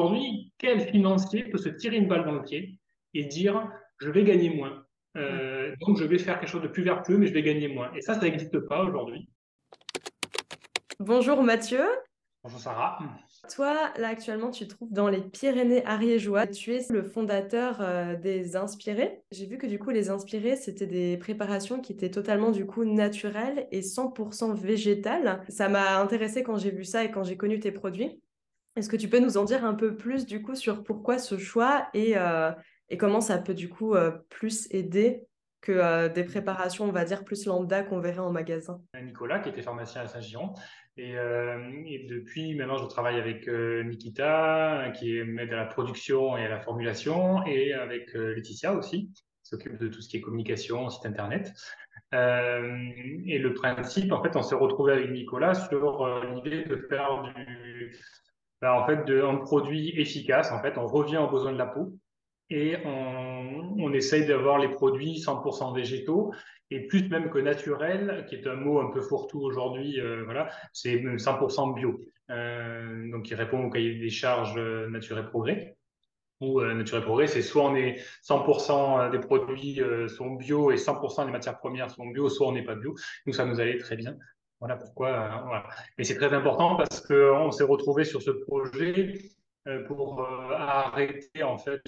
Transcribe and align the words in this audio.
aujourd'hui, 0.00 0.52
quel 0.58 0.80
financier 0.88 1.44
peut 1.44 1.58
se 1.58 1.68
tirer 1.68 1.96
une 1.96 2.08
balle 2.08 2.24
dans 2.24 2.32
le 2.32 2.42
pied 2.42 2.78
et 3.14 3.24
dire 3.24 3.70
je 3.98 4.10
vais 4.10 4.24
gagner 4.24 4.50
moins 4.50 4.84
euh, 5.16 5.74
donc 5.80 5.98
je 5.98 6.04
vais 6.04 6.18
faire 6.18 6.38
quelque 6.38 6.48
chose 6.48 6.62
de 6.62 6.68
plus 6.68 6.82
vertueux, 6.82 7.18
mais 7.18 7.26
je 7.26 7.32
vais 7.32 7.42
gagner 7.42 7.68
moins. 7.68 7.90
Et 7.94 8.00
ça, 8.00 8.14
ça 8.14 8.20
n'existe 8.20 8.58
pas 8.60 8.84
aujourd'hui. 8.84 9.28
Bonjour 11.00 11.42
Mathieu. 11.42 11.84
Bonjour 12.42 12.60
Sarah. 12.60 12.98
Toi, 13.54 13.90
là 13.98 14.08
actuellement, 14.08 14.50
tu 14.50 14.66
te 14.66 14.74
trouves 14.74 14.92
dans 14.92 15.08
les 15.08 15.20
Pyrénées 15.20 15.84
ariégeois. 15.84 16.46
Tu 16.46 16.74
es 16.74 16.86
le 16.90 17.02
fondateur 17.02 17.78
euh, 17.80 18.16
des 18.16 18.56
Inspirés. 18.56 19.22
J'ai 19.30 19.46
vu 19.46 19.58
que 19.58 19.66
du 19.66 19.78
coup, 19.78 19.90
les 19.90 20.08
Inspirés, 20.08 20.56
c'était 20.56 20.86
des 20.86 21.16
préparations 21.18 21.80
qui 21.80 21.92
étaient 21.92 22.10
totalement 22.10 22.50
du 22.50 22.64
coup 22.64 22.84
naturelles 22.84 23.66
et 23.72 23.80
100% 23.80 24.54
végétales. 24.54 25.42
Ça 25.48 25.68
m'a 25.68 26.00
intéressé 26.00 26.42
quand 26.42 26.56
j'ai 26.56 26.70
vu 26.70 26.84
ça 26.84 27.04
et 27.04 27.10
quand 27.10 27.24
j'ai 27.24 27.36
connu 27.36 27.60
tes 27.60 27.72
produits. 27.72 28.20
Est-ce 28.76 28.88
que 28.88 28.96
tu 28.96 29.08
peux 29.08 29.18
nous 29.18 29.36
en 29.36 29.44
dire 29.44 29.64
un 29.64 29.74
peu 29.74 29.96
plus 29.96 30.26
du 30.26 30.42
coup 30.42 30.54
sur 30.54 30.84
pourquoi 30.84 31.18
ce 31.18 31.38
choix 31.38 31.88
et, 31.92 32.16
euh, 32.16 32.52
comment 32.98 33.20
ça 33.20 33.38
peut 33.38 33.54
du 33.54 33.68
coup 33.68 33.94
euh, 33.94 34.12
plus 34.28 34.68
aider 34.70 35.24
que 35.60 35.72
euh, 35.72 36.08
des 36.08 36.24
préparations, 36.24 36.84
on 36.86 36.92
va 36.92 37.04
dire, 37.04 37.24
plus 37.24 37.46
lambda 37.46 37.82
qu'on 37.82 38.00
verrait 38.00 38.20
en 38.20 38.30
magasin? 38.30 38.80
Nicolas, 39.02 39.40
qui 39.40 39.50
était 39.50 39.62
pharmacien 39.62 40.02
à 40.02 40.06
Saint-Giron. 40.06 40.54
Et, 40.96 41.12
et, 41.12 42.06
depuis, 42.08 42.54
maintenant, 42.54 42.76
je 42.76 42.84
travaille 42.86 43.18
avec 43.18 43.48
Nikita, 43.48 44.92
qui 44.98 45.22
m'aide 45.22 45.52
à 45.52 45.56
la 45.56 45.66
production 45.66 46.36
et 46.36 46.44
à 46.44 46.48
la 46.48 46.60
formulation, 46.60 47.44
et 47.46 47.72
avec 47.72 48.12
Laetitia 48.12 48.74
aussi, 48.74 49.10
qui 49.14 49.24
s'occupe 49.42 49.78
de 49.78 49.88
tout 49.88 50.02
ce 50.02 50.08
qui 50.08 50.18
est 50.18 50.20
communication, 50.20 50.90
site 50.90 51.06
internet. 51.06 51.52
et 52.12 53.38
le 53.38 53.52
principe, 53.54 54.12
en 54.12 54.22
fait, 54.22 54.36
on 54.36 54.42
s'est 54.42 54.56
retrouvé 54.56 54.92
avec 54.92 55.10
Nicolas 55.10 55.54
sur 55.54 56.06
l'idée 56.34 56.64
de 56.64 56.76
faire 56.88 57.22
du, 57.34 57.96
ben, 58.62 58.72
en 58.72 58.86
fait, 58.86 59.04
de, 59.04 59.22
un 59.22 59.36
produit 59.36 59.98
efficace. 60.00 60.52
En 60.52 60.60
fait, 60.60 60.76
on 60.78 60.86
revient 60.86 61.18
aux 61.18 61.30
besoins 61.30 61.52
de 61.52 61.58
la 61.58 61.66
peau 61.66 61.92
et 62.50 62.76
on, 62.84 63.92
essaye 63.92 64.24
d'avoir 64.26 64.58
les 64.58 64.68
produits 64.68 65.18
100% 65.18 65.74
végétaux 65.74 66.32
et 66.70 66.86
plus 66.86 67.08
même 67.08 67.28
que 67.28 67.38
naturel, 67.38 68.24
qui 68.28 68.36
est 68.36 68.46
un 68.46 68.54
mot 68.54 68.80
un 68.80 68.90
peu 68.92 69.00
fourre-tout 69.00 69.40
aujourd'hui, 69.40 70.00
euh, 70.00 70.22
voilà, 70.24 70.48
c'est 70.72 70.96
100% 70.96 71.74
bio. 71.74 72.00
Euh, 72.30 73.10
donc, 73.10 73.30
il 73.30 73.34
répond 73.34 73.64
au 73.64 73.70
cahier 73.70 73.96
des 73.96 74.10
charges 74.10 74.54
euh, 74.56 74.88
Nature 74.88 75.18
et 75.18 75.26
Progrès. 75.26 75.76
Ou 76.40 76.60
euh, 76.60 76.72
Nature 76.74 76.98
et 76.98 77.02
Progrès, 77.02 77.26
c'est 77.26 77.42
soit 77.42 77.64
on 77.64 77.74
est 77.74 77.96
100% 78.26 79.10
des 79.10 79.18
produits 79.18 79.80
sont 80.08 80.34
bio 80.34 80.70
et 80.70 80.76
100% 80.76 81.26
des 81.26 81.32
matières 81.32 81.58
premières 81.58 81.90
sont 81.90 82.06
bio, 82.06 82.28
soit 82.28 82.46
on 82.46 82.52
n'est 82.52 82.64
pas 82.64 82.76
bio. 82.76 82.94
Nous, 83.26 83.32
ça 83.32 83.44
nous 83.44 83.60
allait 83.60 83.78
très 83.78 83.96
bien. 83.96 84.16
Voilà 84.60 84.76
pourquoi. 84.76 85.08
Euh, 85.08 85.42
voilà. 85.46 85.64
Mais 85.96 86.04
c'est 86.04 86.16
très 86.16 86.32
important 86.34 86.76
parce 86.76 87.00
qu'on 87.00 87.50
s'est 87.50 87.64
retrouvé 87.64 88.04
sur 88.04 88.20
ce 88.20 88.30
projet 88.30 89.14
euh, 89.66 89.84
pour 89.84 90.20
euh, 90.20 90.54
arrêter 90.54 91.42
en 91.42 91.58
fait 91.58 91.82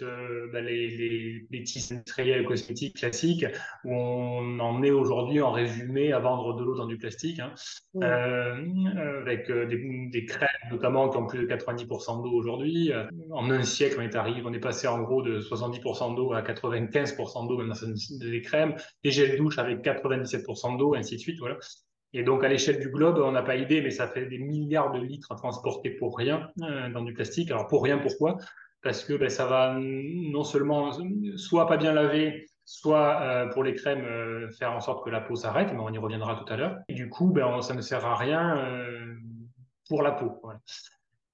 bah, 0.53 0.61
les, 0.61 0.89
les, 0.89 1.47
les 1.51 1.63
tissus 1.63 1.95
industriels 1.95 2.45
cosmétiques 2.45 2.97
classiques 2.97 3.47
où 3.85 3.95
on 3.95 4.59
en 4.59 4.83
est 4.83 4.91
aujourd'hui 4.91 5.41
en 5.41 5.53
résumé 5.53 6.13
à 6.13 6.19
vendre 6.19 6.55
de 6.55 6.65
l'eau 6.65 6.75
dans 6.75 6.87
du 6.87 6.99
plastique 6.99 7.41
hein, 7.41 7.53
avec 8.03 9.51
des, 9.51 10.09
des, 10.11 10.25
crèmes 10.27 10.49
notamment 10.71 11.09
qui 11.09 11.17
ont 11.17 11.27
plus 11.27 11.47
de 11.47 11.47
90% 11.47 12.23
d'eau 12.23 12.33
aujourd'hui 12.33 12.93
en 13.31 13.51
un 13.51 13.63
siècle 13.63 13.97
on 13.99 14.03
est 14.03 14.17
arrivé 14.17 14.43
on 14.45 14.53
est 14.53 14.61
passé 14.61 14.87
en 14.87 15.01
gros 15.01 15.23
de 15.23 15.41
70% 15.41 16.15
d'eau 16.15 16.35
à 16.35 16.43
95% 16.43 17.49
d'eau 17.49 17.65
dans 17.65 18.29
des 18.29 18.43
crèmes 18.43 18.75
des 19.03 19.11
gels 19.11 19.39
douche 19.39 19.59
avec 19.59 19.83
97% 19.83 20.77
d'eau 20.77 20.95
ainsi 20.95 21.17
de 21.17 21.21
suite 21.21 21.39
voilà 21.39 21.57
et 22.15 22.23
donc, 22.23 22.45
à 22.45 22.49
l'échelle 22.49 22.79
du 22.79 22.91
globe, 22.91 23.19
on 23.19 23.33
n'a 23.33 23.43
pas 23.43 23.57
idée, 23.57 23.81
mais 23.81 23.91
ça 23.91 24.07
fait 24.07 24.27
des 24.27 24.39
milliards 24.39 24.93
de 24.93 25.01
litres 25.01 25.33
à 25.33 25.37
transporter 25.37 25.91
pour 25.91 26.17
rien 26.17 26.51
euh, 26.63 26.91
dans 26.91 27.03
du 27.03 27.15
plastique. 27.15 27.51
Alors, 27.51 27.69
pour 27.69 27.83
rien, 27.83 27.99
pourquoi? 27.99 28.37
Parce 28.83 29.05
que 29.05 29.15
ben, 29.15 29.31
ça 29.31 29.47
va 29.47 29.79
non 29.81 30.45
seulement 30.45 30.91
soit 31.37 31.67
pas 31.67 31.79
bien 31.79 31.93
laver, 31.93 32.47
soit 32.65 33.23
euh, 33.23 33.47
pour 33.47 33.65
les 33.65 33.75
crèmes 33.75 34.05
euh, 34.05 34.51
faire 34.51 34.73
en 34.73 34.81
sorte 34.81 35.05
que 35.05 35.11
la 35.11 35.21
peau 35.21 35.37
s'arrête, 35.37 35.73
mais 35.73 35.81
on 35.81 35.91
y 35.91 35.99
reviendra 35.99 36.37
tout 36.37 36.53
à 36.53 36.57
l'heure. 36.57 36.77
Et 36.89 36.95
du 36.95 37.09
coup, 37.09 37.31
ben, 37.31 37.63
ça 37.63 37.75
ne 37.75 37.81
sert 37.81 38.05
à 38.05 38.17
rien 38.17 38.63
pour 39.89 40.03
la 40.03 40.13
peau. 40.13 40.43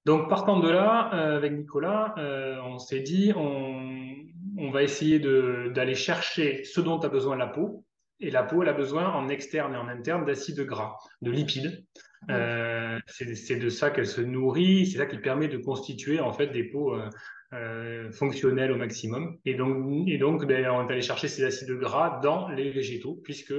Donc, 0.05 0.29
partant 0.29 0.59
de 0.59 0.69
là, 0.69 0.99
avec 1.35 1.51
Nicolas, 1.51 2.15
on 2.63 2.79
s'est 2.79 3.01
dit, 3.01 3.33
on, 3.35 4.15
on 4.57 4.71
va 4.71 4.83
essayer 4.83 5.19
d'aller 5.19 5.95
chercher 5.95 6.63
ce 6.63 6.79
dont 6.79 6.99
a 6.99 7.09
besoin 7.09 7.35
la 7.35 7.47
peau, 7.47 7.83
et 8.19 8.31
la 8.31 8.43
peau, 8.43 8.63
elle 8.63 8.69
a 8.69 8.73
besoin 8.73 9.09
en 9.09 9.29
externe 9.29 9.73
et 9.73 9.77
en 9.77 9.87
interne 9.87 10.25
d'acides 10.25 10.59
gras, 10.61 10.97
de 11.21 11.31
lipides. 11.31 11.85
Euh, 12.29 12.99
c'est 13.07 13.55
de 13.55 13.69
ça 13.69 13.91
qu'elle 13.91 14.07
se 14.07 14.21
nourrit, 14.21 14.87
c'est 14.87 14.97
ça 14.97 15.05
qui 15.05 15.17
permet 15.17 15.47
de 15.47 15.57
constituer 15.57 16.19
en 16.19 16.33
fait 16.33 16.47
des 16.47 16.65
peaux 16.65 16.93
euh, 16.93 17.09
euh, 17.53 18.11
fonctionnelles 18.11 18.71
au 18.71 18.75
maximum. 18.75 19.37
Et 19.45 19.55
donc, 19.55 20.07
et 20.07 20.17
donc 20.17 20.45
ben, 20.45 20.67
on 20.69 20.87
est 20.87 20.91
allé 20.91 21.01
chercher 21.01 21.29
ces 21.29 21.43
acides 21.43 21.71
gras 21.71 22.19
dans 22.21 22.49
les 22.49 22.71
végétaux, 22.71 23.19
puisque 23.23 23.53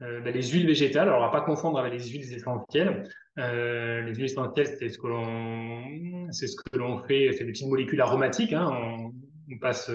ben, 0.00 0.32
les 0.32 0.42
huiles 0.42 0.66
végétales, 0.66 1.08
alors 1.08 1.20
va 1.20 1.30
pas 1.30 1.44
confondre 1.44 1.78
avec 1.80 1.92
les 1.92 2.08
huiles 2.08 2.32
essentielles. 2.32 3.08
Les 3.36 4.14
huiles 4.14 4.26
essentielles, 4.26 4.76
c'est 4.78 4.88
ce 4.88 4.98
que 4.98 5.08
l'on, 5.08 6.30
c'est 6.30 6.46
ce 6.46 6.56
que 6.56 6.78
l'on 6.78 7.02
fait, 7.02 7.32
c'est 7.32 7.44
des 7.44 7.52
petites 7.52 7.68
molécules 7.68 8.00
aromatiques. 8.00 8.52
Hein, 8.52 8.68
on, 8.70 9.12
on 9.52 9.58
passe 9.58 9.90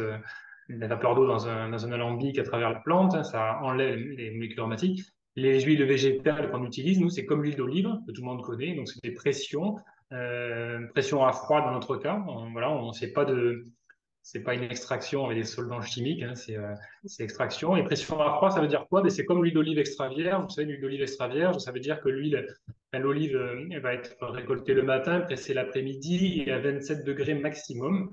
la 0.77 0.87
vapeur 0.87 1.15
d'eau 1.15 1.27
dans 1.27 1.47
un, 1.47 1.69
dans 1.69 1.85
un 1.85 1.91
alambic 1.91 2.39
à 2.39 2.43
travers 2.43 2.69
la 2.69 2.79
plante, 2.79 3.23
ça 3.25 3.59
enlève 3.61 3.97
les 3.97 4.31
molécules 4.31 4.59
aromatiques. 4.59 5.03
Les 5.35 5.61
huiles 5.61 5.83
végétales 5.83 6.51
qu'on 6.51 6.63
utilise, 6.65 6.99
nous, 6.99 7.09
c'est 7.09 7.25
comme 7.25 7.43
l'huile 7.43 7.55
d'olive, 7.55 7.89
que 8.07 8.11
tout 8.11 8.21
le 8.21 8.27
monde 8.27 8.43
connaît, 8.43 8.75
donc 8.75 8.87
c'est 8.87 9.03
des 9.03 9.13
pressions, 9.13 9.77
euh, 10.11 10.85
pression 10.93 11.25
à 11.25 11.31
froid 11.31 11.61
dans 11.61 11.71
notre 11.71 11.97
cas. 11.97 12.23
On, 12.27 12.51
voilà, 12.51 12.71
on 12.71 12.91
sait 12.93 13.11
pas 13.11 13.25
de, 13.25 13.65
c'est 14.23 14.41
pas 14.41 14.53
une 14.53 14.63
extraction 14.63 15.25
avec 15.25 15.37
des 15.37 15.43
solvants 15.43 15.81
chimiques, 15.81 16.23
hein, 16.23 16.35
c'est 16.35 16.55
euh, 16.55 16.73
extraction. 17.19 17.75
Et 17.75 17.83
pression 17.83 18.19
à 18.21 18.35
froid, 18.35 18.51
ça 18.51 18.61
veut 18.61 18.67
dire 18.67 18.85
quoi? 18.89 19.01
Ben, 19.01 19.09
C'est 19.09 19.25
comme 19.25 19.43
l'huile 19.43 19.53
d'olive 19.53 19.79
extra 19.79 20.07
vierge. 20.07 20.43
Vous 20.43 20.49
savez, 20.49 20.67
l'huile 20.67 20.81
d'olive 20.81 21.01
extra 21.01 21.27
vierge, 21.27 21.57
ça 21.57 21.71
veut 21.71 21.79
dire 21.79 21.99
que 21.99 22.09
l'huile, 22.09 22.47
ben, 22.91 23.01
l'olive 23.01 23.35
elle 23.71 23.81
va 23.81 23.93
être 23.93 24.15
récoltée 24.27 24.73
le 24.73 24.83
matin, 24.83 25.19
pressée 25.19 25.53
l'après-midi 25.53 26.43
et 26.45 26.51
à 26.51 26.59
27 26.59 27.03
degrés 27.05 27.33
maximum. 27.33 28.11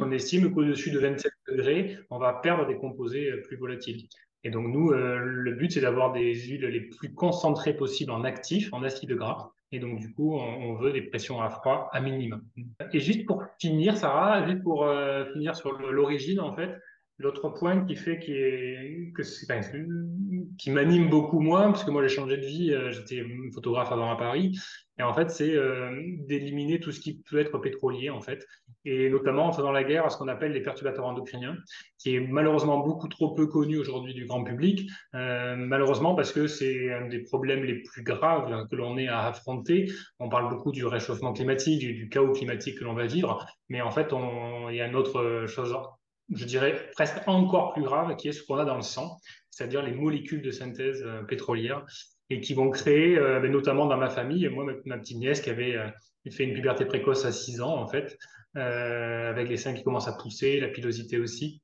On 0.00 0.10
estime 0.10 0.52
qu'au-dessus 0.52 0.90
de 0.90 0.98
27 0.98 1.32
degrés, 1.48 1.98
on 2.10 2.18
va 2.18 2.34
perdre 2.34 2.66
des 2.66 2.76
composés 2.76 3.30
euh, 3.30 3.40
plus 3.42 3.56
volatiles. 3.56 4.06
Et 4.44 4.50
donc, 4.50 4.66
nous, 4.68 4.90
euh, 4.90 5.18
le 5.18 5.52
but, 5.52 5.72
c'est 5.72 5.80
d'avoir 5.80 6.12
des 6.12 6.34
huiles 6.34 6.66
les 6.66 6.80
plus 6.80 7.14
concentrées 7.14 7.74
possibles 7.74 8.10
en 8.10 8.24
actifs, 8.24 8.72
en 8.72 8.82
acides 8.82 9.12
gras. 9.12 9.52
Et 9.70 9.78
donc, 9.78 10.00
du 10.00 10.12
coup, 10.12 10.36
on, 10.36 10.74
veut 10.74 10.92
des 10.92 11.00
pressions 11.00 11.40
à 11.40 11.48
froid 11.48 11.88
à 11.92 12.00
minimum. 12.02 12.42
Et 12.92 13.00
juste 13.00 13.24
pour 13.24 13.42
finir, 13.58 13.96
Sarah, 13.96 14.46
juste 14.46 14.62
pour 14.62 14.84
euh, 14.84 15.24
finir 15.32 15.56
sur 15.56 15.72
l'origine, 15.72 16.40
en 16.40 16.54
fait, 16.54 16.76
l'autre 17.16 17.48
point 17.48 17.86
qui 17.86 17.96
fait 17.96 18.18
que 18.18 19.22
enfin, 19.44 19.60
qui 20.58 20.70
m'anime 20.70 21.08
beaucoup 21.08 21.40
moins, 21.40 21.70
parce 21.70 21.84
que 21.84 21.90
moi 21.90 22.06
j'ai 22.06 22.14
changé 22.14 22.36
de 22.36 22.44
vie, 22.44 22.74
j'étais 22.90 23.24
photographe 23.54 23.92
avant 23.92 24.10
à 24.10 24.16
Paris, 24.16 24.58
et 24.98 25.02
en 25.02 25.14
fait 25.14 25.30
c'est 25.30 25.54
d'éliminer 26.26 26.80
tout 26.80 26.90
ce 26.90 27.00
qui 27.00 27.22
peut 27.30 27.38
être 27.38 27.58
pétrolier 27.58 28.10
en 28.10 28.20
fait 28.20 28.44
et 28.84 29.08
notamment 29.10 29.46
en 29.46 29.52
faisant 29.52 29.70
la 29.70 29.84
guerre 29.84 30.06
à 30.06 30.10
ce 30.10 30.16
qu'on 30.16 30.28
appelle 30.28 30.52
les 30.52 30.62
perturbateurs 30.62 31.06
endocriniens, 31.06 31.56
qui 31.98 32.16
est 32.16 32.20
malheureusement 32.20 32.78
beaucoup 32.78 33.08
trop 33.08 33.34
peu 33.34 33.46
connu 33.46 33.78
aujourd'hui 33.78 34.14
du 34.14 34.26
grand 34.26 34.42
public, 34.42 34.88
euh, 35.14 35.54
malheureusement 35.56 36.14
parce 36.14 36.32
que 36.32 36.46
c'est 36.46 36.92
un 36.92 37.06
des 37.06 37.20
problèmes 37.20 37.64
les 37.64 37.82
plus 37.82 38.02
graves 38.02 38.66
que 38.68 38.76
l'on 38.76 38.98
ait 38.98 39.08
à 39.08 39.26
affronter. 39.26 39.90
On 40.18 40.28
parle 40.28 40.48
beaucoup 40.48 40.72
du 40.72 40.84
réchauffement 40.84 41.32
climatique, 41.32 41.80
du, 41.80 42.08
chaos 42.08 42.32
climatique 42.32 42.78
que 42.78 42.84
l'on 42.84 42.94
va 42.94 43.06
vivre, 43.06 43.46
mais 43.68 43.80
en 43.80 43.90
fait, 43.90 44.12
il 44.70 44.74
y 44.74 44.80
a 44.80 44.86
une 44.86 44.96
autre 44.96 45.46
chose, 45.46 45.76
je 46.34 46.44
dirais 46.44 46.90
presque 46.94 47.16
encore 47.26 47.72
plus 47.74 47.82
grave, 47.82 48.16
qui 48.16 48.28
est 48.28 48.32
ce 48.32 48.42
qu'on 48.42 48.56
a 48.56 48.64
dans 48.64 48.76
le 48.76 48.82
sang, 48.82 49.16
c'est-à-dire 49.50 49.82
les 49.82 49.92
molécules 49.92 50.42
de 50.42 50.50
synthèse 50.50 51.02
euh, 51.06 51.22
pétrolière 51.22 51.84
et 52.30 52.40
qui 52.40 52.54
vont 52.54 52.70
créer, 52.70 53.18
euh, 53.18 53.38
ben, 53.40 53.52
notamment 53.52 53.86
dans 53.86 53.98
ma 53.98 54.08
famille, 54.08 54.48
moi, 54.48 54.64
ma, 54.86 54.98
petite 54.98 55.18
nièce 55.18 55.40
qui 55.40 55.50
avait 55.50 55.76
fait 56.30 56.44
une 56.44 56.54
puberté 56.54 56.86
précoce 56.86 57.24
à 57.24 57.32
6 57.32 57.60
ans, 57.60 57.76
en 57.76 57.86
fait, 57.86 58.16
euh, 58.56 59.30
avec 59.30 59.48
les 59.48 59.56
seins 59.56 59.74
qui 59.74 59.82
commencent 59.82 60.08
à 60.08 60.12
pousser, 60.12 60.60
la 60.60 60.68
pilosité 60.68 61.18
aussi. 61.18 61.62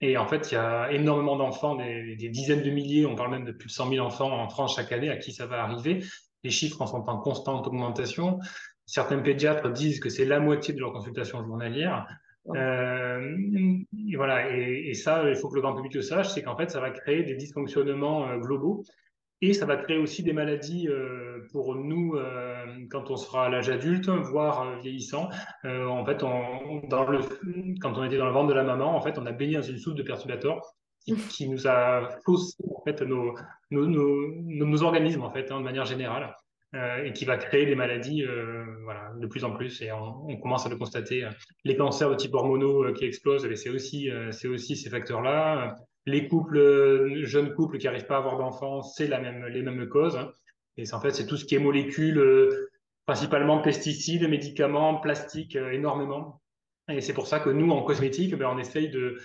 Et 0.00 0.16
en 0.16 0.26
fait, 0.26 0.50
il 0.50 0.54
y 0.54 0.56
a 0.56 0.90
énormément 0.92 1.36
d'enfants, 1.36 1.74
des, 1.74 2.16
des, 2.16 2.28
dizaines 2.30 2.62
de 2.62 2.70
milliers, 2.70 3.04
on 3.04 3.16
parle 3.16 3.32
même 3.32 3.44
de 3.44 3.52
plus 3.52 3.66
de 3.66 3.72
100 3.72 3.90
000 3.90 4.06
enfants 4.06 4.32
en 4.32 4.48
France 4.48 4.76
chaque 4.76 4.92
année 4.92 5.10
à 5.10 5.18
qui 5.18 5.32
ça 5.32 5.46
va 5.46 5.62
arriver. 5.62 6.02
Les 6.42 6.50
chiffres 6.50 6.80
en 6.80 6.86
sont 6.86 7.04
en 7.08 7.18
constante 7.18 7.66
augmentation. 7.66 8.38
Certains 8.86 9.18
pédiatres 9.18 9.70
disent 9.70 10.00
que 10.00 10.08
c'est 10.08 10.24
la 10.24 10.40
moitié 10.40 10.72
de 10.72 10.80
leur 10.80 10.92
consultation 10.92 11.44
journalière. 11.44 12.06
Euh, 12.48 13.36
et 14.08 14.16
voilà, 14.16 14.50
et, 14.56 14.88
et, 14.88 14.94
ça, 14.94 15.28
il 15.28 15.36
faut 15.36 15.48
que 15.48 15.56
le 15.56 15.60
grand 15.60 15.74
public 15.74 15.94
le 15.94 16.02
sache, 16.02 16.30
c'est 16.30 16.42
qu'en 16.42 16.56
fait, 16.56 16.70
ça 16.70 16.80
va 16.80 16.90
créer 16.90 17.22
des 17.22 17.34
dysfonctionnements 17.34 18.28
euh, 18.28 18.38
globaux 18.38 18.82
et 19.42 19.54
ça 19.54 19.64
va 19.64 19.76
créer 19.76 19.96
aussi 19.96 20.22
des 20.22 20.32
maladies 20.32 20.88
euh, 20.88 21.46
pour 21.52 21.74
nous 21.74 22.14
euh, 22.14 22.66
quand 22.90 23.10
on 23.10 23.16
sera 23.16 23.46
à 23.46 23.48
l'âge 23.48 23.70
adulte, 23.70 24.08
voire 24.08 24.62
euh, 24.62 24.76
vieillissant. 24.80 25.30
en 25.64 26.04
fait, 26.04 26.22
on, 26.22 26.86
dans 26.88 27.08
le, 27.08 27.20
quand 27.80 27.96
on 27.96 28.04
était 28.04 28.18
dans 28.18 28.26
le 28.26 28.32
ventre 28.32 28.48
de 28.48 28.54
la 28.54 28.64
maman, 28.64 28.94
en 28.94 29.00
fait, 29.00 29.18
on 29.18 29.26
a 29.26 29.32
baigné 29.32 29.56
dans 29.56 29.62
une 29.62 29.78
soupe 29.78 29.96
de 29.96 30.02
perturbateurs 30.02 30.60
qui, 31.04 31.14
qui 31.16 31.48
nous 31.48 31.66
a 31.66 32.08
faussé 32.24 32.62
en 32.76 32.82
fait 32.84 33.00
nos, 33.00 33.34
nos, 33.70 33.86
nos, 33.86 34.66
nos 34.66 34.82
organismes 34.82 35.22
en 35.22 35.30
fait, 35.30 35.50
hein, 35.50 35.58
de 35.60 35.64
manière 35.64 35.86
générale. 35.86 36.34
et 37.04 37.12
qui 37.12 37.24
va 37.24 37.36
créer 37.36 37.66
des 37.66 37.74
maladies 37.74 38.24
voilà, 38.84 39.12
de 39.18 39.26
plus 39.26 39.42
en 39.44 39.52
plus. 39.52 39.80
Et 39.80 39.90
on, 39.90 40.36
commence 40.36 40.66
à 40.66 40.68
le 40.68 40.76
constater. 40.76 41.26
Les 41.64 41.76
cancers 41.76 42.10
de 42.10 42.14
type 42.14 42.34
hormonaux 42.34 42.92
qui 42.92 43.06
explosent, 43.06 43.48
eh 43.50 43.56
c'est 43.56 43.70
aussi, 43.70 44.10
c'est 44.30 44.48
aussi 44.48 44.76
ces 44.76 44.90
facteurs-là. 44.90 45.74
Les 46.06 46.28
couples, 46.28 47.24
jeunes 47.24 47.54
couples 47.54 47.78
qui 47.78 47.86
n'arrivent 47.86 48.06
pas 48.06 48.16
à 48.16 48.18
avoir 48.18 48.38
d'enfants, 48.38 48.82
c'est 48.82 49.08
même, 49.08 49.44
les 49.46 49.62
mêmes 49.62 49.88
causes. 49.88 50.16
Hein. 50.16 50.32
Et 50.76 50.84
en 50.92 51.00
fait, 51.00 51.10
c'est 51.10 51.26
tout 51.26 51.36
ce 51.36 51.44
qui 51.44 51.54
est 51.54 51.58
molécules, 51.58 52.68
principalement 53.06 53.60
pesticides, 53.60 54.28
médicaments, 54.28 54.96
plastiques, 54.96 55.56
énormément. 55.56 56.40
Et 56.88 57.00
c'est 57.00 57.12
pour 57.12 57.26
ça 57.26 57.40
que 57.40 57.50
nous, 57.50 57.70
en 57.70 57.82
cosmétique, 57.82 58.34
ben, 58.34 58.48
on 58.52 58.58
essaye 58.58 58.88
de, 58.88 59.18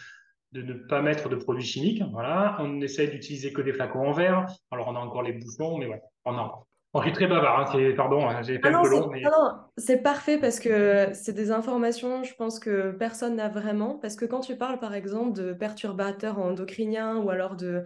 ne 0.53 0.73
pas 0.73 1.01
mettre 1.01 1.29
de 1.29 1.35
produits 1.35 1.65
chimiques. 1.65 2.03
On 2.13 2.81
essaye 2.81 3.09
d'utiliser 3.09 3.53
que 3.53 3.61
des 3.61 3.73
flacons 3.73 4.07
en 4.07 4.11
verre. 4.11 4.47
Alors, 4.71 4.87
on 4.87 4.95
a 4.95 4.99
encore 4.99 5.23
les 5.23 5.33
bouchons, 5.33 5.77
mais 5.77 5.85
voilà. 5.85 6.01
On, 6.25 6.37
a... 6.37 6.65
on 6.95 7.03
est 7.03 7.11
très 7.11 7.27
bavard. 7.27 7.59
Hein. 7.75 7.93
Pardon, 7.95 8.27
hein, 8.27 8.41
j'ai 8.41 8.55
fait 8.55 8.69
ah 8.71 8.79
un 8.79 8.81
peu 8.81 8.89
long. 8.89 9.09
Mais... 9.09 9.21
non, 9.21 9.51
c'est 9.77 10.01
parfait 10.01 10.37
parce 10.37 10.61
que 10.61 11.09
c'est 11.13 11.33
des 11.33 11.51
informations, 11.51 12.23
je 12.23 12.33
pense 12.35 12.57
que 12.57 12.91
personne 12.91 13.35
n'a 13.35 13.49
vraiment. 13.49 13.95
Parce 13.95 14.15
que 14.15 14.25
quand 14.25 14.39
tu 14.39 14.55
parles, 14.55 14.79
par 14.79 14.93
exemple, 14.93 15.33
de 15.33 15.53
perturbateurs 15.53 16.39
endocriniens 16.39 17.17
ou 17.17 17.29
alors 17.29 17.57
de, 17.57 17.83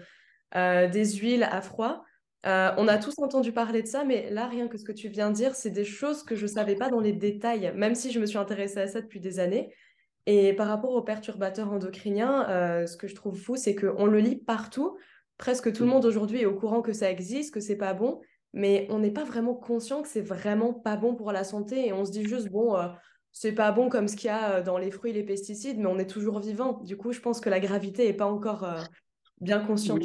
euh, 0.55 0.87
des 0.87 1.05
huiles 1.15 1.47
à 1.51 1.61
froid, 1.61 2.03
euh, 2.45 2.71
on 2.77 2.87
a 2.87 2.99
tous 2.99 3.15
entendu 3.17 3.51
parler 3.51 3.81
de 3.81 3.87
ça, 3.87 4.03
mais 4.05 4.29
là, 4.29 4.47
rien 4.47 4.67
que 4.67 4.77
ce 4.77 4.85
que 4.85 4.91
tu 4.91 5.09
viens 5.09 5.29
de 5.31 5.35
dire, 5.35 5.55
c'est 5.55 5.71
des 5.71 5.85
choses 5.85 6.23
que 6.23 6.35
je 6.35 6.43
ne 6.43 6.47
savais 6.47 6.75
pas 6.75 6.89
dans 6.89 7.01
les 7.01 7.11
détails, 7.11 7.73
même 7.75 7.95
si 7.95 8.11
je 8.11 8.19
me 8.19 8.27
suis 8.27 8.37
intéressée 8.37 8.79
à 8.79 8.87
ça 8.87 9.01
depuis 9.01 9.19
des 9.19 9.39
années. 9.39 9.73
Et 10.27 10.53
par 10.53 10.67
rapport 10.67 10.91
aux 10.91 11.01
perturbateurs 11.01 11.71
endocriniens, 11.71 12.47
euh, 12.49 12.85
ce 12.85 12.95
que 12.95 13.07
je 13.07 13.15
trouve 13.15 13.37
fou, 13.37 13.55
c'est 13.55 13.73
qu'on 13.73 14.05
le 14.05 14.19
lit 14.19 14.35
partout. 14.35 14.97
Presque 15.39 15.73
tout 15.73 15.83
le 15.83 15.89
monde 15.89 16.05
aujourd'hui 16.05 16.41
est 16.41 16.45
au 16.45 16.53
courant 16.53 16.81
que 16.81 16.93
ça 16.93 17.09
existe, 17.09 17.53
que 17.53 17.59
c'est 17.59 17.77
pas 17.77 17.93
bon, 17.93 18.21
mais 18.53 18.87
on 18.89 18.99
n'est 18.99 19.11
pas 19.11 19.23
vraiment 19.23 19.53
conscient 19.53 20.01
que 20.01 20.07
c'est 20.07 20.21
vraiment 20.21 20.73
pas 20.73 20.97
bon 20.97 21.15
pour 21.15 21.31
la 21.31 21.43
santé. 21.43 21.87
Et 21.87 21.93
on 21.93 22.05
se 22.05 22.11
dit 22.11 22.25
juste, 22.25 22.49
bon, 22.49 22.75
euh, 22.75 22.87
c'est 23.31 23.53
pas 23.53 23.71
bon 23.71 23.89
comme 23.89 24.07
ce 24.07 24.15
qu'il 24.15 24.27
y 24.27 24.31
a 24.31 24.61
dans 24.61 24.77
les 24.77 24.91
fruits 24.91 25.11
et 25.11 25.13
les 25.13 25.23
pesticides, 25.23 25.77
mais 25.77 25.87
on 25.87 25.99
est 25.99 26.09
toujours 26.09 26.39
vivant. 26.39 26.81
Du 26.83 26.97
coup, 26.97 27.11
je 27.11 27.19
pense 27.19 27.39
que 27.39 27.49
la 27.49 27.59
gravité 27.59 28.07
n'est 28.07 28.13
pas 28.13 28.25
encore 28.25 28.65
bien 29.39 29.59
consciente. 29.59 30.03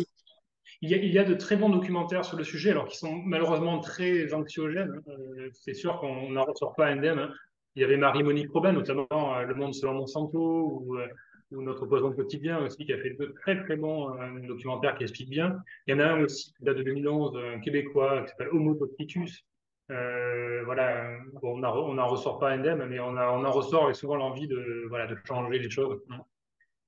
Il 0.87 0.91
y, 0.91 1.19
a, 1.19 1.25
de 1.25 1.35
très 1.35 1.56
bons 1.56 1.70
documentaires 1.70 2.26
sur 2.26 2.37
le 2.37 2.44
sujet, 2.44 2.70
alors 2.70 2.87
qui 2.87 2.99
sont 2.99 3.14
malheureusement 3.14 3.79
très 3.81 4.35
anxiogènes. 4.35 4.93
Hein. 5.08 5.12
Euh, 5.38 5.49
c'est 5.52 5.73
sûr 5.73 5.99
qu'on 5.99 6.31
n'en 6.31 6.44
ressort 6.44 6.75
pas 6.75 6.88
indemne. 6.88 7.19
Hein. 7.19 7.32
Il 7.75 7.81
y 7.81 7.85
avait 7.85 7.97
Marie-Monique 7.97 8.50
Robin, 8.52 8.73
notamment 8.73 9.06
euh, 9.11 9.44
Le 9.44 9.55
Monde 9.55 9.75
selon 9.75 9.94
Monsanto, 9.94 10.87
euh, 10.99 11.06
ou 11.52 11.62
Notre 11.62 11.87
Poison 11.87 12.12
quotidien 12.12 12.64
aussi, 12.64 12.85
qui 12.85 12.93
a 12.93 12.99
fait 12.99 13.17
très 13.41 13.62
très 13.64 13.76
bons 13.76 14.11
documentaires 14.46 14.96
qui 14.96 15.05
expliquent 15.05 15.31
bien. 15.31 15.58
Il 15.87 15.93
y 15.93 15.94
en 15.94 16.00
a 16.00 16.06
un 16.06 16.23
aussi, 16.23 16.52
qui 16.55 16.64
date 16.64 16.79
de 16.79 16.82
2011, 16.82 17.37
un 17.37 17.61
québécois, 17.61 18.23
qui 18.23 18.31
s'appelle 18.31 18.49
Homo 18.52 18.75
toxicus. 18.75 19.44
voilà, 19.88 21.19
on 21.43 21.58
n'en 21.58 22.06
ressort 22.06 22.38
pas 22.38 22.50
indemne, 22.50 22.85
mais 22.87 22.99
on, 23.00 23.17
en 23.17 23.50
ressort 23.50 23.85
avec 23.85 23.96
souvent 23.96 24.17
l'envie 24.17 24.49
de, 24.49 24.87
voilà, 24.88 25.06
de 25.06 25.17
changer 25.26 25.58
les 25.58 25.70
choses. 25.70 26.00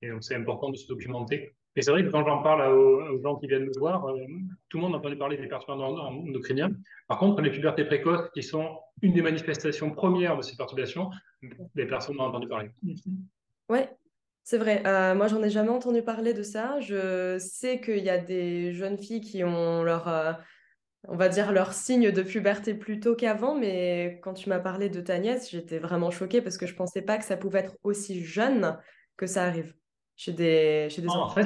Et 0.01 0.09
donc 0.09 0.23
c'est 0.23 0.35
important 0.35 0.69
de 0.69 0.75
se 0.75 0.87
documenter. 0.87 1.53
Et 1.77 1.83
c'est 1.83 1.91
vrai 1.91 2.03
que 2.03 2.09
quand 2.09 2.25
j'en 2.25 2.41
parle 2.41 2.73
aux, 2.73 3.21
gens 3.21 3.35
qui 3.35 3.45
viennent 3.47 3.65
me 3.65 3.79
voir, 3.79 4.07
euh, 4.07 4.17
tout 4.67 4.77
le 4.77 4.83
monde 4.83 4.95
a 4.95 4.97
entendu 4.97 5.15
parler 5.15 5.37
des 5.37 5.47
perturbateurs 5.47 6.07
endocriniens. 6.07 6.71
Par 7.07 7.19
contre, 7.19 7.39
les 7.41 7.51
pubertés 7.51 7.85
précoces, 7.85 8.31
qui 8.33 8.41
sont 8.41 8.79
une 9.03 9.13
des 9.13 9.21
manifestations 9.21 9.91
premières 9.91 10.35
de 10.35 10.41
ces 10.41 10.57
perturbations, 10.57 11.11
les 11.75 11.85
personnes 11.85 12.17
n'ont 12.17 12.23
entendu 12.23 12.47
parler. 12.47 12.71
Oui, 13.69 13.81
c'est 14.49 14.57
vrai. 14.57 14.81
Euh, 14.87 15.13
moi, 15.13 15.27
j'en 15.27 15.43
ai 15.43 15.49
jamais 15.49 15.71
entendu 15.71 16.01
parler 16.01 16.33
de 16.33 16.41
ça. 16.41 16.79
Je 16.79 17.37
sais 17.37 17.81
qu'il 17.81 18.01
y 18.01 18.09
a 18.09 18.17
des 18.17 18.71
jeunes 18.71 18.97
filles 18.97 19.19
qui 19.19 19.43
ont 19.43 19.83
leur, 19.83 20.07
euh, 20.07 20.31
on 21.09 21.17
va 21.17 21.27
dire, 21.27 21.51
leur 21.51 21.73
signe 21.73 22.11
de 22.11 22.21
puberté 22.21 22.73
plus 22.73 23.01
tôt 23.01 23.13
qu'avant, 23.13 23.55
mais 23.55 24.21
quand 24.23 24.33
tu 24.33 24.47
m'as 24.47 24.61
parlé 24.61 24.87
de 24.87 25.01
ta 25.01 25.19
nièce, 25.19 25.51
j'étais 25.51 25.79
vraiment 25.79 26.11
choquée 26.11 26.41
parce 26.41 26.57
que 26.57 26.65
je 26.65 26.75
pensais 26.75 27.01
pas 27.01 27.17
que 27.17 27.25
ça 27.25 27.35
pouvait 27.35 27.59
être 27.59 27.75
aussi 27.83 28.23
jeune 28.23 28.77
que 29.17 29.27
ça 29.27 29.43
arrive 29.43 29.75
chez 30.15 30.31
des, 30.31 30.87
chez 30.91 31.01
des 31.01 31.09
En 31.09 31.27
fait, 31.27 31.45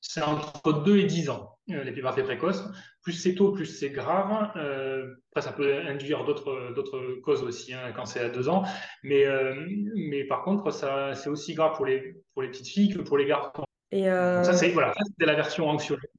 c'est 0.00 0.22
entre, 0.22 0.84
2 0.84 0.98
et 0.98 1.04
10 1.04 1.30
ans, 1.30 1.58
euh, 1.70 1.84
les 1.84 1.92
pubertés 1.92 2.22
précoces. 2.22 2.64
Plus 3.02 3.12
c'est 3.12 3.34
tôt, 3.34 3.52
plus 3.52 3.66
c'est 3.66 3.90
grave. 3.90 4.50
Euh, 4.56 5.14
après, 5.30 5.42
ça 5.42 5.52
peut 5.52 5.80
induire 5.86 6.24
d'autres 6.24 7.20
causes 7.22 7.42
aussi 7.42 7.74
hein, 7.74 7.92
quand 7.94 8.06
c'est 8.06 8.20
à 8.20 8.28
2 8.28 8.48
ans. 8.48 8.64
Mais, 9.02 9.26
euh, 9.26 9.54
mais 9.94 10.24
par 10.24 10.42
contre, 10.42 10.70
c'est 10.72 11.28
aussi 11.28 11.54
grave 11.54 11.76
pour 11.76 11.86
les, 11.86 12.16
pour 12.34 12.42
les 12.42 12.48
petites 12.48 12.68
filles 12.68 12.94
que 12.94 13.02
pour 13.02 13.18
les 13.18 13.26
garçons. 13.26 13.64
Et 13.92 14.04
Ça, 14.04 14.52
c'est 14.52 14.70
voilà, 14.70 14.92
la 15.18 15.34
version 15.34 15.68
anxiogène. 15.68 16.10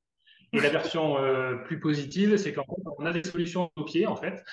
Et 0.54 0.62
la 0.62 0.70
version 0.70 1.18
plus 1.66 1.80
positive, 1.80 2.38
c'est 2.38 2.54
qu'en 2.54 2.64
fait, 2.64 2.82
on 2.98 3.06
a 3.06 3.12
des 3.12 3.24
solutions 3.24 3.70
au 3.76 3.84
pied, 3.84 4.08
en 4.08 4.16
fait, 4.16 4.44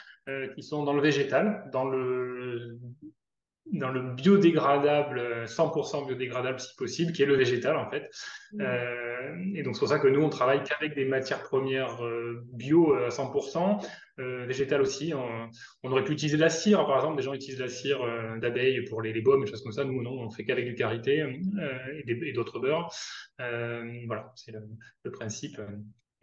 qui 0.56 0.62
sont 0.64 0.82
dans 0.82 0.92
le 0.92 1.00
végétal, 1.00 1.70
dans 1.72 1.84
le 1.84 2.78
dans 3.72 3.90
le 3.90 4.14
biodégradable, 4.14 5.44
100% 5.46 6.06
biodégradable 6.06 6.60
si 6.60 6.76
possible, 6.76 7.12
qui 7.12 7.22
est 7.22 7.26
le 7.26 7.36
végétal 7.36 7.76
en 7.76 7.88
fait. 7.88 8.10
Mmh. 8.52 8.60
Euh, 8.60 9.52
et 9.54 9.62
donc 9.62 9.74
c'est 9.74 9.80
pour 9.80 9.88
ça 9.88 9.98
que 9.98 10.08
nous, 10.08 10.22
on 10.22 10.28
travaille 10.28 10.62
qu'avec 10.62 10.94
des 10.94 11.06
matières 11.06 11.42
premières 11.42 12.04
euh, 12.04 12.44
bio 12.52 12.94
à 12.94 13.08
100%, 13.08 13.84
euh, 14.20 14.44
végétal 14.46 14.82
aussi. 14.82 15.12
On, 15.82 15.90
aurait 15.90 16.04
pu 16.04 16.12
utiliser 16.12 16.36
de 16.36 16.42
la 16.42 16.50
cire, 16.50 16.84
par 16.86 16.96
exemple, 16.96 17.16
des 17.16 17.22
gens 17.22 17.32
utilisent 17.32 17.58
de 17.58 17.64
la 17.64 17.70
cire 17.70 18.00
d'abeille 18.40 18.84
pour 18.84 19.00
les, 19.00 19.12
les 19.12 19.22
baumes, 19.22 19.44
des 19.44 19.50
choses 19.50 19.62
comme 19.62 19.72
ça. 19.72 19.84
Nous, 19.84 20.02
non, 20.02 20.12
on 20.12 20.30
fait 20.30 20.44
qu'avec 20.44 20.66
du 20.66 20.74
karité 20.74 21.24
et 22.06 22.32
d'autres 22.32 22.60
beurres. 22.60 22.94
voilà, 23.38 24.32
c'est 24.36 24.52
le, 24.52 25.10
principe. 25.10 25.60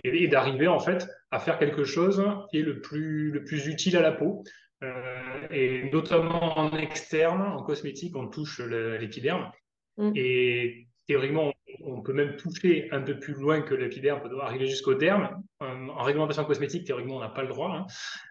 Et, 0.03 0.23
et 0.23 0.27
d'arriver 0.27 0.67
en 0.67 0.79
fait 0.79 1.07
à 1.29 1.39
faire 1.39 1.59
quelque 1.59 1.83
chose 1.83 2.23
qui 2.49 2.59
est 2.59 2.63
le 2.63 2.81
plus, 2.81 3.31
le 3.31 3.43
plus 3.43 3.67
utile 3.67 3.97
à 3.97 4.01
la 4.01 4.11
peau. 4.11 4.43
Euh, 4.83 5.47
et 5.51 5.89
notamment 5.91 6.57
en 6.57 6.75
externe, 6.75 7.41
en 7.41 7.63
cosmétique, 7.63 8.15
on 8.15 8.27
touche 8.27 8.59
l'épiderme. 8.59 9.51
Mm. 9.97 10.11
Et 10.15 10.87
théoriquement, 11.07 11.53
on 11.83 12.01
peut 12.01 12.13
même 12.13 12.35
toucher 12.35 12.89
un 12.91 13.01
peu 13.01 13.19
plus 13.19 13.33
loin 13.33 13.61
que 13.61 13.75
l'épiderme, 13.75 14.21
on 14.23 14.29
peut 14.29 14.39
arriver 14.41 14.67
jusqu'au 14.67 14.95
derme. 14.95 15.41
En, 15.59 16.03
réglementation 16.03 16.45
cosmétique, 16.45 16.85
théoriquement, 16.85 17.17
on 17.17 17.19
n'a 17.19 17.29
pas 17.29 17.43
le 17.43 17.49
droit. 17.49 17.71
Hein. 17.75 17.85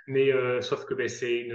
Mais 0.08 0.32
euh, 0.32 0.61
sauf 0.61 0.85
que 0.85 0.94
ben, 0.94 1.08
c'est 1.08 1.49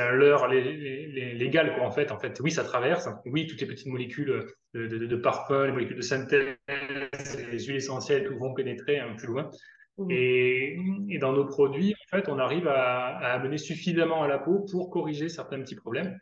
un 0.00 0.12
leurre 0.12 0.48
légal, 0.48 1.74
quoi, 1.74 1.84
en 1.84 1.90
fait. 1.90 2.10
En 2.10 2.18
fait, 2.18 2.40
oui, 2.40 2.50
ça 2.50 2.64
traverse. 2.64 3.08
Oui, 3.26 3.46
toutes 3.46 3.60
les 3.60 3.66
petites 3.66 3.88
molécules 3.88 4.46
de, 4.72 4.86
de, 4.86 5.06
de 5.06 5.16
parfum, 5.16 5.66
les 5.66 5.72
molécules 5.72 5.96
de 5.96 6.02
synthèse, 6.02 6.56
les 6.68 7.64
huiles 7.64 7.76
essentielles, 7.76 8.24
tout 8.24 8.38
vont 8.38 8.54
pénétrer 8.54 8.98
un 8.98 9.10
peu 9.10 9.16
plus 9.16 9.26
loin. 9.26 9.50
Mmh. 9.98 10.10
Et, 10.10 11.18
dans 11.20 11.32
nos 11.32 11.44
produits, 11.44 11.94
en 11.94 12.16
fait, 12.16 12.28
on 12.28 12.38
arrive 12.38 12.66
à, 12.68 13.16
amener 13.34 13.58
suffisamment 13.58 14.22
à 14.22 14.28
la 14.28 14.38
peau 14.38 14.64
pour 14.70 14.90
corriger 14.90 15.28
certains 15.28 15.60
petits 15.60 15.76
problèmes. 15.76 16.18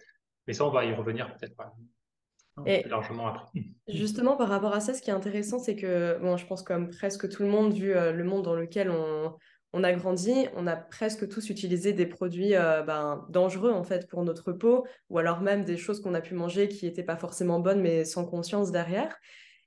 Mais 0.46 0.52
ça, 0.52 0.64
on 0.64 0.70
va 0.70 0.84
y 0.84 0.92
revenir 0.92 1.34
peut-être 1.36 1.54
largement 2.88 3.28
après. 3.28 3.60
Justement, 3.88 4.36
par 4.36 4.48
rapport 4.48 4.74
à 4.74 4.80
ça, 4.80 4.94
ce 4.94 5.02
qui 5.02 5.10
est 5.10 5.14
intéressant, 5.14 5.58
c'est 5.58 5.76
que, 5.76 6.18
bon, 6.20 6.36
je 6.36 6.46
pense 6.46 6.62
comme 6.62 6.90
presque 6.90 7.28
tout 7.28 7.42
le 7.42 7.48
monde, 7.48 7.72
vu 7.72 7.92
euh, 7.92 8.12
le 8.12 8.24
monde 8.24 8.44
dans 8.44 8.54
lequel 8.54 8.90
on, 8.90 9.34
on, 9.72 9.84
a 9.84 9.92
grandi, 9.92 10.46
on 10.56 10.66
a 10.66 10.76
presque 10.76 11.28
tous 11.28 11.50
utilisé 11.50 11.92
des 11.92 12.06
produits 12.06 12.54
euh, 12.54 12.82
ben, 12.82 13.24
dangereux 13.30 13.70
en 13.70 13.84
fait 13.84 14.08
pour 14.08 14.24
notre 14.24 14.52
peau, 14.52 14.86
ou 15.08 15.18
alors 15.18 15.40
même 15.40 15.64
des 15.64 15.76
choses 15.76 16.00
qu'on 16.00 16.14
a 16.14 16.20
pu 16.20 16.34
manger 16.34 16.68
qui 16.68 16.86
n'étaient 16.86 17.04
pas 17.04 17.16
forcément 17.16 17.60
bonnes, 17.60 17.80
mais 17.80 18.04
sans 18.04 18.26
conscience 18.26 18.72
derrière. 18.72 19.16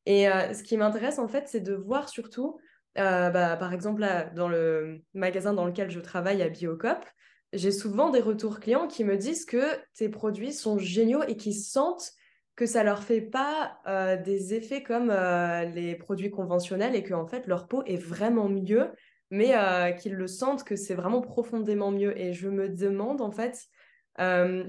Et 0.06 0.28
euh, 0.28 0.54
ce 0.54 0.64
qui 0.64 0.78
m'intéresse 0.78 1.20
en 1.20 1.28
fait, 1.28 1.48
c'est 1.48 1.62
de 1.62 1.74
voir 1.74 2.10
surtout 2.10 2.60
euh, 2.98 3.30
bah, 3.30 3.56
par 3.58 3.74
exemple, 3.74 4.06
dans 4.36 4.48
le 4.48 5.02
magasin 5.14 5.54
dans 5.54 5.66
lequel 5.66 5.90
je 5.90 6.00
travaille 6.00 6.42
à 6.42 6.50
Biocop, 6.50 7.06
j'ai 7.52 7.72
souvent 7.72 8.10
des 8.10 8.20
retours 8.20 8.60
clients 8.60 8.88
qui 8.88 9.04
me 9.04 9.18
disent 9.18 9.46
que 9.46 9.64
tes 9.96 10.10
produits 10.10 10.54
sont 10.54 10.78
géniaux 10.78 11.24
et 11.28 11.36
qui 11.36 11.54
sentent 11.54 12.12
que 12.56 12.66
ça 12.66 12.84
leur 12.84 13.04
fait 13.04 13.22
pas 13.22 13.80
euh, 13.88 14.16
des 14.16 14.54
effets 14.54 14.84
comme 14.84 15.10
euh, 15.10 15.66
les 15.66 15.96
produits 15.96 16.30
conventionnels 16.30 16.96
et 16.96 17.04
que 17.04 17.16
en 17.16 17.26
fait 17.26 17.48
leur 17.48 17.68
peau 17.68 17.84
est 17.86 17.98
vraiment 17.98 18.48
mieux, 18.48 18.92
mais 19.32 19.56
qu'ils 20.00 20.14
le 20.14 20.28
sentent 20.28 20.64
que 20.64 20.76
c'est 20.76 20.94
vraiment 20.94 21.22
profondément 21.22 21.90
mieux. 21.90 22.16
Et 22.20 22.34
je 22.34 22.50
me 22.50 22.70
demande 22.70 23.22
en 23.22 23.32
fait 23.32 23.66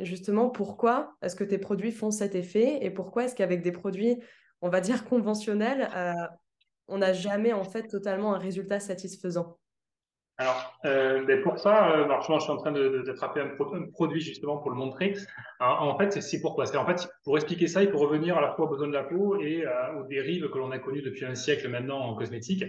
justement 0.00 0.49
pourquoi 0.49 1.14
est-ce 1.21 1.37
que 1.37 1.45
tes 1.45 1.59
produits 1.59 1.93
font 1.93 2.11
cet 2.11 2.35
effet 2.35 2.78
et 2.81 2.90
pourquoi 2.90 3.25
est-ce 3.25 3.35
qu'avec 3.35 3.61
des 3.61 3.73
produits 3.73 4.16
on 4.62 4.71
va 4.71 4.81
dire 4.81 5.04
conventionnels, 5.04 5.90
on 6.88 6.99
n'a 6.99 7.12
jamais 7.12 7.53
en 7.53 7.64
fait 7.64 7.88
totalement 7.88 8.35
un 8.35 8.38
résultat 8.38 8.81
satisfaisant. 8.81 9.59
Alors, 10.37 10.81
euh, 10.85 11.25
ben, 11.25 11.41
pour 11.43 11.59
ça, 11.61 11.93
euh, 11.93 12.09
je 12.21 12.41
suis 12.41 12.50
en 12.50 12.57
train 12.57 12.73
d'attraper 12.73 13.41
un, 13.41 13.87
produit 13.93 14.21
justement 14.21 14.57
pour 14.57 14.71
le 14.71 14.76
montrer. 14.76 15.14
en 15.61 15.97
fait, 15.97 16.21
c'est 16.21 16.41
pourquoi 16.41 16.67
C'est 16.67 16.76
en 16.76 16.87
fait, 16.87 17.09
pour 17.23 17.37
expliquer 17.37 17.69
ça, 17.69 17.85
il 17.85 17.91
faut 17.91 17.99
revenir 17.99 18.37
à 18.37 18.41
la 18.41 18.53
fois 18.53 18.64
aux 18.64 18.69
besoins 18.69 18.88
de 18.88 18.93
la 18.93 19.05
peau 19.05 19.41
et 19.41 19.64
euh, 19.64 20.00
aux 20.00 20.05
dérives 20.09 20.49
que 20.50 20.59
l'on 20.59 20.73
a 20.73 20.79
connues 20.81 21.03
depuis 21.03 21.25
un 21.25 21.37
siècle 21.37 21.69
maintenant 21.69 22.00
en 22.00 22.14
cosmétique. 22.17 22.64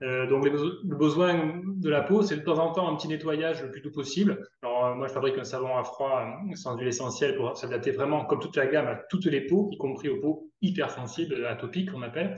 donc, 0.00 0.44
le 0.44 0.96
besoin 0.96 1.60
de 1.64 1.90
la 1.90 2.02
peau, 2.02 2.22
c'est 2.22 2.36
de 2.36 2.42
temps 2.42 2.58
en 2.58 2.70
temps 2.70 2.88
un 2.88 2.94
petit 2.94 3.08
nettoyage 3.08 3.64
le 3.64 3.72
plus 3.72 3.82
tôt 3.82 3.90
possible. 3.90 4.48
Alors, 4.62 4.94
moi, 4.94 5.08
je 5.08 5.12
fabrique 5.12 5.38
un 5.38 5.44
savon 5.44 5.76
à 5.76 5.82
froid 5.82 6.24
sans 6.54 6.76
huile 6.76 6.86
essentielle 6.86 7.34
pour 7.34 7.56
s'adapter 7.56 7.90
vraiment, 7.90 8.24
comme 8.26 8.38
toute 8.38 8.54
la 8.54 8.68
gamme, 8.68 8.86
à 8.86 8.94
toutes 8.94 9.26
les 9.26 9.40
peaux, 9.40 9.70
y 9.72 9.76
compris 9.76 10.08
aux 10.08 10.20
peaux 10.20 10.52
hypersensibles, 10.62 11.44
atopiques, 11.46 11.90
qu'on 11.90 12.02
appelle. 12.02 12.36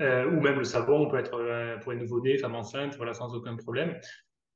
Euh, 0.00 0.28
ou 0.28 0.40
même 0.40 0.58
le 0.58 0.64
savon 0.64 1.08
peut 1.08 1.18
être 1.18 1.34
euh, 1.34 1.78
pour 1.78 1.92
les 1.92 1.98
nouveau-nés, 1.98 2.38
femmes 2.38 2.56
enceintes, 2.56 2.96
voilà, 2.96 3.14
sans 3.14 3.34
aucun 3.34 3.56
problème. 3.56 3.96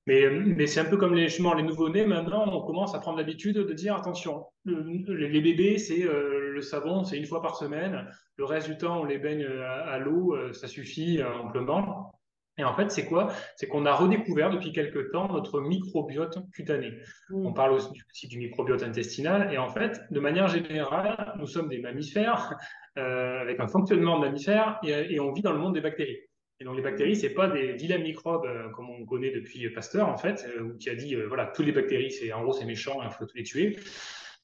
Mais, 0.08 0.30
mais 0.30 0.66
c'est 0.66 0.80
un 0.80 0.86
peu 0.86 0.96
comme 0.96 1.14
les, 1.14 1.28
les 1.28 1.62
nouveaux-nés, 1.62 2.06
maintenant, 2.06 2.50
on 2.50 2.62
commence 2.62 2.94
à 2.94 2.98
prendre 2.98 3.18
l'habitude 3.18 3.56
de 3.56 3.72
dire 3.74 3.94
attention, 3.94 4.46
les 4.64 5.40
bébés, 5.40 5.76
c'est 5.76 6.02
euh, 6.02 6.50
le 6.50 6.62
savon, 6.62 7.04
c'est 7.04 7.18
une 7.18 7.26
fois 7.26 7.42
par 7.42 7.56
semaine. 7.56 8.08
Le 8.36 8.44
reste 8.46 8.68
du 8.68 8.78
temps, 8.78 9.02
on 9.02 9.04
les 9.04 9.18
baigne 9.18 9.44
à, 9.44 9.98
l'eau, 9.98 10.34
euh, 10.34 10.54
ça 10.54 10.66
suffit 10.66 11.20
euh, 11.20 11.30
amplement. 11.34 12.17
Et 12.58 12.64
en 12.64 12.74
fait, 12.74 12.90
c'est 12.90 13.06
quoi? 13.06 13.28
C'est 13.56 13.68
qu'on 13.68 13.86
a 13.86 13.94
redécouvert 13.94 14.50
depuis 14.50 14.72
quelques 14.72 15.10
temps 15.12 15.32
notre 15.32 15.60
microbiote 15.60 16.38
cutané. 16.52 16.90
Mmh. 17.30 17.46
On 17.46 17.52
parle 17.52 17.72
aussi 17.72 18.28
du 18.28 18.38
microbiote 18.38 18.82
intestinal. 18.82 19.52
Et 19.52 19.58
en 19.58 19.68
fait, 19.68 20.00
de 20.10 20.20
manière 20.20 20.48
générale, 20.48 21.34
nous 21.38 21.46
sommes 21.46 21.68
des 21.68 21.78
mammifères 21.78 22.56
avec 22.96 23.60
un 23.60 23.68
fonctionnement 23.68 24.18
de 24.18 24.24
mammifères 24.24 24.80
et, 24.82 25.14
et 25.14 25.20
on 25.20 25.30
vit 25.32 25.42
dans 25.42 25.52
le 25.52 25.58
monde 25.58 25.74
des 25.74 25.80
bactéries. 25.80 26.18
Et 26.60 26.64
donc 26.64 26.74
les 26.76 26.82
bactéries, 26.82 27.14
c'est 27.14 27.34
pas 27.34 27.48
des 27.48 27.74
vilains 27.74 27.98
microbes 27.98 28.44
euh, 28.44 28.68
comme 28.70 28.90
on 28.90 29.06
connaît 29.06 29.30
depuis 29.30 29.68
Pasteur 29.70 30.08
en 30.08 30.16
fait, 30.16 30.44
euh, 30.48 30.76
qui 30.80 30.90
a 30.90 30.96
dit 30.96 31.14
euh, 31.14 31.28
voilà 31.28 31.46
toutes 31.46 31.66
les 31.66 31.72
bactéries, 31.72 32.10
c'est 32.10 32.32
en 32.32 32.42
gros 32.42 32.52
c'est 32.52 32.64
méchant, 32.64 33.00
il 33.02 33.10
faut 33.10 33.26
tous 33.26 33.36
les 33.36 33.44
tuer. 33.44 33.78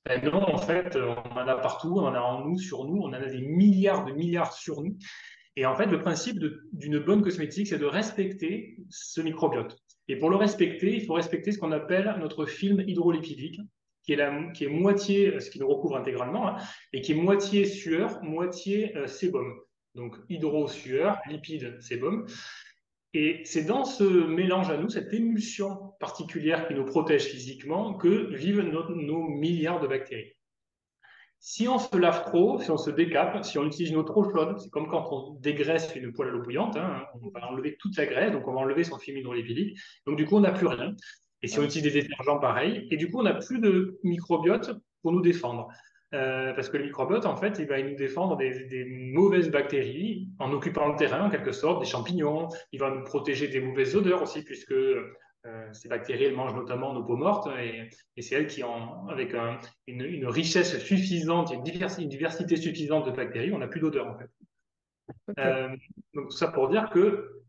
Ben 0.06 0.22
non, 0.22 0.42
en 0.42 0.58
fait, 0.58 0.96
on 0.96 1.32
en 1.32 1.48
a 1.48 1.56
partout, 1.56 1.94
on 1.96 2.04
en 2.04 2.14
a 2.14 2.20
en 2.20 2.44
nous, 2.44 2.58
sur 2.58 2.84
nous, 2.84 2.98
on 2.98 3.06
en 3.06 3.14
a 3.14 3.26
des 3.26 3.40
milliards 3.40 4.04
de 4.04 4.12
milliards 4.12 4.52
sur 4.52 4.82
nous. 4.82 4.96
Et 5.56 5.66
en 5.66 5.76
fait, 5.76 5.86
le 5.86 6.00
principe 6.00 6.38
d'une 6.72 6.98
bonne 6.98 7.22
cosmétique, 7.22 7.68
c'est 7.68 7.78
de 7.78 7.86
respecter 7.86 8.76
ce 8.90 9.20
microbiote. 9.20 9.76
Et 10.08 10.16
pour 10.16 10.30
le 10.30 10.36
respecter, 10.36 10.94
il 10.94 11.04
faut 11.04 11.14
respecter 11.14 11.52
ce 11.52 11.58
qu'on 11.58 11.72
appelle 11.72 12.16
notre 12.18 12.44
film 12.44 12.80
hydrolipidique, 12.80 13.60
qui 14.02 14.12
est, 14.12 14.16
la, 14.16 14.30
moitié, 14.68 15.40
ce 15.40 15.50
qui 15.50 15.60
nous 15.60 15.68
recouvre 15.68 15.96
intégralement, 15.96 16.48
hein, 16.48 16.56
et 16.92 17.00
qui 17.00 17.12
est 17.12 17.16
moitié 17.16 17.64
sueur, 17.64 18.22
moitié 18.22 18.92
sébum 19.06 19.54
donc 19.94 20.16
hydrosueur, 20.28 21.18
lipide, 21.28 21.80
sébum. 21.80 22.26
Et 23.12 23.42
c'est 23.44 23.64
dans 23.64 23.84
ce 23.84 24.04
mélange 24.04 24.70
à 24.70 24.76
nous, 24.76 24.88
cette 24.88 25.12
émulsion 25.12 25.92
particulière 26.00 26.66
qui 26.66 26.74
nous 26.74 26.84
protège 26.84 27.26
physiquement, 27.26 27.94
que 27.94 28.34
vivent 28.34 28.60
nos, 28.60 29.28
milliards 29.28 29.80
de 29.80 29.86
bactéries. 29.86 30.33
Si 31.46 31.68
on 31.68 31.78
se 31.78 31.94
lave 31.98 32.24
trop, 32.24 32.58
si 32.58 32.70
on 32.70 32.78
se 32.78 32.88
décape, 32.88 33.44
si 33.44 33.58
on 33.58 33.66
utilise 33.66 33.90
une 33.90 33.98
eau 33.98 34.02
trop 34.02 34.24
chaude, 34.24 34.58
c'est 34.58 34.70
comme 34.70 34.88
quand 34.88 35.06
on 35.12 35.34
dégraisse 35.40 35.94
une 35.94 36.10
poêle 36.10 36.30
à 36.30 36.32
l'eau 36.32 36.40
bouillante, 36.40 36.74
hein, 36.74 37.04
on 37.20 37.28
va 37.38 37.46
enlever 37.50 37.76
toute 37.78 37.94
la 37.98 38.06
graisse, 38.06 38.32
donc 38.32 38.48
on 38.48 38.54
va 38.54 38.60
enlever 38.60 38.82
son 38.82 38.96
film 38.96 39.18
hydrolipidique, 39.18 39.78
donc 40.06 40.16
du 40.16 40.24
coup 40.24 40.36
on 40.36 40.40
n'a 40.40 40.52
plus 40.52 40.66
rien. 40.66 40.94
Et 41.42 41.48
si 41.48 41.58
on 41.58 41.62
utilise 41.62 41.92
des 41.92 42.00
détergents 42.00 42.38
pareils, 42.38 42.88
et 42.90 42.96
du 42.96 43.10
coup 43.10 43.20
on 43.20 43.24
n'a 43.24 43.34
plus 43.34 43.58
de 43.58 44.00
microbiote 44.04 44.70
pour 45.02 45.12
nous 45.12 45.20
défendre. 45.20 45.68
Euh, 46.14 46.54
parce 46.54 46.70
que 46.70 46.78
le 46.78 46.84
microbiote, 46.84 47.26
en 47.26 47.36
fait, 47.36 47.58
il 47.58 47.66
va 47.66 47.82
nous 47.82 47.96
défendre 47.96 48.38
des, 48.38 48.86
mauvaises 49.12 49.50
bactéries 49.50 50.30
en 50.38 50.50
occupant 50.50 50.88
le 50.88 50.96
terrain, 50.96 51.26
en 51.26 51.30
quelque 51.30 51.52
sorte, 51.52 51.80
des 51.80 51.86
champignons. 51.86 52.48
Il 52.72 52.80
va 52.80 52.88
nous 52.90 53.04
protéger 53.04 53.48
des 53.48 53.60
mauvaises 53.60 53.94
odeurs 53.96 54.22
aussi, 54.22 54.44
puisque 54.44 54.74
euh, 55.46 55.72
ces 55.72 55.88
bactéries, 55.88 56.24
elles 56.24 56.34
mangent 56.34 56.54
notamment 56.54 56.92
nos 56.92 57.04
peaux 57.04 57.16
mortes, 57.16 57.48
et, 57.58 57.90
c'est 58.22 58.34
elles 58.34 58.46
qui, 58.46 58.64
ont, 58.64 59.08
avec 59.08 59.34
une, 59.86 60.26
richesse 60.26 60.78
suffisante, 60.78 61.52
une 61.52 61.62
diversité, 61.62 62.02
une 62.02 62.08
diversité, 62.08 62.56
suffisante 62.56 63.06
de 63.06 63.10
bactéries, 63.10 63.52
on 63.52 63.58
n'a 63.58 63.68
plus 63.68 63.80
d'odeur, 63.80 64.06
en 64.06 64.18
fait. 64.18 64.30
Euh, 65.38 65.68
donc, 66.14 66.30
tout 66.30 66.36
ça 66.36 66.48
pour 66.48 66.68
dire 66.68 66.88
que 66.90 67.42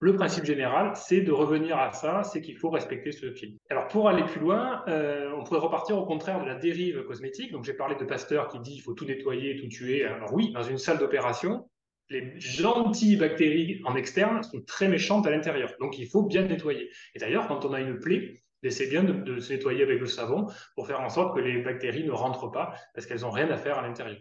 le 0.00 0.14
principe 0.14 0.44
général, 0.44 0.92
c'est 0.94 1.20
de 1.20 1.32
revenir 1.32 1.76
à 1.76 1.92
ça, 1.92 2.22
c'est 2.22 2.40
qu'il 2.40 2.56
faut 2.56 2.70
respecter 2.70 3.10
ce 3.10 3.32
film. 3.32 3.56
Alors 3.68 3.88
pour 3.88 4.08
aller 4.08 4.22
plus 4.24 4.40
loin, 4.40 4.84
euh, 4.86 5.32
on 5.36 5.42
pourrait 5.42 5.60
repartir 5.60 5.98
au 5.98 6.06
contraire 6.06 6.40
de 6.40 6.46
la 6.46 6.54
dérive 6.54 7.02
cosmétique. 7.04 7.50
Donc 7.50 7.64
j'ai 7.64 7.72
parlé 7.72 7.96
de 7.96 8.04
Pasteur 8.04 8.46
qui 8.48 8.60
dit 8.60 8.74
qu'il 8.74 8.82
faut 8.82 8.94
tout 8.94 9.06
nettoyer, 9.06 9.56
tout 9.56 9.66
tuer. 9.66 10.04
Alors 10.04 10.32
oui, 10.32 10.52
dans 10.52 10.62
une 10.62 10.78
salle 10.78 10.98
d'opération, 10.98 11.68
les 12.10 12.38
gentilles 12.40 13.16
bactéries 13.16 13.80
en 13.84 13.94
externe 13.94 14.42
sont 14.42 14.62
très 14.62 14.88
méchantes 14.88 15.26
à 15.26 15.30
l'intérieur. 15.30 15.72
Donc 15.80 15.98
il 15.98 16.08
faut 16.08 16.22
bien 16.22 16.42
nettoyer. 16.42 16.90
Et 17.14 17.18
d'ailleurs, 17.18 17.48
quand 17.48 17.64
on 17.64 17.72
a 17.72 17.80
une 17.80 17.98
plaie, 17.98 18.42
Essayez 18.62 18.90
bien 18.90 19.04
de, 19.04 19.38
se 19.38 19.52
nettoyer 19.52 19.82
avec 19.82 20.00
le 20.00 20.06
savon 20.06 20.46
pour 20.74 20.86
faire 20.86 21.00
en 21.00 21.08
sorte 21.08 21.36
que 21.36 21.40
les 21.40 21.62
bactéries 21.62 22.04
ne 22.04 22.10
rentrent 22.10 22.50
pas 22.50 22.74
parce 22.94 23.06
qu'elles 23.06 23.20
n'ont 23.20 23.30
rien 23.30 23.48
à 23.50 23.56
faire 23.56 23.78
à 23.78 23.82
l'intérieur. 23.82 24.18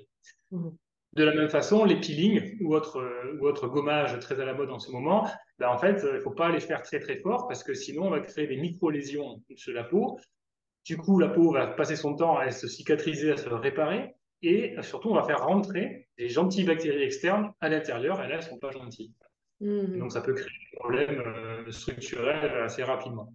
Mmh. 0.51 0.69
De 1.13 1.23
la 1.23 1.33
même 1.33 1.49
façon, 1.49 1.85
les 1.85 1.99
peelings 1.99 2.57
ou 2.61 2.75
autres, 2.75 3.01
ou 3.39 3.47
autres 3.47 3.67
gommages 3.67 4.19
très 4.19 4.39
à 4.39 4.45
la 4.45 4.53
mode 4.53 4.69
en 4.69 4.77
ce 4.77 4.91
moment, 4.91 5.27
ben 5.57 5.69
en 5.69 5.77
fait, 5.77 6.03
il 6.03 6.15
ne 6.15 6.19
faut 6.19 6.31
pas 6.31 6.51
les 6.51 6.59
faire 6.59 6.83
très 6.83 6.99
très 6.99 7.17
fort 7.17 7.47
parce 7.47 7.63
que 7.63 7.73
sinon 7.73 8.07
on 8.07 8.09
va 8.11 8.19
créer 8.19 8.45
des 8.45 8.57
micro-lésions 8.57 9.41
sur 9.55 9.73
la 9.73 9.83
peau. 9.83 10.19
Du 10.85 10.97
coup, 10.97 11.17
la 11.17 11.29
peau 11.29 11.51
va 11.51 11.67
passer 11.67 11.95
son 11.95 12.15
temps 12.15 12.37
à 12.37 12.51
se 12.51 12.67
cicatriser, 12.67 13.31
à 13.31 13.37
se 13.37 13.49
réparer. 13.49 14.13
Et 14.43 14.75
surtout, 14.81 15.09
on 15.09 15.15
va 15.15 15.23
faire 15.23 15.45
rentrer 15.45 16.07
des 16.17 16.29
gentilles 16.29 16.65
bactéries 16.65 17.03
externes 17.03 17.51
à 17.59 17.69
l'intérieur, 17.69 18.21
et 18.23 18.27
là, 18.27 18.35
elles 18.35 18.37
ne 18.37 18.49
sont 18.49 18.59
pas 18.59 18.71
gentilles. 18.71 19.13
Mmh. 19.61 19.97
Donc, 19.97 20.11
ça 20.11 20.21
peut 20.21 20.33
créer 20.33 20.47
des 20.71 20.77
problèmes 20.77 21.23
euh, 21.25 21.71
structurels 21.71 22.51
assez 22.61 22.83
rapidement. 22.83 23.33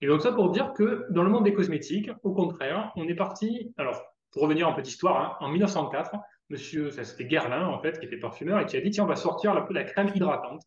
Et 0.00 0.06
donc, 0.06 0.22
ça 0.22 0.32
pour 0.32 0.50
dire 0.50 0.72
que 0.72 1.06
dans 1.10 1.22
le 1.22 1.30
monde 1.30 1.44
des 1.44 1.54
cosmétiques, 1.54 2.10
au 2.22 2.32
contraire, 2.32 2.92
on 2.96 3.08
est 3.08 3.14
parti. 3.14 3.72
Alors, 3.76 4.02
pour 4.30 4.42
revenir 4.42 4.68
en 4.68 4.74
petite 4.74 4.94
histoire, 4.94 5.20
hein, 5.40 5.46
en 5.46 5.48
1904, 5.50 6.16
monsieur, 6.50 6.90
c'était 6.90 7.24
Guerlain, 7.24 7.66
en 7.66 7.80
fait, 7.80 7.98
qui 7.98 8.06
était 8.06 8.18
parfumeur, 8.18 8.60
et 8.60 8.66
qui 8.66 8.76
a 8.76 8.80
dit 8.80 8.90
tiens, 8.90 9.04
on 9.04 9.08
va 9.08 9.16
sortir 9.16 9.54
la, 9.54 9.66
la 9.70 9.84
crème 9.84 10.10
hydratante. 10.14 10.62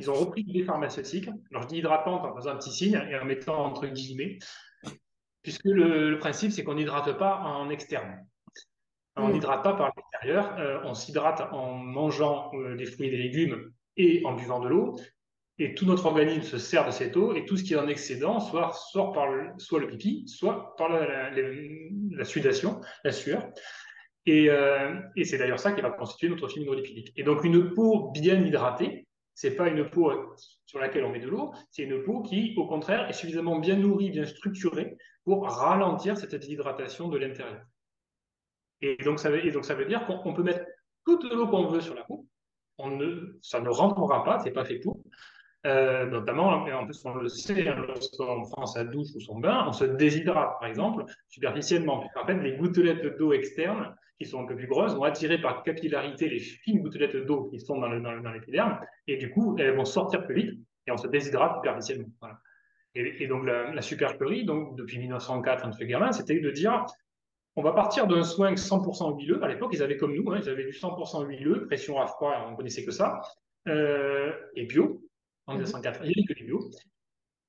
Ils 0.00 0.10
ont 0.10 0.14
repris 0.14 0.42
des 0.44 0.62
pharmaceutiques. 0.62 1.28
Alors, 1.50 1.62
je 1.62 1.68
dis 1.68 1.78
hydratante 1.78 2.24
en 2.24 2.34
faisant 2.34 2.52
un 2.52 2.56
petit 2.56 2.72
signe 2.72 2.98
et 3.10 3.18
en 3.18 3.26
mettant 3.26 3.62
entre 3.62 3.86
guillemets, 3.86 4.38
puisque 5.46 5.66
le, 5.66 6.18
principe, 6.18 6.50
c'est 6.50 6.64
qu'on 6.64 6.74
n'hydrate 6.74 7.16
pas 7.18 7.36
en 7.36 7.70
externe. 7.70 8.26
On 9.14 9.28
n'hydrate 9.28 9.62
pas 9.62 9.74
par 9.74 9.92
l'extérieur, 9.96 10.56
euh, 10.58 10.80
on 10.82 10.92
s'hydrate 10.92 11.40
en 11.52 11.72
mangeant 11.72 12.50
euh, 12.54 12.74
des 12.74 12.84
fruits 12.84 13.06
et 13.06 13.10
des 13.12 13.16
légumes 13.16 13.70
et 13.96 14.22
en 14.24 14.34
buvant 14.34 14.58
de 14.58 14.66
l'eau. 14.66 14.98
Et 15.60 15.76
tout 15.76 15.86
notre 15.86 16.06
organisme 16.06 16.42
se 16.42 16.58
sert 16.58 16.84
de 16.84 16.90
cette 16.90 17.16
eau 17.16 17.32
et 17.32 17.44
tout 17.44 17.56
ce 17.56 17.62
qui 17.62 17.74
est 17.74 17.76
en 17.76 17.86
excédent 17.86 18.40
soit 18.40 18.72
sort 18.72 19.12
par 19.12 19.30
le, 19.30 19.52
soit 19.58 19.78
le 19.78 19.86
pipi, 19.86 20.26
soit 20.26 20.74
par 20.76 20.88
la, 20.88 21.30
la 21.30 22.24
sudation, 22.24 22.80
la 23.04 23.12
sueur. 23.12 23.48
Euh, 24.28 25.00
et, 25.14 25.24
c'est 25.24 25.38
d'ailleurs 25.38 25.60
ça 25.60 25.70
qui 25.70 25.80
va 25.80 25.90
constituer 25.90 26.28
notre 26.28 26.48
film 26.48 26.64
hydrolipidique. 26.64 27.12
Et 27.14 27.22
donc 27.22 27.44
une 27.44 27.72
peau 27.72 28.10
bien 28.10 28.44
hydratée, 28.44 29.05
c'est 29.36 29.54
pas 29.54 29.68
une 29.68 29.88
peau 29.88 30.10
sur 30.64 30.80
laquelle 30.80 31.04
on 31.04 31.10
met 31.10 31.20
de 31.20 31.28
l'eau, 31.28 31.52
c'est 31.70 31.82
une 31.82 32.02
peau 32.02 32.22
qui, 32.22 32.54
au 32.56 32.66
contraire, 32.66 33.06
est 33.08 33.12
suffisamment 33.12 33.58
bien 33.58 33.76
nourrie, 33.76 34.10
bien 34.10 34.24
structurée 34.24 34.96
pour 35.24 35.46
ralentir 35.46 36.16
cette 36.16 36.34
déshydratation 36.34 37.08
de 37.08 37.18
l'intérieur. 37.18 37.62
Et 38.80 38.96
donc 39.04 39.20
ça 39.20 39.30
veut, 39.30 39.42
dire 39.84 40.06
qu'on 40.06 40.32
peut 40.32 40.42
mettre 40.42 40.64
toute 41.04 41.30
l'eau 41.30 41.48
qu'on 41.48 41.66
veut 41.66 41.82
sur 41.82 41.94
la 41.94 42.04
peau, 42.04 42.26
ça 43.42 43.60
ne 43.60 43.68
rentrera 43.68 44.24
pas, 44.24 44.38
c'est 44.38 44.52
pas 44.52 44.64
fait 44.64 44.78
pour. 44.78 45.02
Euh, 45.66 46.06
notamment, 46.06 46.48
en 46.48 46.84
plus 46.86 47.04
on 47.04 47.14
le 47.14 47.28
sait, 47.28 47.68
hein, 47.68 47.84
lorsqu'on 47.86 48.42
prend 48.48 48.64
sa 48.64 48.84
douche 48.84 49.08
ou 49.16 49.20
son 49.20 49.38
bain, 49.38 49.66
on 49.68 49.72
se 49.72 49.84
déshydrate 49.84 50.58
par 50.60 50.68
exemple 50.68 51.04
superficiellement. 51.28 52.08
En 52.16 52.26
fait, 52.26 52.38
les 52.38 52.56
gouttelettes 52.56 53.18
d'eau 53.18 53.34
externes 53.34 53.94
qui 54.18 54.26
sont 54.26 54.42
un 54.42 54.46
peu 54.46 54.56
plus 54.56 54.66
grosses, 54.66 54.94
vont 54.94 55.04
attirer 55.04 55.40
par 55.40 55.62
capillarité 55.62 56.28
les 56.28 56.40
fines 56.40 56.80
gouttelettes 56.80 57.16
d'eau 57.16 57.44
qui 57.50 57.60
sont 57.60 57.78
dans, 57.78 57.88
l'épiderme, 57.88 58.80
et 59.06 59.16
du 59.16 59.30
coup, 59.30 59.56
elles 59.58 59.74
vont 59.76 59.84
sortir 59.84 60.24
plus 60.24 60.34
vite, 60.34 60.60
et 60.86 60.90
on 60.90 60.96
se 60.96 61.06
déshydrate 61.06 61.56
superficiellement. 61.56 62.08
Et, 62.94 63.26
donc, 63.26 63.44
la, 63.44 63.82
supercherie, 63.82 64.46
donc, 64.46 64.74
depuis 64.76 64.98
1904, 64.98 65.66
entre 65.66 65.84
Guerlain, 65.84 66.12
c'était 66.12 66.40
de 66.40 66.50
dire, 66.50 66.86
on 67.54 67.62
va 67.62 67.72
partir 67.72 68.06
d'un 68.06 68.22
soin 68.22 68.54
100% 68.54 69.18
huileux. 69.18 69.42
À 69.44 69.48
l'époque, 69.48 69.70
ils 69.74 69.82
avaient 69.82 69.98
comme 69.98 70.14
nous, 70.14 70.30
hein, 70.32 70.40
ils 70.42 70.48
avaient 70.48 70.64
du 70.64 70.72
100% 70.72 71.26
huileux, 71.26 71.66
pression 71.66 72.00
à 72.00 72.06
froid, 72.06 72.46
on 72.50 72.56
connaissait 72.56 72.84
que 72.84 72.90
ça, 72.92 73.20
euh, 73.68 74.32
et 74.54 74.64
bio. 74.64 75.02
En 75.46 75.52
1904, 75.52 76.00
mhm. 76.00 76.06
il 76.06 76.08
n'y 76.08 76.14
avait 76.14 76.34
que 76.34 76.38
du 76.38 76.44
bio. 76.46 76.70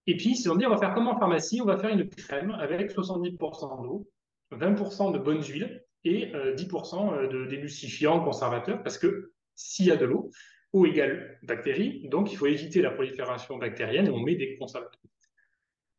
Et 0.05 0.17
puis, 0.17 0.31
ils 0.31 0.35
se 0.35 0.49
sont 0.49 0.55
dit, 0.55 0.65
on 0.65 0.69
va 0.69 0.77
faire 0.77 0.93
comme 0.93 1.07
en 1.07 1.17
pharmacie, 1.17 1.61
on 1.61 1.65
va 1.65 1.77
faire 1.77 1.91
une 1.91 2.09
crème 2.09 2.51
avec 2.51 2.91
70% 2.91 3.83
d'eau, 3.83 4.05
20% 4.51 5.13
de 5.13 5.19
bonnes 5.19 5.43
huiles, 5.43 5.83
et 6.07 6.31
10% 6.55 7.13
euh, 7.13 7.27
euh, 7.31 7.47
d'émulsifiants 7.47 8.23
conservateurs, 8.23 8.81
parce 8.83 8.97
que 8.97 9.31
s'il 9.55 9.85
y 9.85 9.91
a 9.91 9.95
de 9.95 10.05
l'eau, 10.05 10.29
eau 10.73 10.85
égale 10.85 11.39
bactéries, 11.43 12.07
donc 12.09 12.31
il 12.31 12.37
faut 12.37 12.47
éviter 12.47 12.81
la 12.81 12.91
prolifération 12.91 13.57
bactérienne 13.57 14.07
et 14.07 14.09
on 14.09 14.19
met 14.19 14.35
des 14.35 14.57
conservateurs. 14.57 15.01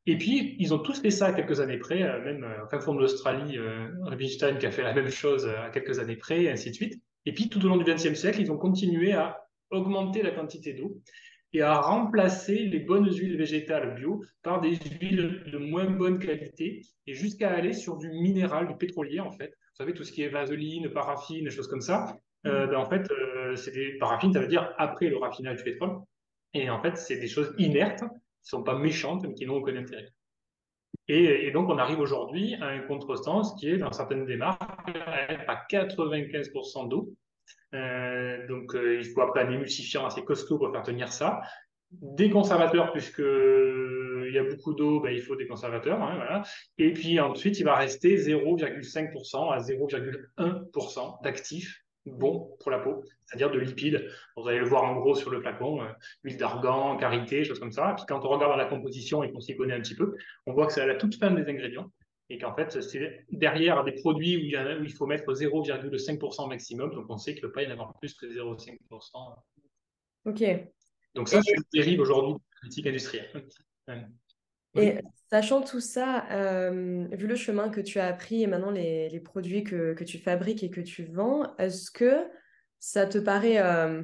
Et 0.07 0.17
puis, 0.17 0.57
ils 0.59 0.73
ont 0.73 0.79
tous 0.79 1.01
fait 1.01 1.11
ça 1.11 1.33
quelques 1.33 1.61
années 1.61 1.77
près, 1.77 2.03
euh, 2.03 2.25
même 2.25 2.45
en 2.45 2.95
de 2.95 3.01
l'Australie, 3.01 3.59
Rubinstein 4.03 4.59
qui 4.59 4.67
a 4.67 4.71
fait 4.71 4.83
la 4.83 4.95
même 4.95 5.11
chose 5.11 5.47
à 5.47 5.71
quelques 5.71 5.99
années 5.99 6.17
près, 6.17 6.45
et 6.45 6.51
ainsi 6.51 6.71
de 6.71 6.75
suite. 6.75 7.03
Et 7.27 7.33
puis, 7.33 7.49
tout 7.49 7.65
au 7.65 7.69
long 7.69 7.77
du 7.77 7.85
XXe 7.85 8.15
siècle, 8.15 8.41
ils 8.41 8.51
ont 8.51 8.57
continué 8.57 9.13
à 9.13 9.39
augmenter 9.71 10.23
la 10.23 10.31
quantité 10.31 10.73
d'eau 10.73 11.03
et 11.53 11.63
à 11.63 11.81
remplacer 11.81 12.67
les 12.67 12.81
bonnes 12.81 13.11
huiles 13.11 13.37
végétales 13.37 13.95
bio 13.95 14.23
par 14.43 14.61
des 14.61 14.77
huiles 15.01 15.45
de 15.51 15.59
moins 15.59 15.87
bonne 15.87 16.19
qualité 16.19 16.83
et 17.07 17.15
jusqu'à 17.15 17.51
aller 17.51 17.73
sur 17.73 17.97
du 17.97 18.09
minéral, 18.11 18.69
du 18.69 18.77
pétrolier 18.77 19.21
en 19.21 19.33
fait. 19.33 19.55
Vous 19.79 19.85
savez, 19.85 19.95
tout 19.95 20.03
ce 20.03 20.11
qui 20.11 20.23
est 20.23 20.29
vaseline, 20.29 20.91
paraffine, 20.91 21.45
des 21.45 21.51
choses 21.51 21.69
comme 21.69 21.81
ça. 21.81 22.17
Euh, 22.47 22.67
mm. 22.67 22.71
ben, 22.71 22.77
en 22.79 22.91
fait, 22.91 23.11
euh, 23.11 23.55
c'est 23.55 23.71
des 23.71 23.97
paraffines, 23.99 24.33
ça 24.33 24.41
veut 24.41 24.49
dire 24.49 24.75
après 24.77 25.09
le 25.09 25.17
raffinage 25.17 25.59
du 25.59 25.65
pétrole. 25.65 25.99
Et 26.53 26.69
en 26.69 26.83
fait, 26.83 26.97
c'est 26.97 27.19
des 27.19 27.29
choses 27.29 27.55
inertes, 27.59 28.01
qui 28.01 28.05
ne 28.05 28.59
sont 28.59 28.63
pas 28.65 28.77
méchantes, 28.77 29.25
mais 29.25 29.35
qui 29.35 29.47
n'ont 29.47 29.57
aucun 29.57 29.77
intérêt. 29.77 30.09
Et, 31.07 31.51
donc, 31.53 31.69
on 31.69 31.79
arrive 31.79 32.01
aujourd'hui 32.01 32.57
à 32.57 32.67
un 32.67 32.81
contresens 32.81 33.55
qui 33.55 33.71
est, 33.71 33.79
dans 33.79 33.93
certaines 33.93 34.27
démarches, 34.27 34.59
à 35.47 35.65
95% 35.71 36.89
d'eau 36.89 37.15
euh, 37.75 38.47
donc, 38.47 38.75
euh, 38.75 39.01
il 39.01 39.05
faut 39.13 39.21
après 39.21 39.43
un 39.43 39.51
émulsifiant 39.51 40.07
assez 40.07 40.25
costaud 40.25 40.59
pour 40.59 40.73
faire 40.73 40.83
tenir 40.83 41.13
ça. 41.13 41.41
Des 41.91 42.31
conservateurs, 42.31 42.93
puisque 42.93 43.19
il 43.21 44.33
y 44.35 44.39
a 44.39 44.45
beaucoup 44.45 44.75
d'eau, 44.75 45.01
ben, 45.01 45.11
il 45.11 45.23
faut 45.23 45.37
des 45.37 45.47
conservateurs. 45.47 46.03
Hein. 46.03 46.43
Et 46.77 46.93
puis 46.93 47.19
ensuite, 47.19 47.59
il 47.59 47.65
va 47.65 47.77
rester 47.77 48.17
0,5% 48.17 49.53
à 49.53 49.59
0,1% 49.59 51.23
d'actifs 51.23 51.83
bons 52.07 52.57
pour 52.61 52.71
la 52.71 52.79
peau, 52.79 53.05
c'est-à-dire 53.27 53.51
de 53.51 53.59
lipides. 53.59 54.09
Vous 54.37 54.49
allez 54.49 54.59
le 54.59 54.67
voir 54.67 54.85
en 54.85 54.97
gros 54.97 55.15
sur 55.15 55.31
le 55.31 55.41
flacon, 55.41 55.83
euh, 55.83 55.89
huile 56.25 56.37
d'argan, 56.37 56.97
karité, 56.97 57.45
choses 57.45 57.59
comme 57.59 57.73
ça. 57.73 57.95
Puis 57.97 58.07
quand 58.09 58.25
on 58.25 58.29
regarde 58.29 58.57
la 58.57 58.65
composition 58.65 59.23
et 59.23 59.33
qu'on 59.33 59.41
s'y 59.41 59.57
connaît 59.57 59.75
un 59.75 59.81
petit 59.81 59.95
peu, 59.95 60.17
on 60.47 60.53
voit 60.53 60.67
que 60.67 60.73
c'est 60.73 60.81
à 60.81 60.87
la 60.87 60.95
toute 60.95 61.17
fin 61.17 61.31
des 61.31 61.49
ingrédients 61.49 61.91
et 62.31 62.39
qu'en 62.39 62.55
fait, 62.55 62.83
c'est 62.83 63.27
derrière 63.31 63.85
des 63.85 63.93
produits 63.93 64.37
où 64.37 64.41
il, 64.41 64.79
où 64.81 64.85
il 64.85 64.93
faut 64.93 65.07
mettre 65.07 65.33
0,5% 65.33 66.49
maximum. 66.49 66.91
Donc, 66.95 67.07
on 67.09 67.17
sait 67.17 67.35
qu'il 67.35 67.43
ne 67.43 67.49
peut 67.49 67.53
pas 67.53 67.63
y 67.63 67.67
en 67.67 67.71
avoir 67.71 67.95
plus 67.99 68.15
que 68.15 68.27
0,5%. 68.27 68.79
OK. 70.27 70.45
Donc, 71.15 71.29
ça, 71.29 71.41
c'est 71.43 71.55
une 71.55 71.63
dérive 71.73 72.01
aujourd'hui 72.01 72.35
de 72.35 72.39
la 72.39 72.61
politique 72.61 72.87
industrielle. 72.87 73.47
Et 74.77 74.99
sachant 75.31 75.63
tout 75.63 75.81
ça, 75.81 76.27
euh, 76.31 77.07
vu 77.13 77.27
le 77.27 77.37
chemin 77.37 77.69
que 77.69 77.81
tu 77.81 77.99
as 77.99 78.07
appris 78.07 78.43
et 78.43 78.47
maintenant 78.47 78.71
les, 78.71 79.09
les 79.09 79.21
produits 79.21 79.65
que, 79.65 79.95
que, 79.95 80.05
tu 80.05 80.19
fabriques 80.19 80.63
et 80.63 80.71
que 80.71 80.81
tu 80.81 81.05
vends, 81.05 81.57
est-ce 81.57 81.91
que 81.91 82.29
ça 82.79 83.07
te 83.07 83.19
paraît 83.19 83.59
euh, 83.59 84.03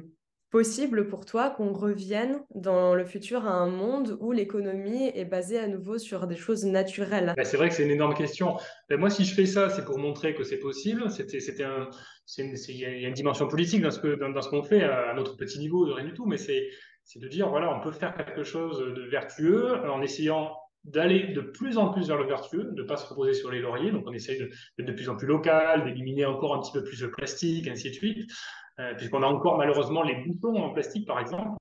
possible 0.49 1.07
pour 1.07 1.25
toi 1.25 1.49
qu'on 1.49 1.73
revienne 1.73 2.39
dans 2.53 2.95
le 2.95 3.05
futur 3.05 3.45
à 3.45 3.51
un 3.51 3.69
monde 3.69 4.17
où 4.19 4.31
l'économie 4.31 5.11
est 5.13 5.25
basée 5.25 5.59
à 5.59 5.67
nouveau 5.67 5.97
sur 5.97 6.27
des 6.27 6.35
choses 6.35 6.65
naturelles? 6.65 7.33
Ben, 7.37 7.45
C'est 7.45 7.57
vrai 7.57 7.69
que 7.69 7.75
c'est 7.75 7.85
une 7.85 7.91
énorme 7.91 8.15
question. 8.15 8.57
Ben, 8.89 8.99
moi, 8.99 9.09
si 9.09 9.23
je 9.23 9.33
fais 9.33 9.45
ça, 9.45 9.69
c'est 9.69 9.85
pour 9.85 9.97
montrer 9.97 10.33
que 10.33 10.43
c'est 10.43 10.59
possible. 10.59 11.09
C'était, 11.11 11.39
c'était 11.39 11.63
un, 11.63 11.89
il 12.37 12.79
y 12.79 12.85
a 12.85 13.07
une 13.07 13.13
dimension 13.13 13.47
politique 13.47 13.81
dans 13.81 13.91
ce, 13.91 13.99
que, 13.99 14.15
dans, 14.15 14.41
ce 14.41 14.49
qu'on 14.49 14.63
fait 14.63 14.83
à 14.83 15.13
notre 15.13 15.37
petit 15.37 15.59
niveau, 15.59 15.85
de 15.85 15.91
rien 15.91 16.05
du 16.05 16.13
tout, 16.13 16.25
mais 16.25 16.37
c'est, 16.37 16.69
c'est 17.05 17.19
de 17.19 17.27
dire, 17.27 17.49
voilà, 17.49 17.75
on 17.75 17.79
peut 17.81 17.91
faire 17.91 18.15
quelque 18.15 18.43
chose 18.43 18.79
de 18.79 19.01
vertueux 19.03 19.89
en 19.89 20.01
essayant 20.01 20.55
d'aller 20.83 21.33
de 21.33 21.41
plus 21.41 21.77
en 21.77 21.89
plus 21.89 22.07
vers 22.07 22.17
le 22.17 22.25
vertueux, 22.25 22.71
de 22.71 22.81
ne 22.81 22.87
pas 22.87 22.97
se 22.97 23.07
reposer 23.07 23.33
sur 23.33 23.49
les 23.51 23.59
lauriers. 23.59 23.91
Donc, 23.91 24.03
on 24.07 24.13
essaye 24.13 24.39
de, 24.39 24.83
de 24.83 24.91
plus 24.91 25.09
en 25.09 25.15
plus 25.15 25.27
local, 25.27 25.85
d'éliminer 25.85 26.25
encore 26.25 26.53
un 26.55 26.61
petit 26.61 26.71
peu 26.71 26.83
plus 26.83 26.99
de 26.99 27.07
plastique, 27.07 27.67
ainsi 27.67 27.89
de 27.89 27.95
suite. 27.95 28.31
Euh, 28.77 28.93
puisqu'on 28.95 29.23
a 29.23 29.27
encore 29.27 29.57
malheureusement 29.57 30.03
les 30.03 30.15
boutons 30.15 30.57
en 30.57 30.71
plastique, 30.71 31.07
par 31.07 31.19
exemple. 31.19 31.57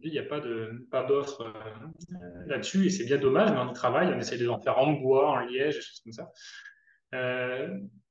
Il 0.00 0.10
n'y 0.10 0.18
a 0.18 0.22
pas 0.22 0.40
de 0.40 0.86
pas 0.90 1.02
d'offre 1.02 1.42
euh, 1.42 2.46
là-dessus 2.46 2.86
et 2.86 2.90
c'est 2.90 3.04
bien 3.04 3.18
dommage, 3.18 3.50
mais 3.52 3.58
on 3.58 3.70
y 3.70 3.74
travaille, 3.74 4.08
on 4.14 4.18
essaie 4.18 4.38
de 4.38 4.48
en 4.48 4.58
faire 4.58 4.78
en 4.78 4.92
bois, 4.92 5.30
en 5.30 5.38
liège, 5.40 5.74
des 5.74 5.80
choses 5.82 6.00
comme 6.02 6.12
ça. 6.12 6.30
Euh, 7.14 7.68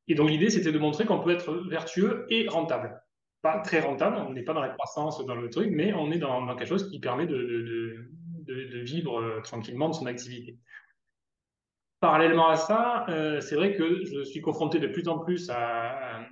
et 0.07 0.13
donc 0.13 0.29
l'idée, 0.29 0.51
c'était 0.51 0.71
de 0.71 0.77
montrer 0.77 1.05
qu'on 1.05 1.19
peut 1.19 1.31
être 1.31 1.51
vertueux 1.67 2.27
et 2.29 2.47
rentable. 2.47 3.01
Pas 3.43 3.59
très 3.59 3.81
rentable, 3.81 4.17
on 4.17 4.31
n'est 4.31 4.43
pas 4.43 4.53
dans 4.53 4.61
la 4.61 4.69
croissance, 4.69 5.23
dans 5.25 5.35
le 5.35 5.49
truc, 5.49 5.69
mais 5.71 5.93
on 5.93 6.11
est 6.11 6.17
dans, 6.17 6.55
quelque 6.55 6.67
chose 6.67 6.89
qui 6.89 6.99
permet 6.99 7.27
de, 7.27 8.09
vivre 8.83 9.41
tranquillement 9.43 9.89
de 9.89 9.93
son 9.93 10.07
activité. 10.07 10.57
Parallèlement 11.99 12.49
à 12.49 12.55
ça, 12.55 13.05
c'est 13.41 13.55
vrai 13.55 13.75
que 13.75 14.03
je 14.05 14.23
suis 14.23 14.41
confronté 14.41 14.79
de 14.79 14.87
plus 14.87 15.07
en 15.07 15.19
plus 15.19 15.49
à, 15.49 16.25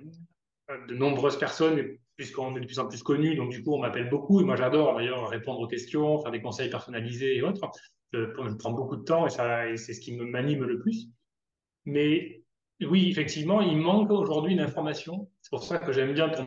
de 0.88 0.94
nombreuses 0.94 1.38
personnes 1.38 1.96
puisqu'on 2.16 2.54
est 2.56 2.60
de 2.60 2.66
plus 2.66 2.78
en 2.78 2.88
plus 2.88 3.02
connu, 3.02 3.34
donc 3.34 3.50
du 3.50 3.62
coup, 3.62 3.74
on 3.74 3.78
m'appelle 3.78 4.08
beaucoup. 4.08 4.40
Et 4.40 4.44
moi, 4.44 4.56
j'adore 4.56 4.96
d'ailleurs 4.96 5.28
répondre 5.28 5.60
aux 5.60 5.66
questions, 5.66 6.20
faire 6.20 6.30
des 6.30 6.42
conseils 6.42 6.70
personnalisés 6.70 7.36
et 7.36 7.42
autres. 7.42 7.70
Je, 8.12 8.26
prends 8.58 8.72
beaucoup 8.72 8.96
de 8.96 9.04
temps 9.04 9.26
et, 9.26 9.76
c'est 9.76 9.92
ce 9.94 10.00
qui 10.00 10.16
m'anime 10.16 10.64
le 10.64 10.78
plus. 10.78 11.08
Mais 11.84 12.42
oui, 12.82 13.08
effectivement, 13.10 13.60
il 13.60 13.76
manque 13.76 14.10
aujourd'hui 14.10 14.52
une 14.52 14.60
information. 14.60 15.28
C'est 15.40 15.50
pour 15.50 15.64
ça 15.64 15.78
que 15.78 15.92
j'aime 15.92 16.12
bien 16.12 16.28
ton 16.28 16.46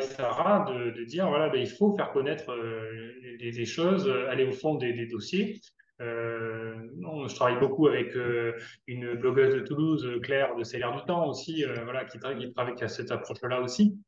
Sarah, 0.00 0.64
de, 0.70 0.90
de 0.90 1.04
dire 1.04 1.28
voilà, 1.28 1.48
ben, 1.48 1.60
il 1.60 1.68
faut 1.68 1.94
faire 1.94 2.12
connaître 2.12 2.50
euh, 2.52 3.12
des, 3.38 3.64
choses, 3.64 4.08
aller 4.28 4.44
au 4.44 4.52
fond 4.52 4.74
des, 4.74 4.92
des 4.92 5.06
dossiers. 5.06 5.60
Euh, 6.00 6.74
non, 6.96 7.28
je 7.28 7.34
travaille 7.34 7.58
beaucoup 7.58 7.86
avec 7.86 8.16
euh, 8.16 8.58
une 8.86 9.14
blogueuse 9.14 9.54
de 9.54 9.60
Toulouse, 9.60 10.18
Claire 10.22 10.56
de 10.56 10.78
l'air 10.78 10.96
du 10.96 11.04
temps 11.04 11.28
aussi, 11.28 11.64
euh, 11.64 11.84
voilà, 11.84 12.04
qui, 12.04 12.18
travaille, 12.18 12.38
qui 12.38 12.52
travaille 12.52 12.74
avec 12.74 12.90
cette 12.90 13.10
approche-là 13.10 13.60
aussi. 13.60 13.98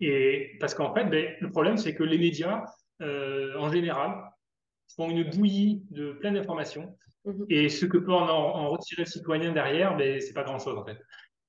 Et 0.00 0.56
parce 0.60 0.74
qu'en 0.74 0.94
fait, 0.94 1.04
ben, 1.04 1.34
le 1.40 1.50
problème, 1.50 1.76
c'est 1.76 1.94
que 1.94 2.04
les 2.04 2.18
médias, 2.18 2.64
euh, 3.02 3.54
en 3.58 3.70
général, 3.70 4.16
font 4.96 5.10
une 5.10 5.28
bouillie 5.28 5.82
de 5.90 6.12
plein 6.12 6.32
d'informations. 6.32 6.96
Mhm. 7.24 7.46
Et 7.50 7.68
ce 7.68 7.84
que 7.84 7.98
peut 7.98 8.14
en, 8.14 8.26
en, 8.26 8.68
retirer 8.70 9.02
le 9.02 9.10
citoyen 9.10 9.52
derrière, 9.52 9.96
ben, 9.96 10.20
c'est 10.20 10.32
pas 10.32 10.44
grand-chose 10.44 10.78
en 10.78 10.84
fait. 10.86 10.98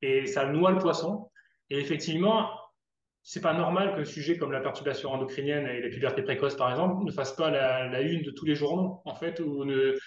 Et 0.02 0.26
ça 0.26 0.48
noie 0.48 0.72
le 0.72 0.80
poisson. 0.80 1.32
Et 1.70 1.80
effectivement, 1.80 2.50
c'est 3.24 3.42
pas 3.42 3.54
normal 3.54 3.96
qu'un 3.96 4.06
sujet 4.06 4.38
comme 4.38 4.52
la 4.52 4.62
perturbation 4.62 5.12
endocrinienne 5.12 5.68
et 5.68 5.82
la 5.82 5.90
puberté 5.90 6.22
précoce, 6.22 6.56
par 6.56 6.72
exemple, 6.72 7.04
ne 7.06 7.12
fasse 7.12 7.36
pas 7.36 7.52
la, 7.52 8.02
une 8.02 8.24
de 8.24 8.32
tous 8.32 8.46
les 8.46 8.56
journaux, 8.56 9.02
en 9.06 9.16
fait, 9.16 9.40
ou 9.40 9.66
ne, 9.66 9.98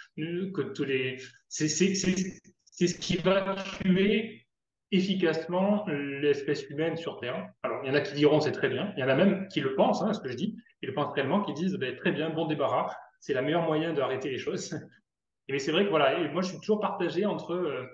que 0.50 0.62
tous 0.72 0.84
les. 0.84 1.18
C'est 1.48 1.68
ce 1.68 2.94
qui 2.98 3.16
va 3.18 3.56
tuer 3.80 4.46
efficacement 4.92 5.86
l'espèce 5.88 6.68
humaine 6.68 6.96
sur 6.96 7.18
Terre. 7.18 7.50
Alors, 7.62 7.80
il 7.82 7.88
y 7.88 7.90
en 7.90 7.94
a 7.94 8.00
qui 8.00 8.14
diront 8.14 8.40
c'est 8.40 8.52
très 8.52 8.68
bien, 8.68 8.92
il 8.96 9.00
y 9.00 9.04
en 9.04 9.08
a 9.08 9.14
même 9.14 9.48
qui 9.48 9.60
le 9.60 9.74
pensent, 9.74 10.02
hein, 10.02 10.12
ce 10.12 10.20
que 10.20 10.28
je 10.28 10.36
dis, 10.36 10.56
ils 10.82 10.88
le 10.88 10.94
pensent 10.94 11.14
réellement, 11.14 11.42
qui 11.42 11.54
disent 11.54 11.74
ben, 11.76 11.96
très 11.96 12.12
bien, 12.12 12.30
bon 12.30 12.46
débarras, 12.46 12.94
c'est 13.18 13.32
la 13.32 13.42
meilleure 13.42 13.62
moyen 13.62 13.94
d'arrêter 13.94 14.30
les 14.30 14.38
choses. 14.38 14.74
Mais 15.48 15.58
c'est 15.58 15.72
vrai 15.72 15.84
que 15.84 15.90
voilà, 15.90 16.28
moi 16.28 16.42
je 16.42 16.48
suis 16.48 16.58
toujours 16.58 16.80
partagé 16.80 17.26
entre. 17.26 17.52
Euh, 17.52 17.86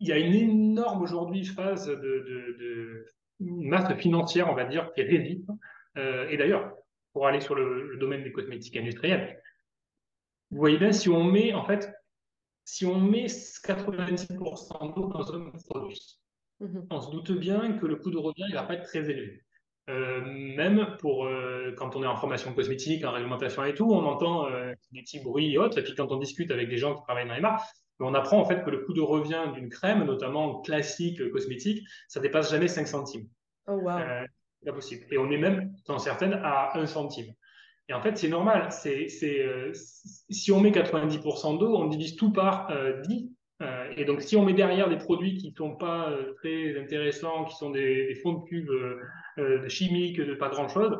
il 0.00 0.08
y 0.08 0.12
a 0.12 0.18
une 0.18 0.34
énorme 0.34 1.02
aujourd'hui 1.02 1.44
phase 1.44 1.86
de, 1.86 1.94
de, 1.94 3.06
masse 3.40 3.92
financière, 3.96 4.50
on 4.50 4.54
va 4.54 4.64
dire, 4.64 4.92
qui 4.94 5.02
résiste. 5.02 5.48
Euh, 5.96 6.28
et 6.28 6.36
d'ailleurs, 6.36 6.72
pour 7.12 7.26
aller 7.26 7.40
sur 7.40 7.54
le, 7.54 7.90
le, 7.90 7.96
domaine 7.96 8.22
des 8.22 8.32
cosmétiques 8.32 8.76
industriels, 8.76 9.42
vous 10.50 10.58
voyez 10.58 10.78
bien, 10.78 10.92
si 10.92 11.08
on 11.08 11.24
met, 11.24 11.52
en 11.54 11.64
fait, 11.64 11.92
si 12.64 12.86
on 12.86 13.00
met 13.00 13.26
90% 13.26 14.94
d'eau 14.94 15.08
dans 15.08 15.34
un 15.34 15.50
produit, 15.68 16.20
Mhm. 16.60 16.86
On 16.90 17.00
se 17.00 17.10
doute 17.10 17.32
bien 17.32 17.72
que 17.78 17.86
le 17.86 17.96
coût 17.96 18.10
de 18.10 18.18
revient 18.18 18.44
il 18.48 18.54
va 18.54 18.62
pas 18.62 18.74
être 18.74 18.84
très 18.84 19.10
élevé. 19.10 19.42
Euh, 19.88 20.20
même 20.20 20.96
pour 21.00 21.24
euh, 21.24 21.74
quand 21.76 21.96
on 21.96 22.02
est 22.02 22.06
en 22.06 22.16
formation 22.16 22.52
cosmétique, 22.54 23.04
en 23.04 23.12
réglementation 23.12 23.64
et 23.64 23.74
tout, 23.74 23.90
on 23.90 24.04
entend 24.04 24.46
euh, 24.46 24.72
des 24.92 25.00
petits 25.00 25.20
bruits 25.20 25.54
et 25.54 25.58
autres. 25.58 25.78
Et 25.78 25.82
puis 25.82 25.94
quand 25.94 26.12
on 26.12 26.18
discute 26.18 26.50
avec 26.50 26.68
des 26.68 26.76
gens 26.76 26.94
qui 26.94 27.02
travaillent 27.02 27.26
dans 27.26 27.34
les 27.34 27.40
marques, 27.40 27.66
on 28.04 28.14
apprend 28.14 28.38
en 28.38 28.44
fait 28.44 28.64
que 28.64 28.70
le 28.70 28.78
coût 28.78 28.92
de 28.92 29.00
revient 29.00 29.44
d'une 29.54 29.68
crème, 29.68 30.04
notamment 30.04 30.60
classique 30.60 31.20
cosmétique, 31.30 31.86
ça 32.08 32.20
dépasse 32.20 32.50
jamais 32.50 32.68
5 32.68 32.86
centimes. 32.86 33.28
Oh 33.66 33.74
wow. 33.74 33.98
c'est 34.62 34.72
possible. 34.72 35.06
Et 35.10 35.18
on 35.18 35.30
est 35.30 35.38
même 35.38 35.72
dans 35.86 35.98
certaines 35.98 36.34
à 36.34 36.76
1 36.78 36.86
centime. 36.86 37.32
Et 37.88 37.92
en 37.92 38.00
fait, 38.00 38.16
c'est 38.16 38.28
normal. 38.28 38.70
C'est, 38.70 39.08
si 40.30 40.52
on 40.52 40.60
met 40.60 40.70
90% 40.70 41.58
d'eau, 41.58 41.76
on 41.76 41.86
divise 41.88 42.16
tout 42.16 42.32
par 42.32 42.72
10 43.02 43.30
euh, 43.62 43.92
et 43.96 44.04
donc, 44.04 44.22
si 44.22 44.36
on 44.36 44.44
met 44.44 44.54
derrière 44.54 44.88
des 44.88 44.96
produits 44.96 45.36
qui 45.36 45.50
ne 45.50 45.54
sont 45.54 45.76
pas 45.76 46.10
euh, 46.10 46.32
très 46.34 46.80
intéressants, 46.80 47.44
qui 47.44 47.56
sont 47.56 47.70
des, 47.70 48.14
fonds 48.22 48.34
de 48.34 48.44
cube 48.48 48.70
euh, 49.38 49.68
chimiques, 49.68 50.20
de 50.20 50.34
pas 50.34 50.48
grand-chose, 50.48 50.90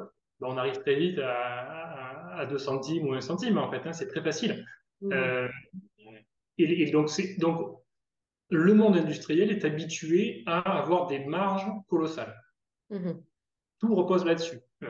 ben, 0.40 0.48
on 0.48 0.56
arrive 0.56 0.78
très 0.80 0.94
vite 0.94 1.18
à, 1.18 2.36
à, 2.36 2.46
2 2.46 2.58
centimes 2.58 3.06
ou 3.08 3.14
1 3.14 3.20
centime, 3.20 3.58
en 3.58 3.70
fait. 3.70 3.80
Hein, 3.86 3.92
c'est 3.92 4.08
très 4.08 4.22
facile. 4.22 4.64
Mmh. 5.00 5.12
Et, 6.62 6.90
donc, 6.90 7.08
donc, 7.38 7.78
le 8.50 8.74
monde 8.74 8.96
industriel 8.96 9.50
est 9.50 9.64
habitué 9.64 10.42
à 10.46 10.80
avoir 10.80 11.06
des 11.06 11.20
marges 11.20 11.70
colossales. 11.88 12.34
Mmh 12.90 13.12
tout 13.80 13.94
repose 13.94 14.24
là-dessus. 14.24 14.58
Euh, 14.84 14.88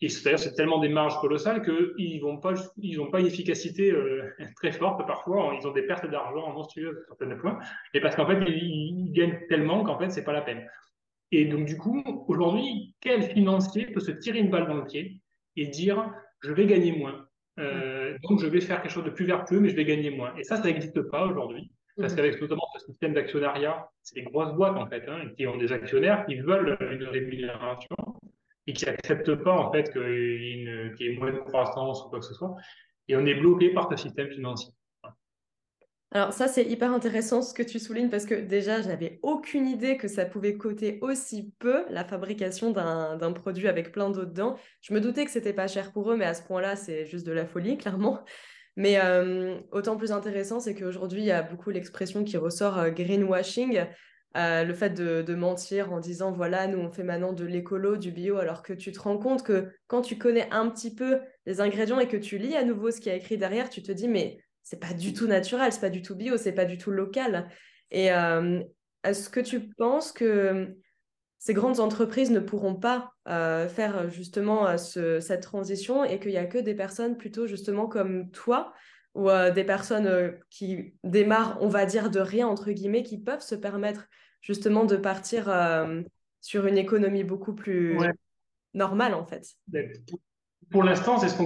et 0.00 0.08
d'ailleurs, 0.24 0.38
c'est 0.38 0.54
tellement 0.54 0.78
des 0.78 0.88
marges 0.88 1.18
colossales 1.20 1.62
qu'ils 1.62 2.20
n'ont 2.20 2.38
pas, 2.38 2.54
ils 2.76 3.00
pas 3.10 3.20
une 3.20 3.26
efficacité 3.26 3.90
euh, 3.90 4.30
très 4.56 4.72
forte 4.72 5.06
parfois. 5.06 5.56
Ils 5.58 5.66
ont 5.66 5.72
des 5.72 5.82
pertes 5.82 6.08
d'argent 6.10 6.52
monstrueuses 6.52 6.98
à 6.98 7.14
certains 7.16 7.36
points. 7.36 7.58
Et 7.94 8.00
parce 8.00 8.16
qu'en 8.16 8.26
fait, 8.26 8.38
ils, 8.46 9.12
gagnent 9.12 9.40
tellement 9.48 9.84
qu'en 9.84 9.98
fait, 9.98 10.10
c'est 10.10 10.24
pas 10.24 10.32
la 10.32 10.42
peine. 10.42 10.68
Et 11.30 11.46
donc, 11.46 11.66
du 11.66 11.76
coup, 11.76 12.02
aujourd'hui, 12.28 12.94
quel 13.00 13.22
financier 13.22 13.86
peut 13.86 14.00
se 14.00 14.10
tirer 14.10 14.40
une 14.40 14.50
balle 14.50 14.66
dans 14.66 14.74
le 14.74 14.84
pied 14.84 15.20
et 15.56 15.66
dire 15.66 16.12
je 16.40 16.52
vais 16.52 16.66
gagner 16.66 16.92
moins? 16.92 17.23
Euh, 17.58 18.16
Donc, 18.22 18.40
je 18.40 18.46
vais 18.46 18.60
faire 18.60 18.82
quelque 18.82 18.92
chose 18.92 19.04
de 19.04 19.10
plus 19.10 19.24
vertueux, 19.24 19.60
mais 19.60 19.68
je 19.68 19.76
vais 19.76 19.84
gagner 19.84 20.10
moins. 20.10 20.34
Et 20.36 20.44
ça, 20.44 20.56
ça 20.56 20.64
n'existe 20.64 21.00
pas 21.02 21.26
aujourd'hui. 21.26 21.70
Parce 21.96 22.12
mmh. 22.12 22.16
qu'avec 22.16 22.40
notamment 22.40 22.66
ce 22.76 22.86
système 22.86 23.14
d'actionnariat, 23.14 23.88
c'est 24.02 24.16
des 24.16 24.22
grosses 24.22 24.52
boîtes 24.54 24.76
en 24.76 24.86
fait, 24.88 25.04
hein, 25.08 25.28
qui 25.36 25.46
ont 25.46 25.56
des 25.56 25.72
actionnaires 25.72 26.26
qui 26.26 26.34
veulent 26.36 26.76
une 26.80 27.04
rémunération 27.04 27.96
et 28.66 28.72
qui 28.72 28.84
n'acceptent 28.86 29.36
pas 29.36 29.52
en 29.52 29.70
fait 29.70 29.92
qu'il 29.92 30.02
y, 30.02 31.06
ait 31.06 31.16
moins 31.16 31.32
de 31.32 31.38
croissance 31.38 32.04
ou 32.04 32.08
quoi 32.08 32.18
que 32.18 32.24
ce 32.24 32.34
soit. 32.34 32.56
Et 33.06 33.16
on 33.16 33.24
est 33.26 33.34
bloqué 33.34 33.72
par 33.72 33.88
ce 33.90 33.96
système 33.96 34.28
financier. 34.28 34.72
Alors 36.16 36.32
ça, 36.32 36.46
c'est 36.46 36.64
hyper 36.64 36.92
intéressant 36.92 37.42
ce 37.42 37.52
que 37.52 37.64
tu 37.64 37.80
soulignes 37.80 38.08
parce 38.08 38.24
que 38.24 38.36
déjà, 38.36 38.80
je 38.80 38.86
n'avais 38.86 39.18
aucune 39.22 39.66
idée 39.66 39.96
que 39.96 40.06
ça 40.06 40.24
pouvait 40.24 40.54
coûter 40.54 41.00
aussi 41.02 41.52
peu 41.58 41.84
la 41.90 42.04
fabrication 42.04 42.70
d'un 42.70 43.32
produit 43.32 43.66
avec 43.66 43.90
plein 43.90 44.10
d'eau 44.10 44.24
dedans. 44.24 44.56
Je 44.80 44.94
me 44.94 45.00
doutais 45.00 45.24
que 45.24 45.32
c'était 45.32 45.52
pas 45.52 45.66
cher 45.66 45.90
pour 45.90 46.12
eux, 46.12 46.16
mais 46.16 46.24
à 46.24 46.34
ce 46.34 46.44
point-là, 46.44 46.76
c'est 46.76 47.04
juste 47.04 47.26
de 47.26 47.32
la 47.32 47.46
folie, 47.46 47.76
clairement. 47.78 48.20
Mais 48.76 49.00
euh, 49.02 49.58
autant 49.72 49.96
plus 49.96 50.12
intéressant, 50.12 50.60
c'est 50.60 50.76
qu'aujourd'hui, 50.76 51.22
il 51.22 51.26
y 51.26 51.32
a 51.32 51.42
beaucoup 51.42 51.70
l'expression 51.70 52.22
qui 52.22 52.36
ressort 52.36 52.78
euh, 52.78 52.90
greenwashing. 52.90 53.80
le 54.36 54.72
fait 54.72 54.90
de, 54.90 55.34
mentir 55.34 55.92
en 55.92 55.98
disant 55.98 56.30
voilà, 56.30 56.68
nous 56.68 56.78
on 56.78 56.92
fait 56.92 57.02
maintenant 57.02 57.32
de 57.32 57.44
l'écolo, 57.44 57.96
du 57.96 58.12
bio, 58.12 58.36
alors 58.36 58.62
que 58.62 58.72
tu 58.72 58.92
te 58.92 59.00
rends 59.00 59.18
compte 59.18 59.42
que 59.42 59.68
quand 59.88 60.02
tu 60.02 60.16
connais 60.16 60.48
un 60.52 60.68
petit 60.70 60.94
peu 60.94 61.18
les 61.46 61.60
ingrédients 61.60 61.98
et 61.98 62.06
que 62.06 62.16
tu 62.16 62.38
lis 62.38 62.54
à 62.54 62.62
nouveau 62.62 62.92
ce 62.92 63.00
qui 63.00 63.08
est 63.08 63.16
écrit 63.16 63.36
derrière, 63.36 63.68
tu 63.68 63.82
te 63.82 63.90
dis 63.90 64.06
mais 64.06 64.43
c'est 64.64 64.80
pas 64.80 64.92
du 64.92 65.12
tout 65.12 65.28
naturel, 65.28 65.72
c'est 65.72 65.80
pas 65.80 65.90
du 65.90 66.02
tout 66.02 66.16
bio, 66.16 66.36
c'est 66.36 66.52
pas 66.52 66.64
du 66.64 66.78
tout 66.78 66.90
local. 66.90 67.48
Et 67.92 68.06
est-ce 69.04 69.28
que 69.28 69.40
tu 69.40 69.68
penses 69.68 70.10
que 70.10 70.74
ces 71.44 71.52
grandes 71.52 71.78
entreprises 71.78 72.30
ne 72.30 72.40
pourront 72.40 72.74
pas 72.74 73.12
euh, 73.28 73.68
faire 73.68 74.08
justement 74.08 74.66
euh, 74.66 75.20
cette 75.20 75.42
transition 75.42 76.02
et 76.02 76.18
qu'il 76.18 76.30
n'y 76.30 76.38
a 76.38 76.46
que 76.46 76.56
des 76.56 76.74
personnes 76.74 77.18
plutôt 77.18 77.46
justement 77.46 77.86
comme 77.86 78.30
toi 78.30 78.72
ou 79.14 79.28
euh, 79.28 79.50
des 79.50 79.62
personnes 79.62 80.38
qui 80.48 80.94
démarrent, 81.04 81.58
on 81.60 81.68
va 81.68 81.84
dire, 81.84 82.10
de 82.10 82.18
rien, 82.18 82.48
entre 82.48 82.72
guillemets, 82.72 83.02
qui 83.02 83.20
peuvent 83.20 83.42
se 83.42 83.54
permettre 83.54 84.08
justement 84.40 84.86
de 84.86 84.96
partir 84.96 85.52
sur 86.40 86.64
une 86.64 86.78
économie 86.78 87.24
beaucoup 87.24 87.54
plus 87.54 87.98
normale 88.72 89.12
en 89.12 89.26
fait? 89.26 89.46
Pour 90.74 90.82
l'instant, 90.82 91.18
c'est 91.18 91.28
ce 91.28 91.36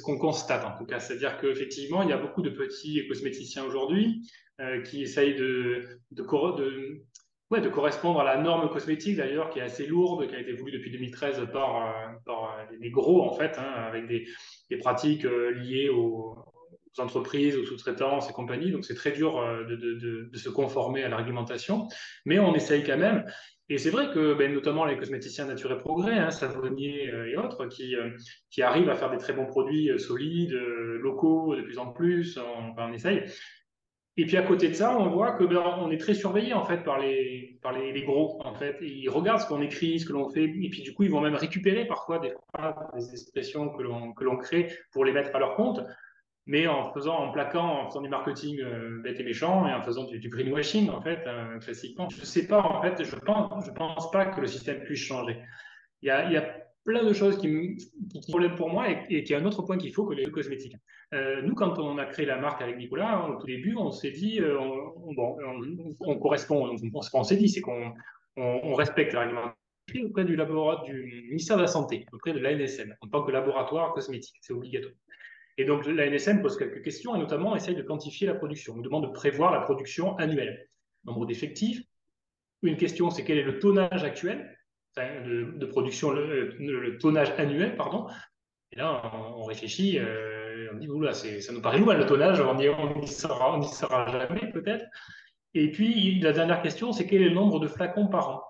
qu'on 0.00 0.16
constate 0.16 0.64
en 0.64 0.78
tout 0.78 0.84
cas. 0.84 1.00
C'est-à-dire 1.00 1.38
qu'effectivement, 1.38 2.04
il 2.04 2.10
y 2.10 2.12
a 2.12 2.16
beaucoup 2.16 2.40
de 2.40 2.50
petits 2.50 3.04
cosméticiens 3.08 3.64
aujourd'hui 3.64 4.30
qui 4.84 5.02
essayent 5.02 5.34
de, 5.34 5.98
de, 6.12 6.22
de, 6.22 7.68
correspondre 7.68 8.20
à 8.20 8.24
la 8.24 8.36
norme 8.40 8.70
cosmétique 8.70 9.16
d'ailleurs, 9.16 9.50
qui 9.50 9.58
est 9.58 9.62
assez 9.62 9.88
lourde, 9.88 10.28
qui 10.28 10.36
a 10.36 10.38
été 10.38 10.52
voulue 10.52 10.70
depuis 10.70 10.92
2013 10.92 11.48
par, 11.52 11.84
euh, 11.84 12.32
euh, 12.32 12.76
les 12.80 12.90
gros 12.92 13.28
en 13.28 13.32
fait, 13.32 13.58
hein, 13.58 13.72
avec 13.88 14.06
des, 14.06 14.24
pratiques 14.78 15.24
euh, 15.24 15.50
liées 15.50 15.88
aux, 15.88 16.36
entreprises, 16.98 17.56
aux 17.56 17.66
sous-traitances 17.66 18.30
et 18.30 18.32
compagnie. 18.32 18.70
Donc 18.70 18.84
c'est 18.84 18.94
très 18.94 19.10
dur 19.10 19.44
de, 19.68 20.30
se 20.32 20.48
conformer 20.48 21.02
à 21.02 21.08
l'argumentation, 21.08 21.88
mais 22.24 22.38
on 22.38 22.54
essaye 22.54 22.84
quand 22.84 22.98
même. 22.98 23.24
Et 23.72 23.78
c'est 23.78 23.88
vrai 23.88 24.10
que 24.12 24.34
ben, 24.34 24.52
notamment 24.52 24.84
les 24.84 24.98
cosméticiens 24.98 25.46
Nature 25.46 25.72
et 25.72 25.78
Progrès, 25.78 26.18
hein, 26.18 26.30
savonniers 26.30 27.04
et 27.06 27.38
autres, 27.38 27.64
qui, 27.68 27.94
qui 28.50 28.60
arrivent 28.60 28.90
à 28.90 28.94
faire 28.94 29.10
des 29.10 29.16
très 29.16 29.32
bons 29.32 29.46
produits 29.46 29.88
solides, 29.98 30.52
locaux 30.52 31.56
de 31.56 31.62
plus 31.62 31.78
en 31.78 31.90
plus, 31.90 32.38
on, 32.76 32.92
essaye. 32.92 33.22
Et 34.18 34.26
puis 34.26 34.36
à 34.36 34.42
côté 34.42 34.68
de 34.68 34.74
ça, 34.74 34.94
on 34.98 35.08
voit 35.08 35.32
que 35.32 35.44
ben, 35.44 35.62
on 35.78 35.90
est 35.90 35.96
très 35.96 36.12
surveillé 36.12 36.52
en 36.52 36.64
fait 36.64 36.84
par 36.84 36.98
les 36.98 38.04
gros 38.04 38.42
en 38.44 38.52
fait. 38.52 38.76
ils 38.82 39.08
regardent 39.08 39.40
ce 39.40 39.46
qu'on 39.46 39.62
écrit, 39.62 39.98
ce 39.98 40.04
que 40.04 40.12
l'on 40.12 40.28
fait, 40.28 40.44
et 40.44 40.68
puis 40.68 40.82
du 40.82 40.92
coup 40.92 41.04
ils 41.04 41.10
vont 41.10 41.22
même 41.22 41.36
récupérer 41.36 41.86
parfois 41.86 42.18
des 42.18 42.34
expressions 43.10 43.70
que 43.70 43.82
l'on 43.82 44.36
crée 44.36 44.68
pour 44.92 45.06
les 45.06 45.12
mettre 45.12 45.34
à 45.34 45.38
leur 45.38 45.56
compte, 45.56 45.80
mais 46.46 46.66
en 46.66 46.92
faisant 46.92 47.16
en 47.16 47.32
plaquant, 47.32 47.82
en 47.82 47.88
faisant 47.88 48.02
du 48.02 48.08
marketing 48.08 48.60
euh, 48.60 49.00
bête 49.02 49.20
et 49.20 49.24
méchant 49.24 49.66
et 49.66 49.72
en 49.72 49.82
faisant 49.82 50.04
du, 50.04 50.28
greenwashing 50.28 50.90
en 50.90 51.00
fait 51.00 51.20
euh, 51.26 51.58
classiquement. 51.58 52.08
Je 52.08 52.24
sais 52.24 52.46
pas 52.46 52.62
en 52.62 52.82
fait, 52.82 53.02
je 53.04 53.16
pense 53.16 53.66
je 53.66 53.70
pense 53.72 54.10
pas 54.10 54.26
que 54.26 54.40
le 54.40 54.46
système 54.46 54.80
puisse 54.82 55.00
changer. 55.00 55.38
Il 56.02 56.06
y 56.06 56.10
a 56.10 56.26
il 56.26 56.32
y 56.32 56.36
a 56.36 56.56
plein 56.84 57.04
de 57.04 57.12
choses 57.12 57.38
qui, 57.38 57.76
qui, 57.76 58.20
qui 58.20 58.30
problème 58.30 58.56
pour 58.56 58.70
moi 58.70 58.90
et, 58.90 59.06
et 59.08 59.24
qui 59.24 59.32
est 59.32 59.36
un 59.36 59.44
autre 59.44 59.62
point 59.62 59.78
qu'il 59.78 59.92
faut 59.92 60.04
que 60.04 60.14
les 60.14 60.30
cosmétiques. 60.30 60.76
Euh, 61.14 61.42
nous, 61.42 61.54
quand 61.54 61.78
on 61.78 61.98
a 61.98 62.06
créé 62.06 62.24
la 62.24 62.38
marque 62.38 62.62
avec 62.62 62.78
Nicolas, 62.78 63.28
au 63.28 63.38
tout 63.38 63.46
début, 63.46 63.76
on 63.76 63.90
s'est 63.90 64.10
dit, 64.10 64.40
euh, 64.40 64.58
on, 64.58 65.12
bon, 65.12 65.36
on, 66.00 66.18
correspond, 66.18 66.74
on, 67.12 67.22
s'est 67.22 67.36
dit, 67.36 67.50
c'est 67.50 67.60
qu'on 67.60 67.92
on, 68.36 68.72
respecte 68.72 69.12
l'argument 69.12 69.52
auprès 70.04 70.24
du 70.24 70.36
laboratoire 70.36 70.84
du 70.84 71.26
ministère 71.28 71.56
de 71.58 71.62
la 71.62 71.68
Santé, 71.68 72.06
auprès 72.12 72.32
de 72.32 72.38
l'ANSM, 72.38 72.94
en 73.02 73.08
tant 73.08 73.24
que 73.24 73.30
laboratoire 73.30 73.92
cosmétique, 73.92 74.36
c'est 74.40 74.54
obligatoire. 74.54 74.94
Et 75.58 75.64
donc 75.64 75.86
l'ANSM 75.86 76.40
pose 76.40 76.56
quelques 76.56 76.82
questions 76.82 77.14
et 77.14 77.18
notamment 77.18 77.54
essaye 77.54 77.74
de 77.74 77.82
quantifier 77.82 78.26
la 78.26 78.34
production. 78.34 78.74
On 78.76 78.80
demande 78.80 79.06
de 79.06 79.12
prévoir 79.12 79.52
la 79.52 79.60
production 79.60 80.16
annuelle, 80.16 80.68
nombre 81.04 81.26
d'effectifs. 81.26 81.82
Une 82.62 82.76
question, 82.76 83.10
c'est 83.10 83.24
quel 83.24 83.38
est 83.38 83.42
le 83.44 83.58
tonnage 83.58 84.04
actuel 84.04 84.56
de, 84.96 85.66
production, 85.66 86.10
le, 86.10 86.98
tonnage 86.98 87.32
annuel, 87.38 87.76
pardon. 87.76 88.06
Et 88.72 88.76
là, 88.76 89.10
on, 89.36 89.44
réfléchit. 89.44 89.98
Euh, 89.98 90.68
on 90.72 90.76
dit, 90.76 90.88
oula, 90.88 91.12
ça 91.12 91.52
nous 91.52 91.62
paraît 91.62 91.78
loin 91.78 91.94
le 91.94 92.06
tonnage, 92.06 92.40
on 92.40 92.54
n'y 92.54 93.08
sera 93.08 94.06
jamais 94.10 94.50
peut-être. 94.52 94.84
Et 95.54 95.70
puis, 95.70 96.20
la 96.20 96.32
dernière 96.32 96.62
question, 96.62 96.92
c'est 96.92 97.06
quel 97.06 97.22
est 97.22 97.28
le 97.28 97.34
nombre 97.34 97.60
de 97.60 97.68
flacons 97.68 98.06
par 98.06 98.28
an? 98.30 98.42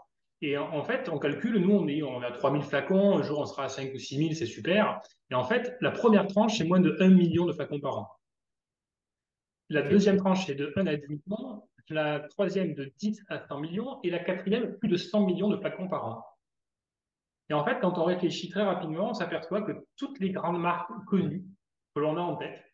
Et 0.44 0.58
en, 0.58 0.82
fait, 0.82 1.08
on 1.08 1.20
calcule, 1.20 1.58
nous, 1.58 1.72
on, 1.72 1.86
est, 1.86 2.02
on 2.02 2.20
a 2.20 2.32
3000 2.32 2.62
flacons, 2.62 3.16
un 3.18 3.22
jour 3.22 3.38
on 3.38 3.46
sera 3.46 3.64
à 3.64 3.68
5 3.68 3.94
ou 3.94 3.98
6000, 3.98 4.34
c'est 4.34 4.46
super. 4.46 5.00
Et 5.30 5.36
en 5.36 5.44
fait, 5.44 5.76
la 5.80 5.92
première 5.92 6.26
tranche, 6.26 6.58
c'est 6.58 6.64
moins 6.64 6.80
de 6.80 6.96
1 6.98 7.10
million 7.10 7.46
de 7.46 7.52
flacons 7.52 7.78
par 7.78 7.98
an. 7.98 8.10
La 9.68 9.82
deuxième 9.82 10.16
tranche, 10.16 10.46
c'est 10.46 10.56
de 10.56 10.72
1 10.74 10.88
à 10.88 10.96
10 10.96 11.06
millions. 11.08 11.62
La 11.88 12.20
troisième, 12.20 12.74
de 12.74 12.92
10 12.98 13.22
à 13.28 13.46
100 13.46 13.60
millions. 13.60 14.00
Et 14.02 14.10
la 14.10 14.18
quatrième, 14.18 14.76
plus 14.78 14.88
de 14.88 14.96
100 14.96 15.26
millions 15.26 15.48
de 15.48 15.56
flacons 15.56 15.88
par 15.88 16.06
an. 16.06 16.26
Et 17.48 17.54
en 17.54 17.64
fait, 17.64 17.78
quand 17.80 17.96
on 17.98 18.04
réfléchit 18.04 18.48
très 18.48 18.64
rapidement, 18.64 19.10
on 19.10 19.14
s'aperçoit 19.14 19.62
que 19.62 19.86
toutes 19.96 20.18
les 20.18 20.30
grandes 20.30 20.60
marques 20.60 20.90
connues 21.06 21.44
que 21.94 22.00
l'on 22.00 22.16
a 22.16 22.20
en 22.20 22.36
tête, 22.36 22.64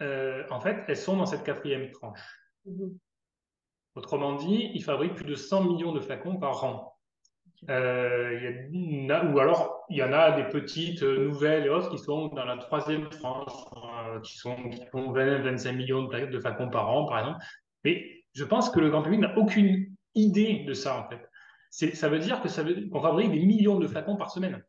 euh, 0.00 0.42
en 0.50 0.60
fait, 0.60 0.84
elles 0.88 0.96
sont 0.96 1.18
dans 1.18 1.26
cette 1.26 1.44
quatrième 1.44 1.90
tranche. 1.90 2.40
Mhm. 2.64 2.98
Autrement 3.94 4.36
dit, 4.36 4.70
ils 4.74 4.82
fabriquent 4.82 5.14
plus 5.14 5.26
de 5.26 5.34
100 5.34 5.64
millions 5.64 5.92
de 5.92 6.00
flacons 6.00 6.36
par 6.38 6.64
an. 6.64 6.93
Euh, 7.70 8.68
ou 8.72 9.38
alors, 9.38 9.84
il 9.88 9.96
y 9.96 10.02
en 10.02 10.12
a 10.12 10.32
des 10.32 10.44
petites 10.44 11.02
euh, 11.02 11.28
nouvelles 11.28 11.66
et 11.66 11.68
autres 11.68 11.90
qui 11.90 11.98
sont 11.98 12.28
dans 12.28 12.44
la 12.44 12.58
troisième 12.58 13.08
tranche, 13.08 13.52
qui, 14.22 14.36
sont, 14.36 14.56
qui 14.70 14.84
font 14.86 15.12
20-25 15.12 15.72
millions 15.72 16.02
de, 16.04 16.26
de 16.26 16.40
flacons 16.40 16.68
par 16.68 16.90
an, 16.90 17.06
par 17.06 17.20
exemple. 17.20 17.44
Mais 17.84 18.24
je 18.34 18.44
pense 18.44 18.70
que 18.70 18.80
le 18.80 18.90
grand 18.90 19.02
public 19.02 19.20
n'a 19.20 19.38
aucune 19.38 19.94
idée 20.14 20.64
de 20.64 20.74
ça, 20.74 21.00
en 21.00 21.08
fait. 21.08 21.28
Ça 21.94 22.08
veut 22.08 22.18
dire 22.18 22.40
qu'on 22.40 23.00
fabrique 23.00 23.32
des 23.32 23.44
millions 23.44 23.78
de 23.78 23.86
flacons 23.86 24.16
par 24.16 24.30
semaine. 24.30 24.62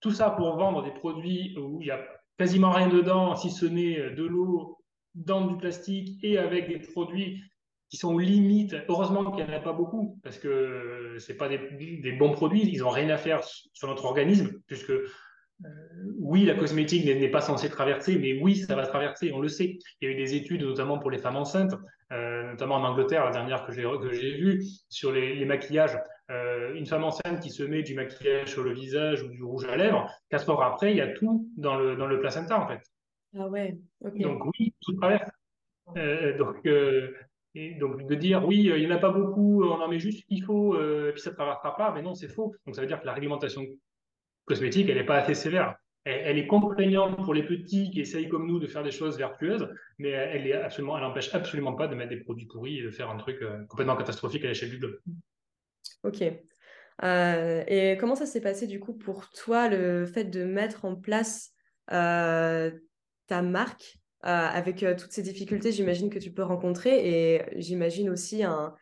Tout 0.00 0.12
ça 0.12 0.30
pour 0.30 0.56
vendre 0.56 0.82
des 0.82 0.92
produits 0.92 1.56
où 1.58 1.80
il 1.82 1.86
n'y 1.86 1.90
a 1.90 2.02
quasiment 2.38 2.70
rien 2.70 2.88
dedans, 2.88 3.34
si 3.34 3.50
ce 3.50 3.66
n'est 3.66 4.10
de 4.10 4.24
l'eau 4.24 4.78
dans 5.14 5.46
du 5.46 5.56
plastique 5.56 6.22
et 6.22 6.38
avec 6.38 6.68
des 6.68 6.78
produits 6.78 7.42
qui 7.88 7.96
sont 7.96 8.18
limites. 8.18 8.76
Heureusement 8.88 9.30
qu'il 9.30 9.44
n'y 9.44 9.50
en 9.50 9.56
a 9.56 9.60
pas 9.60 9.72
beaucoup, 9.72 10.18
parce 10.22 10.38
que 10.38 11.16
ce 11.18 11.32
pas 11.32 11.48
des, 11.48 11.58
des, 12.02 12.12
bons 12.12 12.32
produits, 12.32 12.62
ils 12.62 12.80
n'ont 12.80 12.90
rien 12.90 13.08
à 13.10 13.16
faire 13.16 13.42
sur 13.44 13.88
notre 13.88 14.04
organisme, 14.04 14.60
puisque 14.66 14.92
euh, 15.64 15.68
oui, 16.18 16.44
la 16.44 16.54
cosmétique 16.54 17.04
n'est 17.06 17.30
pas 17.30 17.40
censée 17.40 17.70
traverser, 17.70 18.18
mais 18.18 18.38
oui, 18.40 18.56
ça 18.56 18.74
va 18.74 18.86
traverser, 18.86 19.32
on 19.32 19.40
le 19.40 19.48
sait. 19.48 19.78
Il 20.00 20.08
y 20.08 20.12
a 20.12 20.14
eu 20.14 20.16
des 20.16 20.34
études, 20.34 20.62
notamment 20.62 20.98
pour 20.98 21.10
les 21.10 21.18
femmes 21.18 21.36
enceintes, 21.36 21.74
euh, 22.12 22.50
notamment 22.50 22.76
en 22.76 22.84
Angleterre, 22.84 23.24
la 23.24 23.30
dernière 23.30 23.64
que 23.64 23.72
j'ai 23.72 23.82
vue, 23.82 24.62
sur 24.88 25.12
les, 25.12 25.44
maquillages. 25.44 25.98
Euh, 26.30 26.74
une 26.74 26.86
femme 26.86 27.04
enceinte 27.04 27.40
qui 27.40 27.50
se 27.50 27.62
met 27.62 27.82
du 27.82 27.94
maquillage 27.94 28.50
sur 28.50 28.64
le 28.64 28.72
visage 28.72 29.22
ou 29.22 29.28
du 29.28 29.42
rouge 29.44 29.64
à 29.66 29.76
lèvres, 29.76 30.10
quatre 30.28 30.50
heures 30.50 30.62
après, 30.62 30.90
il 30.90 30.96
y 30.96 31.00
a 31.00 31.12
tout 31.12 31.48
dans 31.56 31.76
le, 31.76 31.96
dans 31.96 32.06
le 32.06 32.18
placenta, 32.20 32.60
en 32.60 32.66
fait. 32.66 32.80
Ah 33.38 33.48
ouais, 33.48 33.78
Donc 34.00 34.44
oui, 34.58 34.74
tout 34.82 34.92
traverse. 34.94 35.30
donc, 36.38 36.66
et 37.56 37.74
donc 37.74 38.06
de 38.06 38.14
dire 38.14 38.46
oui, 38.46 38.70
il 38.72 38.86
n'y 38.86 38.86
en 38.86 38.94
a 38.94 38.98
pas 38.98 39.10
beaucoup, 39.10 39.64
on 39.64 39.80
en 39.80 39.88
met 39.88 39.98
juste 39.98 40.20
ce 40.20 40.26
qu'il 40.26 40.44
faut, 40.44 40.78
et 40.80 41.10
puis 41.12 41.20
ça 41.20 41.30
ne 41.30 41.34
traversera 41.34 41.76
pas, 41.76 41.92
mais 41.92 42.02
non, 42.02 42.14
c'est 42.14 42.28
faux. 42.28 42.54
Donc 42.66 42.76
ça 42.76 42.82
veut 42.82 42.86
dire 42.86 43.00
que 43.00 43.06
la 43.06 43.14
réglementation 43.14 43.64
cosmétique, 44.44 44.88
elle 44.88 44.96
n'est 44.96 45.04
pas 45.04 45.16
assez 45.16 45.34
sévère. 45.34 45.76
Elle, 46.04 46.38
est 46.38 46.46
contraignante 46.46 47.16
pour 47.24 47.34
les 47.34 47.42
petits 47.42 47.90
qui 47.90 48.00
essayent 48.00 48.28
comme 48.28 48.46
nous 48.46 48.60
de 48.60 48.68
faire 48.68 48.84
des 48.84 48.92
choses 48.92 49.18
vertueuses, 49.18 49.68
mais 49.98 50.10
elle 50.10 50.46
est 50.46 50.52
absolument, 50.52 50.96
n'empêche 50.98 51.34
absolument 51.34 51.74
pas 51.74 51.88
de 51.88 51.96
mettre 51.96 52.10
des 52.10 52.20
produits 52.20 52.46
pourris 52.46 52.78
et 52.78 52.82
de 52.84 52.92
faire 52.92 53.10
un 53.10 53.16
truc 53.16 53.42
euh, 53.42 53.64
complètement 53.64 53.96
catastrophique 53.96 54.44
à 54.44 54.48
l'échelle 54.48 54.70
du 54.70 54.78
globe. 54.78 55.00
Ok. 56.04 56.22
Euh, 57.02 57.64
et 57.66 57.96
comment 57.98 58.14
ça 58.14 58.24
s'est 58.24 58.40
passé 58.40 58.68
du 58.68 58.78
coup 58.78 58.94
pour 58.94 59.28
toi 59.30 59.68
le 59.68 60.06
fait 60.06 60.24
de 60.24 60.44
mettre 60.44 60.84
en 60.84 60.94
place 60.94 61.50
euh, 61.90 62.70
ta 63.26 63.42
marque? 63.42 63.98
Avec 64.26 64.84
toutes 64.98 65.12
ces 65.12 65.22
difficultés, 65.22 65.72
j'imagine 65.72 66.10
que 66.10 66.18
tu 66.18 66.30
peux 66.30 66.42
rencontrer 66.42 67.34
et 67.34 67.42
j'imagine 67.60 68.10
aussi 68.10 68.42
un, 68.42 68.74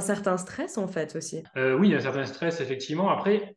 certain 0.00 0.36
stress 0.36 0.78
en 0.78 0.88
fait 0.88 1.16
aussi. 1.16 1.42
oui, 1.56 1.94
un 1.94 2.00
certain 2.00 2.24
stress 2.24 2.60
effectivement. 2.60 3.10
Après, 3.10 3.56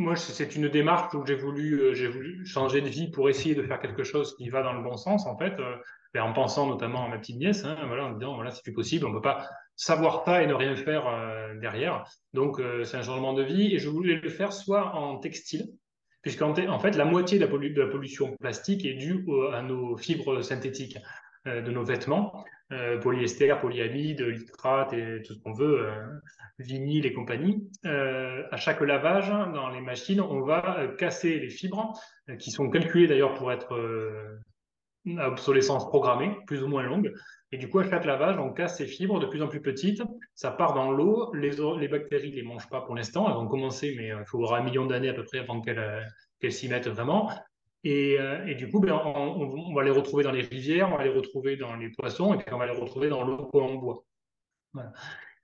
moi, 0.00 0.16
c'est 0.16 0.56
une 0.56 0.68
démarche 0.68 1.14
où 1.14 1.24
j'ai 1.26 1.34
voulu, 1.34 1.74
euh, 1.74 2.44
changer 2.44 2.80
de 2.80 2.88
vie 2.88 3.10
pour 3.10 3.28
essayer 3.28 3.54
de 3.54 3.62
faire 3.62 3.80
quelque 3.80 4.02
chose 4.02 4.34
qui 4.36 4.48
va 4.48 4.62
dans 4.62 4.72
le 4.72 4.82
bon 4.82 4.96
sens, 4.96 5.26
en 5.26 5.36
fait, 5.36 5.52
euh, 5.60 6.20
en 6.20 6.32
pensant 6.32 6.66
notamment 6.66 7.04
à 7.04 7.08
ma 7.08 7.18
petite 7.18 7.36
nièce, 7.36 7.64
hein, 7.64 7.76
voilà, 7.86 8.06
en 8.06 8.12
disant, 8.12 8.34
voilà, 8.34 8.50
c'est 8.50 8.62
plus 8.62 8.72
possible, 8.72 9.04
on 9.04 9.10
ne 9.10 9.16
peut 9.16 9.20
pas 9.20 9.46
savoir 9.76 10.24
pas 10.24 10.42
et 10.42 10.46
ne 10.46 10.54
rien 10.54 10.74
faire 10.74 11.06
euh, 11.06 11.54
derrière. 11.60 12.04
Donc, 12.32 12.62
c'est 12.84 12.96
un 12.96 13.02
changement 13.02 13.34
de 13.34 13.42
vie 13.42 13.74
et 13.74 13.78
je 13.78 13.88
voulais 13.88 14.16
le 14.16 14.30
faire 14.30 14.52
soit 14.52 14.94
en 14.94 15.18
textile, 15.18 15.66
puisqu'en 16.22 16.52
en 16.52 16.78
fait, 16.78 16.96
la 16.96 17.04
moitié 17.04 17.38
de 17.38 17.44
la, 17.44 17.86
pollution 17.86 18.36
plastique 18.40 18.84
est 18.84 18.94
due 18.94 19.24
à 19.52 19.62
nos 19.62 19.96
fibres 19.96 20.42
synthétiques 20.42 20.98
de 21.46 21.70
nos 21.70 21.84
vêtements. 21.84 22.44
Euh, 22.72 22.98
polyester, 23.00 23.52
polyamide, 23.60 24.20
litrate 24.20 24.92
et 24.92 25.22
tout 25.22 25.34
ce 25.34 25.40
qu'on 25.40 25.52
veut, 25.52 25.88
euh, 25.88 26.20
vinyle 26.60 27.04
et 27.04 27.12
compagnie. 27.12 27.68
Euh, 27.84 28.44
à 28.52 28.56
chaque 28.58 28.80
lavage 28.80 29.28
dans 29.28 29.70
les 29.70 29.80
machines, 29.80 30.20
on 30.20 30.42
va 30.42 30.86
casser 30.96 31.40
les 31.40 31.50
fibres 31.50 31.98
qui 32.38 32.52
sont 32.52 32.70
calculées 32.70 33.08
d'ailleurs 33.08 33.34
pour 33.34 33.50
être 33.50 33.74
obsolescence 35.06 35.86
programmée, 35.88 36.36
plus 36.46 36.62
ou 36.62 36.68
moins 36.68 36.82
longue. 36.82 37.12
Et 37.52 37.58
du 37.58 37.68
coup, 37.68 37.80
à 37.80 37.88
chaque 37.88 38.04
lavage, 38.04 38.38
on 38.38 38.52
casse 38.52 38.78
ces 38.78 38.86
fibres 38.86 39.18
de 39.18 39.26
plus 39.26 39.42
en 39.42 39.48
plus 39.48 39.60
petites. 39.60 40.02
Ça 40.34 40.50
part 40.50 40.74
dans 40.74 40.92
l'eau. 40.92 41.32
Les, 41.34 41.50
les 41.78 41.88
bactéries 41.88 42.30
ne 42.30 42.36
les 42.36 42.42
mangent 42.42 42.68
pas 42.68 42.82
pour 42.82 42.94
l'instant. 42.94 43.28
Elles 43.28 43.34
vont 43.34 43.48
commencer, 43.48 43.94
mais 43.96 44.08
il 44.08 44.24
faudra 44.26 44.58
un 44.58 44.62
million 44.62 44.86
d'années 44.86 45.08
à 45.08 45.14
peu 45.14 45.24
près 45.24 45.38
avant 45.38 45.60
qu'elles 45.60 46.52
s'y 46.52 46.68
mettent 46.68 46.88
vraiment. 46.88 47.30
Et, 47.82 48.18
et, 48.46 48.54
du 48.54 48.70
coup, 48.70 48.80
ben, 48.80 49.00
on, 49.04 49.74
va 49.74 49.82
les 49.82 49.90
retrouver 49.90 50.22
dans 50.22 50.32
les 50.32 50.42
rivières, 50.42 50.92
on 50.92 50.98
va 50.98 51.04
les 51.04 51.10
retrouver 51.10 51.56
dans 51.56 51.74
les 51.76 51.88
poissons, 51.88 52.34
et 52.34 52.38
puis 52.38 52.54
on 52.54 52.58
va 52.58 52.66
les 52.66 52.78
retrouver 52.78 53.08
dans 53.08 53.24
l'eau 53.24 53.46
qu'on 53.46 53.74
boit. 53.76 54.04
Voilà. 54.74 54.92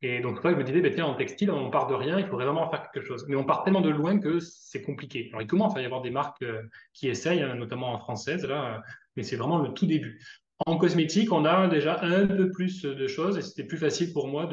Et 0.02 0.20
donc, 0.20 0.42
toi, 0.42 0.50
je 0.50 0.56
me 0.56 0.62
disais, 0.62 0.82
ben, 0.82 0.92
tiens, 0.92 1.06
en 1.06 1.14
textile, 1.14 1.50
on 1.50 1.70
part 1.70 1.86
de 1.86 1.94
rien, 1.94 2.18
il 2.18 2.26
faudrait 2.26 2.44
vraiment 2.44 2.70
faire 2.70 2.90
quelque 2.90 3.06
chose. 3.06 3.24
Mais 3.28 3.36
on 3.36 3.44
part 3.44 3.64
tellement 3.64 3.80
de 3.80 3.88
loin 3.88 4.18
que 4.18 4.40
c'est 4.40 4.82
compliqué. 4.82 5.28
Alors, 5.30 5.40
il 5.40 5.46
commence 5.46 5.74
à 5.76 5.80
y 5.80 5.86
avoir 5.86 6.02
des 6.02 6.10
marques 6.10 6.42
euh, 6.42 6.62
qui 6.92 7.08
essayent, 7.08 7.42
hein, 7.42 7.54
notamment 7.54 7.94
en 7.94 7.98
française, 7.98 8.44
là, 8.44 8.82
mais 9.16 9.22
c'est 9.22 9.37
vraiment 9.37 9.59
le 9.59 9.72
tout 9.72 9.87
début. 9.87 10.20
En 10.64 10.79
cosmétique, 10.79 11.33
on 11.33 11.44
a 11.44 11.68
déjà 11.68 12.02
un 12.02 12.26
peu 12.26 12.50
plus 12.50 12.83
de 12.83 13.07
choses 13.07 13.37
et 13.37 13.42
c'était 13.42 13.64
plus 13.64 13.79
facile 13.79 14.12
pour 14.12 14.29
moi 14.29 14.48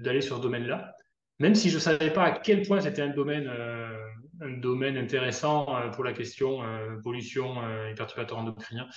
d'aller 0.00 0.22
sur 0.22 0.38
ce 0.38 0.42
domaine-là. 0.42 0.94
Même 1.38 1.54
si 1.54 1.68
je 1.68 1.74
ne 1.74 1.80
savais 1.80 2.10
pas 2.10 2.24
à 2.24 2.30
quel 2.30 2.62
point 2.62 2.80
c'était 2.80 3.02
un 3.02 3.10
domaine, 3.10 3.46
euh, 3.46 3.94
un 4.40 4.52
domaine 4.52 4.96
intéressant 4.96 5.76
euh, 5.76 5.90
pour 5.90 6.04
la 6.04 6.14
question 6.14 6.60
pollution 7.02 7.56
et 7.88 7.94
perturbateurs 7.94 8.38
endocriniens, 8.38 8.88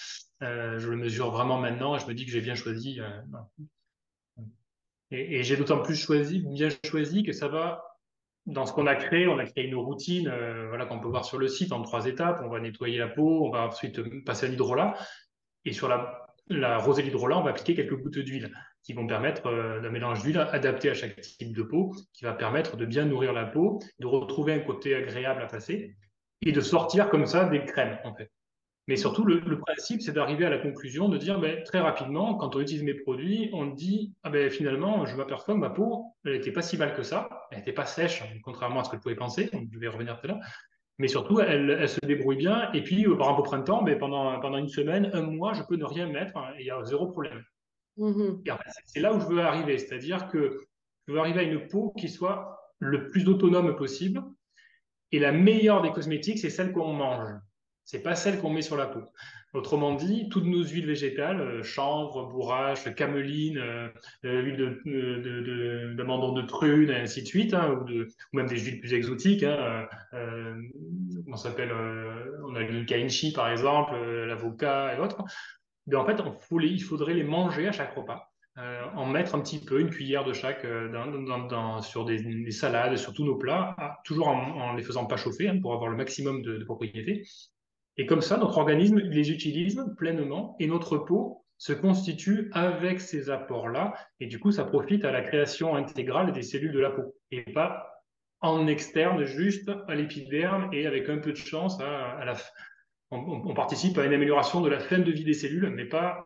je 0.42 0.90
le 0.90 0.96
mesure 0.96 1.32
vraiment 1.32 1.58
maintenant 1.58 1.96
et 1.96 2.00
je 2.00 2.08
me 2.08 2.14
dis 2.14 2.26
que 2.26 2.32
j'ai 2.32 2.42
bien 2.42 2.56
choisi. 2.56 3.02
Et, 5.12 5.44
j'ai 5.44 5.58
d'autant 5.58 5.82
plus 5.82 5.96
choisi, 5.96 6.40
bien 6.40 6.70
choisi 6.86 7.24
que 7.24 7.34
ça 7.34 7.48
va 7.48 7.89
dans 8.50 8.66
ce 8.66 8.74
qu'on 8.74 8.88
a 8.88 8.96
créé. 8.96 9.28
On 9.28 9.40
a 9.40 9.46
créé 9.46 9.66
une 9.66 9.76
routine 9.76 10.28
euh, 10.28 10.68
voilà, 10.70 10.86
qu'on 10.86 11.00
peut 11.00 11.08
voir 11.08 11.26
sur 11.26 11.38
le 11.38 11.48
site 11.48 11.72
en 11.72 11.82
trois 11.82 12.06
étapes. 12.06 12.42
On 12.44 12.50
va 12.50 12.60
nettoyer 12.60 12.98
la 12.98 13.08
peau, 13.08 13.46
on 13.46 13.52
va 13.52 13.68
ensuite 13.68 14.02
passer 14.24 14.48
à 14.48 14.50
l'hydrolat. 14.50 14.96
Et 15.66 15.74
sur 15.74 15.88
la, 15.88 16.28
la 16.48 16.78
rosée 16.78 17.04
d'hydrolat, 17.04 17.38
on 17.38 17.44
va 17.44 17.52
appliquer 17.52 17.76
quelques 17.76 17.96
gouttes 17.96 18.20
d'huile 18.20 18.52
qui 18.84 18.94
vont 18.94 19.06
permettre 19.06 19.48
euh, 19.48 19.82
d'un 19.82 19.90
mélange 19.90 20.22
d'huile 20.22 20.40
adapté 20.40 20.90
à 20.90 20.94
chaque 20.94 21.20
type 21.22 21.56
de 21.56 21.64
peau, 21.64 21.94
qui 22.14 22.24
va 22.26 22.34
permettre 22.34 22.78
de 22.78 22.86
bien 22.86 23.06
nourrir 23.06 23.34
la 23.34 23.46
peau, 23.46 23.80
de 24.00 24.08
retrouver 24.08 24.54
un 24.54 24.60
côté 24.60 24.96
agréable 24.96 25.42
à 25.42 25.48
passer 25.48 25.96
et 26.42 26.52
de 26.52 26.62
sortir 26.62 27.10
comme 27.10 27.26
ça 27.26 27.46
des 27.46 27.64
crèmes, 27.66 28.00
en 28.04 28.16
fait. 28.16 28.32
Mais 28.90 28.96
surtout, 28.96 29.24
le, 29.24 29.60
principe, 29.60 30.02
c'est 30.02 30.14
d'arriver 30.14 30.48
à 30.48 30.50
la 30.50 30.58
conclusion 30.58 31.10
de 31.10 31.18
dire 31.20 31.40
ben, 31.40 31.62
très 31.62 31.80
rapidement, 31.80 32.34
quand 32.34 32.56
on 32.56 32.60
utilise 32.60 32.82
mes 32.82 32.96
produits, 32.96 33.52
on 33.54 33.68
dit 33.68 34.16
ah 34.24 34.32
ben, 34.32 34.50
finalement, 34.50 35.06
je 35.06 35.16
m'aperçois 35.16 35.54
que 35.54 35.60
ma 35.60 35.70
peau, 35.70 36.06
elle 36.26 36.34
n'était 36.34 36.52
pas 36.52 36.64
si 36.64 36.76
mal 36.76 36.96
que 36.96 37.04
ça, 37.04 37.48
elle 37.52 37.60
n'était 37.60 37.72
pas 37.72 37.86
sèche, 37.86 38.24
contrairement 38.44 38.80
à 38.80 38.84
ce 38.84 38.90
que 38.90 38.96
je 38.96 39.02
pouvais 39.04 39.14
penser, 39.14 39.52
je 39.72 39.78
vais 39.78 39.90
revenir 39.90 40.20
tout 40.20 40.26
à 40.26 40.30
l'heure. 40.30 40.40
Mais 40.98 41.08
surtout, 41.08 41.40
elle, 41.40 41.88
se 41.88 42.00
débrouille 42.04 42.38
bien. 42.38 42.72
Et 42.74 42.82
puis, 42.82 43.06
euh, 43.06 43.16
par 43.16 43.28
exemple, 43.28 43.42
au 43.42 43.44
printemps, 43.44 43.84
ben, 43.84 43.96
pendant, 43.96 44.40
pendant 44.40 44.58
une 44.58 44.70
semaine, 44.70 45.12
un 45.14 45.22
mois, 45.22 45.54
je 45.54 45.62
peux 45.62 45.76
ne 45.76 45.86
rien 45.86 46.08
mettre 46.08 46.36
hein, 46.38 46.52
et 46.58 46.62
il 46.62 46.66
y 46.66 46.72
a 46.72 46.84
zéro 46.84 47.06
problème. 47.06 47.44
Mmh 47.98 48.42
c'est 48.88 49.02
là 49.02 49.14
où 49.14 49.20
je 49.20 49.28
veux 49.28 49.42
arriver, 49.42 49.78
c'est-à-dire 49.78 50.30
que 50.30 50.66
je 51.08 51.14
veux 51.14 51.20
arriver 51.20 51.42
à 51.42 51.44
une 51.44 51.68
peau 51.68 51.94
qui 51.96 52.10
soit 52.10 52.74
le 52.80 53.06
plus 53.06 53.28
autonome 53.28 53.76
possible. 53.76 54.24
Et 55.12 55.20
la 55.20 55.32
meilleure 55.32 55.84
des 55.84 55.92
cosmétiques, 55.92 56.40
c'est 56.40 56.50
celle 56.50 56.72
qu'on 56.72 56.94
mange 56.94 57.40
c'est 57.90 58.04
pas 58.04 58.16
celle 58.16 58.40
qu'on 58.40 58.52
met 58.52 58.62
sur 58.62 58.78
la 58.78 58.86
peau. 58.86 59.02
Autrement 59.54 59.96
dit, 59.96 60.30
toutes 60.30 60.46
nos 60.46 60.64
huiles 60.64 60.86
végétales, 60.86 61.42
euh, 61.42 61.64
chanvre, 61.64 62.30
bourrache, 62.30 62.94
cameline, 62.94 63.58
euh, 63.58 63.88
euh, 64.26 64.42
l'huile 64.44 65.96
d'amandon 65.96 66.34
de, 66.34 66.44
de, 66.44 66.48
prune, 66.48 66.92
et 66.92 66.98
ainsi 66.98 67.24
de 67.24 67.28
suite, 67.28 67.56
hein, 67.56 67.72
ou, 67.72 67.88
même 68.38 68.46
des 68.46 68.60
huiles 68.60 68.80
plus 68.80 68.94
exotiques. 68.94 69.42
Hein, 69.42 69.88
on 71.26 71.36
s'appelle, 71.36 71.72
on 71.74 72.54
a 72.54 72.60
l'huile 72.60 72.86
kainchi 72.86 73.34
par 73.34 73.50
exemple, 73.50 73.96
l'avocat 73.96 74.96
et 74.96 75.00
autres. 75.00 75.24
Mais 75.88 75.96
en 75.96 76.06
fait, 76.06 76.22
il 76.62 76.84
faudrait 76.84 77.16
les 77.16 77.24
manger 77.24 77.70
à 77.70 77.72
chaque 77.72 77.96
repas. 77.96 78.32
en 78.56 79.08
mettre 79.08 79.34
un 79.34 79.40
petit 79.40 79.66
peu, 79.66 79.80
une 79.80 79.90
cuillère 79.90 80.26
de 80.26 80.34
chaque 80.34 80.62
sur 81.82 82.06
des, 82.06 82.52
salades, 82.52 82.98
sur 82.98 83.14
tous 83.14 83.26
nos 83.26 83.36
plats, 83.36 83.76
toujours 84.06 84.28
en, 84.28 84.74
ne 84.74 84.78
les 84.78 84.84
faisant 84.84 85.08
pas 85.08 85.18
chauffer 85.18 85.48
hein, 85.50 85.58
pour 85.60 85.74
avoir 85.74 85.90
le 85.90 85.98
maximum 85.98 86.44
de, 86.44 86.58
de 86.58 86.64
propriétés. 86.66 87.24
Et 88.00 88.06
comme 88.06 88.22
ça, 88.22 88.38
notre 88.38 88.58
organisme 88.58 88.98
les 88.98 89.30
utilise 89.30 89.86
pleinement 89.98 90.56
et 90.58 90.68
notre 90.68 90.98
peau 90.98 91.44
se 91.58 91.74
constitue 91.74 92.50
avec 92.54 93.02
ces 93.02 93.30
apports-là. 93.30 93.94
Et 94.22 94.28
du 94.28 94.40
coup, 94.40 94.54
ça 94.54 94.64
profite 94.64 95.04
à 95.04 95.12
la 95.12 95.22
création 95.22 95.76
intégrale 95.76 96.32
des 96.32 96.42
cellules 96.42 96.72
de 96.72 96.80
la 96.80 96.92
peau 96.92 97.14
et 97.30 97.42
pas 97.42 98.06
en 98.40 98.68
externe, 98.68 99.26
juste 99.26 99.70
à 99.90 99.96
l'épiderme 99.96 100.70
et 100.72 100.88
avec 100.88 101.10
un 101.10 101.18
peu 101.18 101.34
de 101.34 101.38
chance, 101.38 101.78
à, 101.82 102.34
on, 103.12 103.54
participe 103.54 103.98
à 103.98 104.06
une 104.06 104.14
amélioration 104.14 104.62
de 104.62 104.70
la 104.70 104.80
fin 104.80 105.00
de 105.00 105.12
vie 105.12 105.26
des 105.26 105.34
cellules, 105.34 105.70
mais 105.70 105.84
pas 105.84 106.24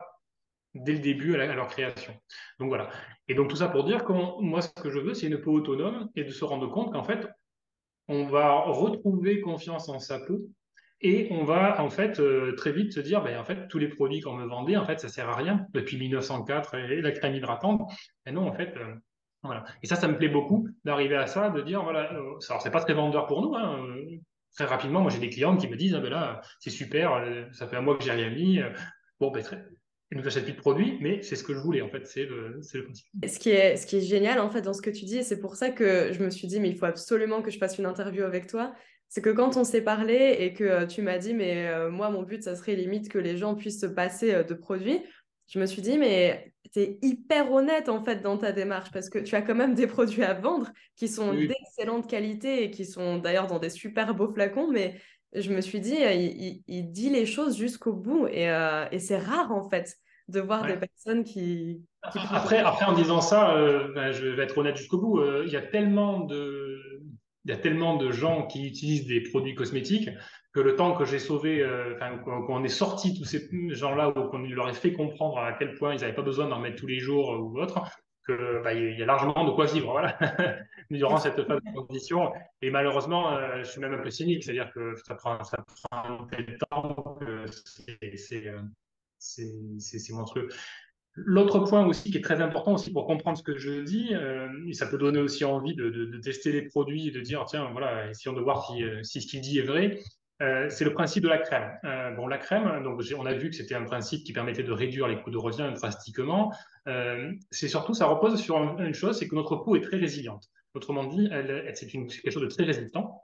dès 0.75 0.93
le 0.93 0.99
début 0.99 1.35
à, 1.35 1.55
leur 1.55 1.69
création. 1.69 2.13
Donc 2.59 2.67
voilà. 2.67 2.91
Et 3.27 3.33
donc 3.33 3.49
tout 3.49 3.55
ça 3.55 3.67
pour 3.67 3.83
dire 3.83 4.05
que 4.05 4.13
moi, 4.13 4.61
ce 4.61 4.69
que 4.69 4.91
je 4.91 4.99
veux, 4.99 5.15
c'est 5.15 5.25
une 5.25 5.41
peau 5.41 5.53
autonome 5.53 6.11
et 6.15 6.23
de 6.23 6.29
se 6.29 6.45
rendre 6.45 6.69
compte 6.69 6.93
qu'en 6.93 7.03
fait, 7.03 7.27
on 8.09 8.27
va 8.27 8.59
retrouver 8.59 9.41
confiance 9.41 9.89
en 9.89 9.97
sa 9.97 10.19
peau 10.19 10.39
et 11.03 11.27
on 11.31 11.43
va 11.43 11.81
en 11.81 11.89
fait 11.89 12.19
euh, 12.19 12.55
très 12.55 12.71
vite 12.71 12.93
se 12.93 12.99
dire, 12.99 13.21
ben, 13.21 13.37
en 13.37 13.43
fait, 13.43 13.67
tous 13.67 13.77
les 13.77 13.89
produits 13.89 14.21
qu'on 14.21 14.33
me 14.33 14.45
vendait, 14.45 14.77
en 14.77 14.85
fait, 14.85 14.99
ça 14.99 15.09
sert 15.09 15.29
à 15.29 15.35
rien 15.35 15.67
depuis 15.73 15.97
1904 15.97 16.75
et 16.75 17.01
la 17.01 17.11
crème 17.11 17.35
hydratante. 17.35 17.81
Et 18.25 18.31
non, 18.31 18.47
en 18.47 18.53
fait, 18.53 18.73
euh, 18.77 18.95
voilà. 19.43 19.65
Et 19.83 19.87
ça, 19.87 19.97
ça 19.97 20.07
me 20.07 20.17
plaît 20.17 20.29
beaucoup 20.29 20.67
d'arriver 20.85 21.15
à 21.15 21.27
ça, 21.27 21.49
de 21.49 21.61
dire, 21.61 21.83
voilà, 21.83 22.13
euh, 22.13 22.39
alors 22.49 22.61
c'est 22.61 22.71
pas 22.71 22.81
très 22.81 22.93
vendeur 22.93 23.27
pour 23.27 23.41
nous. 23.41 23.53
Hein, 23.55 23.85
très 24.55 24.65
rapidement, 24.65 25.01
moi 25.01 25.11
j'ai 25.11 25.19
des 25.19 25.29
clients 25.29 25.57
qui 25.57 25.67
me 25.67 25.75
disent, 25.75 25.95
ah, 25.95 25.99
ben 25.99 26.09
là, 26.09 26.41
c'est 26.59 26.69
super, 26.69 27.21
ça 27.51 27.67
fait 27.67 27.75
un 27.75 27.81
mois 27.81 27.97
que 27.97 28.03
j'ai 28.03 28.11
rien 28.11 28.29
mis. 28.29 28.61
Bon, 29.19 29.31
ben 29.31 29.43
très, 29.43 29.63
ils 30.13 30.19
nous 30.19 30.27
achètent 30.27 30.43
plus 30.43 30.53
de 30.53 30.57
produits, 30.57 30.97
mais 31.01 31.21
c'est 31.23 31.35
ce 31.35 31.43
que 31.43 31.53
je 31.53 31.59
voulais, 31.59 31.81
en 31.81 31.89
fait, 31.89 32.05
c'est 32.05 32.25
le, 32.25 32.49
le, 32.49 32.83
principe. 32.83 33.07
Ce 33.27 33.39
qui, 33.39 33.49
est, 33.49 33.77
ce 33.77 33.87
qui 33.87 33.97
est 33.97 34.01
génial, 34.01 34.39
en 34.39 34.49
fait, 34.49 34.61
dans 34.61 34.73
ce 34.73 34.81
que 34.81 34.91
tu 34.91 35.05
dis, 35.05 35.17
et 35.17 35.23
c'est 35.23 35.39
pour 35.39 35.55
ça 35.55 35.71
que 35.71 36.13
je 36.13 36.23
me 36.23 36.29
suis 36.29 36.47
dit, 36.47 36.59
mais 36.59 36.69
il 36.69 36.77
faut 36.77 36.85
absolument 36.85 37.41
que 37.41 37.49
je 37.49 37.57
fasse 37.57 37.79
une 37.79 37.87
interview 37.87 38.23
avec 38.23 38.47
toi, 38.47 38.73
c'est 39.13 39.21
que 39.21 39.29
quand 39.29 39.57
on 39.57 39.63
s'est 39.63 39.83
parlé 39.83 40.37
et 40.39 40.53
que 40.53 40.63
euh, 40.63 40.87
tu 40.87 41.03
m'as 41.03 41.19
dit, 41.19 41.35
mais 41.35 41.67
euh, 41.67 41.91
moi, 41.91 42.09
mon 42.09 42.23
but, 42.23 42.41
ça 42.41 42.55
serait 42.55 42.75
limite 42.75 43.09
que 43.09 43.19
les 43.19 43.37
gens 43.37 43.53
puissent 43.53 43.79
se 43.79 43.85
passer 43.85 44.33
euh, 44.33 44.43
de 44.43 44.55
produits, 44.55 45.01
je 45.47 45.59
me 45.59 45.67
suis 45.67 45.83
dit, 45.83 45.99
mais 45.99 46.51
tu 46.73 46.79
es 46.79 46.97
hyper 47.03 47.51
honnête 47.51 47.89
en 47.89 48.03
fait 48.03 48.23
dans 48.23 48.39
ta 48.39 48.51
démarche 48.51 48.89
parce 48.91 49.11
que 49.11 49.19
tu 49.19 49.35
as 49.35 49.43
quand 49.43 49.53
même 49.53 49.75
des 49.75 49.85
produits 49.85 50.23
à 50.23 50.33
vendre 50.33 50.71
qui 50.95 51.07
sont 51.07 51.31
d'excellente 51.31 52.09
qualité 52.09 52.63
et 52.63 52.71
qui 52.71 52.85
sont 52.85 53.17
d'ailleurs 53.17 53.45
dans 53.45 53.59
des 53.59 53.69
super 53.69 54.15
beaux 54.15 54.33
flacons, 54.33 54.71
mais 54.71 54.99
je 55.35 55.51
me 55.51 55.61
suis 55.61 55.79
dit, 55.79 55.97
il, 56.67 56.91
dit 56.91 57.11
les 57.11 57.27
choses 57.27 57.55
jusqu'au 57.55 57.93
bout 57.93 58.25
et, 58.27 58.47
c'est 58.99 59.17
rare 59.17 59.51
en 59.51 59.69
fait 59.69 59.95
de 60.29 60.39
voir 60.39 60.65
des 60.65 60.77
personnes 60.77 61.23
qui, 61.23 61.83
Après, 62.01 62.59
après, 62.59 62.85
en 62.85 62.93
disant 62.93 63.21
ça, 63.21 63.53
ben, 63.93 64.11
je 64.11 64.27
vais 64.27 64.43
être 64.43 64.57
honnête 64.57 64.77
jusqu'au 64.77 64.97
bout, 64.97 65.21
il 65.45 65.51
y 65.51 65.57
a 65.57 65.61
tellement 65.61 66.21
de, 66.21 66.72
il 67.45 67.51
y 67.51 67.53
a 67.53 67.57
tellement 67.57 67.97
de 67.97 68.11
gens 68.11 68.47
qui 68.47 68.67
utilisent 68.67 69.05
des 69.05 69.21
produits 69.21 69.55
cosmétiques 69.55 70.09
que 70.53 70.59
le 70.59 70.75
temps 70.75 70.93
que 70.93 71.03
j'ai 71.03 71.19
sauvé, 71.19 71.61
euh, 71.61 71.95
qu'on 72.23 72.63
ait 72.63 72.69
sorti 72.69 73.17
tous 73.17 73.25
ces 73.25 73.49
gens-là 73.69 74.09
ou 74.09 74.29
qu'on 74.29 74.39
leur 74.39 74.69
ait 74.69 74.73
fait 74.73 74.93
comprendre 74.93 75.39
à 75.39 75.53
quel 75.53 75.73
point 75.75 75.95
ils 75.95 76.01
n'avaient 76.01 76.13
pas 76.13 76.21
besoin 76.21 76.47
d'en 76.47 76.59
mettre 76.59 76.77
tous 76.77 76.87
les 76.87 76.99
jours 76.99 77.29
ou 77.39 77.59
autre, 77.59 77.81
que 78.25 78.61
bah, 78.63 78.73
il 78.73 78.97
y 78.97 79.03
a 79.03 79.05
largement 79.05 79.43
de 79.45 79.51
quoi 79.51 79.65
vivre 79.65 79.91
voilà, 79.91 80.17
durant 80.91 81.17
cette 81.17 81.43
phase 81.45 81.59
de 81.61 81.73
transition. 81.73 82.31
Et 82.61 82.69
malheureusement, 82.69 83.33
euh, 83.33 83.57
je 83.59 83.63
suis 83.63 83.81
même 83.81 83.93
un 83.93 84.01
peu 84.01 84.09
cynique, 84.09 84.43
c'est-à-dire 84.43 84.71
que 84.73 84.95
ça 85.05 85.15
prend, 85.15 85.43
ça 85.43 85.57
prend 85.89 86.25
tel 86.27 86.57
temps 86.69 87.17
que 87.19 87.45
c'est 87.57 88.47
euh, 88.47 90.15
monstrueux. 90.15 90.49
L'autre 91.15 91.59
point 91.59 91.85
aussi 91.85 92.09
qui 92.09 92.17
est 92.17 92.23
très 92.23 92.41
important 92.41 92.73
aussi 92.73 92.91
pour 92.91 93.05
comprendre 93.05 93.37
ce 93.37 93.43
que 93.43 93.57
je 93.57 93.81
dis, 93.81 94.09
euh, 94.13 94.47
et 94.67 94.73
ça 94.73 94.87
peut 94.87 94.97
donner 94.97 95.19
aussi 95.19 95.45
envie 95.45 95.75
de, 95.75 96.19
tester 96.23 96.51
les 96.51 96.63
produits 96.63 97.07
et 97.07 97.11
de 97.11 97.21
dire 97.21 97.45
tiens 97.45 97.69
voilà 97.71 98.09
essayons 98.09 98.33
de 98.33 98.41
voir 98.41 98.65
si, 98.65 98.83
euh, 98.83 99.03
si 99.03 99.21
ce 99.21 99.27
qu'il 99.27 99.41
dit 99.41 99.59
est 99.59 99.63
vrai, 99.63 99.99
euh, 100.41 100.67
c'est 100.69 100.85
le 100.85 100.93
principe 100.93 101.23
de 101.23 101.29
la 101.29 101.37
crème. 101.37 101.69
bon 102.15 102.25
la 102.27 102.39
crème, 102.39 102.83
donc 102.83 102.99
on 103.15 103.25
a 103.27 103.33
vu 103.33 103.51
que 103.51 103.55
c'était 103.55 103.75
un 103.75 103.83
principe 103.83 104.23
qui 104.23 104.33
permettait 104.33 104.63
de 104.63 104.71
réduire 104.71 105.07
les 105.07 105.21
coûts 105.21 105.29
de 105.29 105.37
revient 105.37 105.71
drastiquement. 105.75 106.51
c'est 107.51 107.67
surtout 107.67 107.93
ça 107.93 108.07
repose 108.07 108.41
sur 108.41 108.57
une 108.57 108.95
chose, 108.95 109.19
c'est 109.19 109.27
que 109.27 109.35
notre 109.35 109.57
peau 109.57 109.75
est 109.75 109.81
très 109.81 109.97
résiliente. 109.97 110.49
Autrement 110.73 111.03
dit, 111.03 111.29
c'est 111.75 111.85
quelque 111.85 112.31
chose 112.31 112.41
de 112.41 112.47
très 112.47 112.63
résistant. 112.63 113.21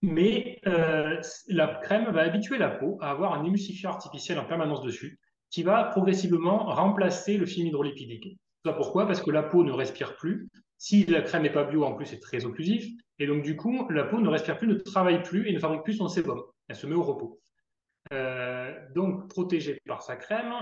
Mais 0.00 0.60
la 0.62 1.80
crème 1.82 2.12
va 2.12 2.20
habituer 2.20 2.56
la 2.56 2.70
peau 2.70 2.98
à 3.00 3.10
avoir 3.10 3.34
un 3.34 3.44
émulsifiant 3.44 3.90
artificiel 3.90 4.38
en 4.38 4.44
permanence 4.44 4.82
dessus 4.82 5.18
qui 5.50 5.62
va 5.62 5.84
progressivement 5.84 6.64
remplacer 6.64 7.36
le 7.36 7.46
film 7.46 7.68
hydrolipidique. 7.68 8.38
Pourquoi? 8.62 9.06
Parce 9.06 9.22
que 9.22 9.30
la 9.30 9.42
peau 9.42 9.64
ne 9.64 9.72
respire 9.72 10.16
plus. 10.16 10.48
Si 10.76 11.04
la 11.06 11.22
crème 11.22 11.42
n'est 11.42 11.52
pas 11.52 11.64
bio, 11.64 11.84
en 11.84 11.94
plus, 11.94 12.06
c'est 12.06 12.20
très 12.20 12.44
occlusif. 12.44 12.86
Et 13.18 13.26
donc, 13.26 13.42
du 13.42 13.56
coup, 13.56 13.88
la 13.90 14.04
peau 14.04 14.20
ne 14.20 14.28
respire 14.28 14.58
plus, 14.58 14.68
ne 14.68 14.74
travaille 14.74 15.22
plus 15.22 15.48
et 15.48 15.52
ne 15.52 15.58
fabrique 15.58 15.82
plus 15.82 15.94
son 15.94 16.08
sébum. 16.08 16.42
Elle 16.68 16.76
se 16.76 16.86
met 16.86 16.94
au 16.94 17.02
repos. 17.02 17.40
Euh, 18.12 18.72
donc, 18.94 19.28
protégée 19.28 19.80
par 19.86 20.02
sa 20.02 20.16
crème, 20.16 20.54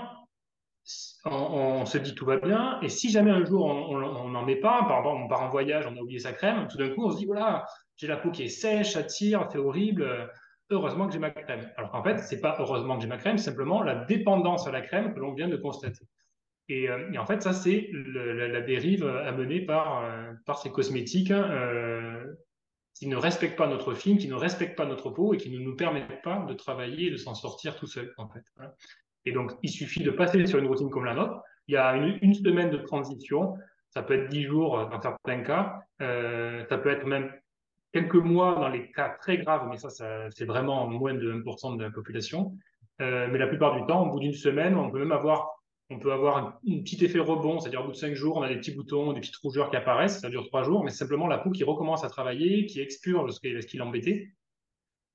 on, 1.25 1.85
se 1.85 1.99
dit 1.99 2.15
tout 2.15 2.25
va 2.25 2.39
bien. 2.39 2.81
Et 2.81 2.89
si 2.89 3.11
jamais 3.11 3.31
un 3.31 3.45
jour 3.45 3.67
on 3.67 4.29
n'en 4.29 4.45
met 4.45 4.57
pas, 4.57 4.85
par 4.85 4.99
exemple, 4.99 5.23
on 5.25 5.29
part 5.29 5.43
en 5.43 5.51
voyage, 5.51 5.87
on 5.87 5.97
a 5.97 6.01
oublié 6.01 6.21
sa 6.21 6.33
crème, 6.33 6.69
tout 6.69 6.79
d'un 6.79 6.91
coup, 6.91 7.05
on 7.05 7.11
se 7.11 7.19
dit 7.19 7.27
voilà, 7.27 7.67
j'ai 7.97 8.07
la 8.07 8.17
peau 8.17 8.31
qui 8.31 8.45
est 8.45 8.49
sèche, 8.49 8.93
ça 8.93 9.03
tire, 9.03 9.49
c'est 9.51 9.59
horrible. 9.59 10.31
Heureusement 10.71 11.07
que 11.07 11.13
j'ai 11.13 11.19
ma 11.19 11.31
crème. 11.31 11.71
Alors 11.77 11.91
qu'en 11.91 12.03
fait, 12.03 12.19
c'est 12.19 12.41
pas 12.41 12.57
heureusement 12.59 12.97
que 12.97 13.03
j'ai 13.03 13.09
ma 13.09 13.19
crème, 13.19 13.39
simplement 13.39 13.83
la 13.83 13.95
dépendance 14.05 14.67
à 14.67 14.73
la 14.73 14.81
crème 14.81 15.15
que 15.15 15.21
l'on 15.21 15.33
vient 15.33 15.49
de 15.49 15.57
constater. 15.57 16.05
Et, 16.69 16.89
euh, 16.89 17.13
en 17.17 17.27
fait, 17.27 17.43
ça, 17.43 17.53
c'est 17.53 17.91
la, 17.93 18.61
dérive 18.61 19.07
amenée 19.07 19.61
par, 19.61 20.05
euh, 20.05 20.33
par 20.45 20.59
ces 20.59 20.71
cosmétiques 20.71 21.31
euh, 21.31 22.25
qui 22.95 23.07
ne 23.07 23.17
respectent 23.17 23.57
pas 23.57 23.69
notre 23.69 23.95
film, 23.95 24.19
qui 24.19 24.29
ne 24.29 24.35
respectent 24.35 24.77
pas 24.77 24.87
notre 24.87 25.11
peau 25.11 25.35
et 25.35 25.37
qui 25.37 25.51
ne 25.51 25.59
nous 25.59 25.77
permettent 25.77 26.23
pas 26.23 26.45
de 26.49 26.55
travailler 26.55 27.09
et 27.09 27.11
de 27.11 27.17
s'en 27.17 27.35
sortir 27.35 27.77
tout 27.77 27.87
seul, 27.87 28.13
en 28.17 28.29
fait. 28.29 28.43
Et 29.25 29.33
donc, 29.33 29.53
il 29.63 29.71
suffit 29.71 30.03
de 30.03 30.11
passer 30.11 30.47
sur 30.47 30.59
une 30.59 30.67
routine 30.67 30.91
comme 30.91 31.05
la 31.05 31.15
nôtre. 31.15 31.41
Il 31.69 31.75
y 31.75 31.77
a 31.77 31.95
une, 31.97 32.35
semaine 32.35 32.71
de 32.71 32.79
transition. 32.79 33.55
Ça 33.91 34.03
peut 34.03 34.15
être 34.15 34.29
dix 34.29 34.45
jours 34.45 34.89
dans 34.89 35.01
certains 35.01 35.43
cas. 35.43 35.81
Euh, 36.01 36.65
ça 36.69 36.79
peut 36.79 36.91
être 36.91 37.07
même 37.07 37.33
quelques 37.93 38.15
mois 38.15 38.55
dans 38.57 38.69
les 38.69 38.91
cas 38.93 39.11
très 39.21 39.39
graves, 39.39 39.69
mais 39.69 39.77
ça, 39.77 39.89
c'est 40.31 40.45
vraiment 40.45 40.87
moins 40.87 41.15
de 41.15 41.33
1% 41.33 41.77
de 41.77 41.83
la 41.83 41.91
population. 41.91 42.57
Euh, 43.01 43.29
mais 43.31 43.39
la 43.39 43.47
plupart 43.47 43.79
du 43.79 43.87
temps, 43.87 44.07
au 44.07 44.11
bout 44.11 44.21
d'une 44.21 44.35
semaine, 44.35 44.77
on 44.77 44.91
peut 44.91 44.99
même 44.99 45.13
avoir 45.13 45.57
on 45.91 45.99
peut 45.99 46.13
avoir 46.13 46.37
un, 46.39 46.59
petit 46.83 47.05
effet 47.05 47.21
rebond, 47.21 47.61
c'est-à-dire 47.61 47.83
au 47.83 47.85
bout 47.85 47.93
de 47.93 47.97
cinq 47.97 48.15
jours, 48.15 48.37
on 48.37 48.43
a 48.43 48.49
des 48.49 48.57
petits 48.57 48.73
boutons, 48.73 49.13
des 49.13 49.21
petites 49.21 49.37
rougeurs 49.37 49.71
qui 49.71 49.77
apparaissent, 49.77 50.21
ça 50.21 50.29
dure 50.29 50.47
trois 50.47 50.65
jours, 50.65 50.83
mais 50.83 50.91
simplement 50.91 51.29
la 51.29 51.39
peau 51.39 51.51
qui 51.51 51.63
recommence 51.63 52.03
à 52.03 52.09
travailler, 52.09 52.67
qui 52.67 52.81
expurge 52.81 53.31
ce 53.31 53.41
qui, 53.41 53.57
qui 53.67 53.77
l'embêtait. 53.77 54.33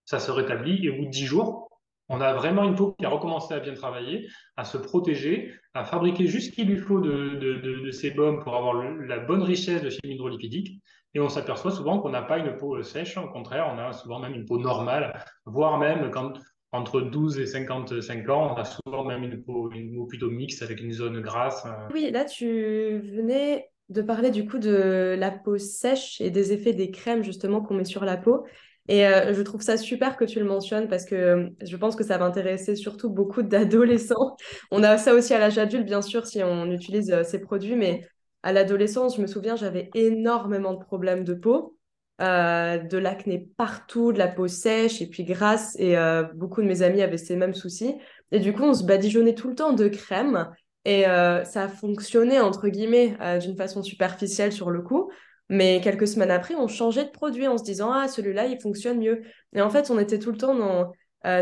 Ça 0.06 0.20
se 0.20 0.32
rétablit 0.32 0.86
et 0.86 0.90
au 0.90 0.96
bout 0.96 1.06
de 1.06 1.10
dix 1.10 1.26
jours, 1.26 1.70
on 2.08 2.20
a 2.22 2.34
vraiment 2.34 2.64
une 2.64 2.76
peau 2.76 2.96
qui 2.98 3.06
a 3.06 3.10
recommencé 3.10 3.54
à 3.54 3.60
bien 3.60 3.74
travailler, 3.74 4.28
à 4.58 4.64
se 4.64 4.78
protéger, 4.78 5.54
à 5.74 5.84
fabriquer 5.84 6.28
juste 6.28 6.52
ce 6.52 6.56
qu'il 6.56 6.70
lui 6.70 6.78
faut 6.78 7.00
de, 7.00 7.36
de, 7.36 7.56
de, 7.56 7.80
de 7.86 7.92
sébum 7.92 8.42
pour 8.42 8.56
avoir 8.56 8.74
la 8.74 9.20
bonne 9.20 9.44
richesse 9.44 9.82
de 9.82 9.90
film 9.90 10.14
hydrolipidique. 10.14 10.82
Et 11.14 11.20
on 11.20 11.30
s'aperçoit 11.30 11.72
souvent 11.72 12.00
qu'on 12.00 12.10
n'a 12.10 12.22
pas 12.22 12.38
une 12.38 12.56
peau 12.56 12.82
sèche, 12.84 13.18
au 13.18 13.28
contraire, 13.28 13.70
on 13.74 13.78
a 13.78 13.92
souvent 13.92 14.20
même 14.20 14.34
une 14.34 14.46
peau 14.46 14.58
normale, 14.58 15.26
voire 15.46 15.78
même 15.78 16.10
quand 16.10 16.34
entre 16.72 17.02
12 17.02 17.40
et 17.40 17.46
55 17.46 18.30
ans, 18.30 18.54
on 18.56 18.60
a 18.60 18.64
souvent 18.64 19.04
même 19.04 19.24
une 19.24 19.44
peau, 19.44 19.70
une 19.72 20.08
plutôt 20.08 20.30
mixte 20.30 20.62
avec 20.62 20.80
une 20.80 20.94
zone 20.94 21.20
grasse. 21.22 21.64
Euh. 21.66 21.90
Oui, 21.94 22.12
là, 22.12 22.24
tu 22.24 22.46
venais 22.46 23.70
de 23.90 24.02
parler 24.02 24.32
du 24.32 24.48
coup 24.48 24.58
de 24.58 25.16
la 25.20 25.32
peau 25.32 25.58
sèche 25.58 26.22
et 26.22 26.30
des 26.30 26.54
effets 26.54 26.72
des 26.72 26.92
crèmes 26.92 27.24
justement 27.24 27.62
qu'on 27.62 27.74
met 27.74 27.84
sur 27.84 28.06
la 28.06 28.16
peau. 28.16 28.46
Et 28.88 29.06
euh, 29.06 29.34
je 29.34 29.42
trouve 29.42 29.62
ça 29.62 29.78
super 29.78 30.16
que 30.16 30.24
tu 30.24 30.40
le 30.40 30.46
mentionnes 30.46 30.88
parce 30.88 31.06
que 31.06 31.16
euh, 31.16 31.50
je 31.62 31.76
pense 31.76 31.96
que 31.96 32.04
ça 32.04 32.18
va 32.18 32.26
intéresser 32.26 32.76
surtout 32.76 33.10
beaucoup 33.10 33.42
d'adolescents. 33.44 34.38
On 34.72 34.82
a 34.82 34.98
ça 34.98 35.14
aussi 35.14 35.34
à 35.34 35.40
l'âge 35.40 35.58
adulte, 35.58 35.86
bien 35.86 36.02
sûr, 36.02 36.26
si 36.26 36.42
on 36.42 36.72
utilise 36.72 37.22
ces 37.24 37.40
produits, 37.40 37.76
mais 37.76 38.02
à 38.44 38.54
l'adolescence, 38.54 39.18
je 39.18 39.22
me 39.22 39.28
souviens, 39.28 39.56
j'avais 39.56 39.90
énormément 39.94 40.74
de 40.74 40.84
problèmes 40.84 41.24
de 41.24 41.34
peau. 41.34 41.78
Euh, 42.22 42.78
de 42.78 43.00
l'acné 43.00 43.50
partout, 43.58 44.14
de 44.14 44.20
la 44.20 44.28
peau 44.28 44.48
sèche 44.48 45.02
et 45.02 45.08
puis 45.08 45.24
grasse. 45.24 45.76
Et 45.80 45.98
euh, 45.98 46.22
beaucoup 46.36 46.62
de 46.62 46.68
mes 46.68 46.84
amis 46.84 47.02
avaient 47.02 47.18
ces 47.18 47.36
mêmes 47.36 47.56
soucis. 47.56 47.96
Et 48.32 48.40
du 48.40 48.54
coup, 48.54 48.62
on 48.62 48.76
se 48.76 48.84
badigeonnait 48.84 49.34
tout 49.34 49.48
le 49.48 49.56
temps 49.56 49.74
de 49.74 49.88
crème. 49.88 50.48
Et 50.86 51.08
euh, 51.08 51.44
ça 51.46 51.64
a 51.64 51.68
fonctionné, 51.68 52.40
entre 52.40 52.68
guillemets, 52.68 53.18
d'une 53.40 53.56
façon 53.56 53.82
superficielle 53.82 54.52
sur 54.52 54.70
le 54.70 54.84
coup. 54.84 55.10
Mais 55.50 55.82
quelques 55.84 56.08
semaines 56.08 56.30
après, 56.30 56.54
on 56.54 56.68
changeait 56.68 57.06
de 57.06 57.10
produit 57.10 57.48
en 57.48 57.58
se 57.58 57.64
disant 57.64 57.92
Ah, 57.92 58.08
celui-là, 58.08 58.46
il 58.46 58.62
fonctionne 58.62 59.00
mieux. 59.00 59.24
Et 59.54 59.62
en 59.62 59.72
fait, 59.72 59.90
on 59.90 59.98
était 59.98 60.20
tout 60.20 60.32
le 60.32 60.38
temps 60.38 60.56
dans 60.56 60.92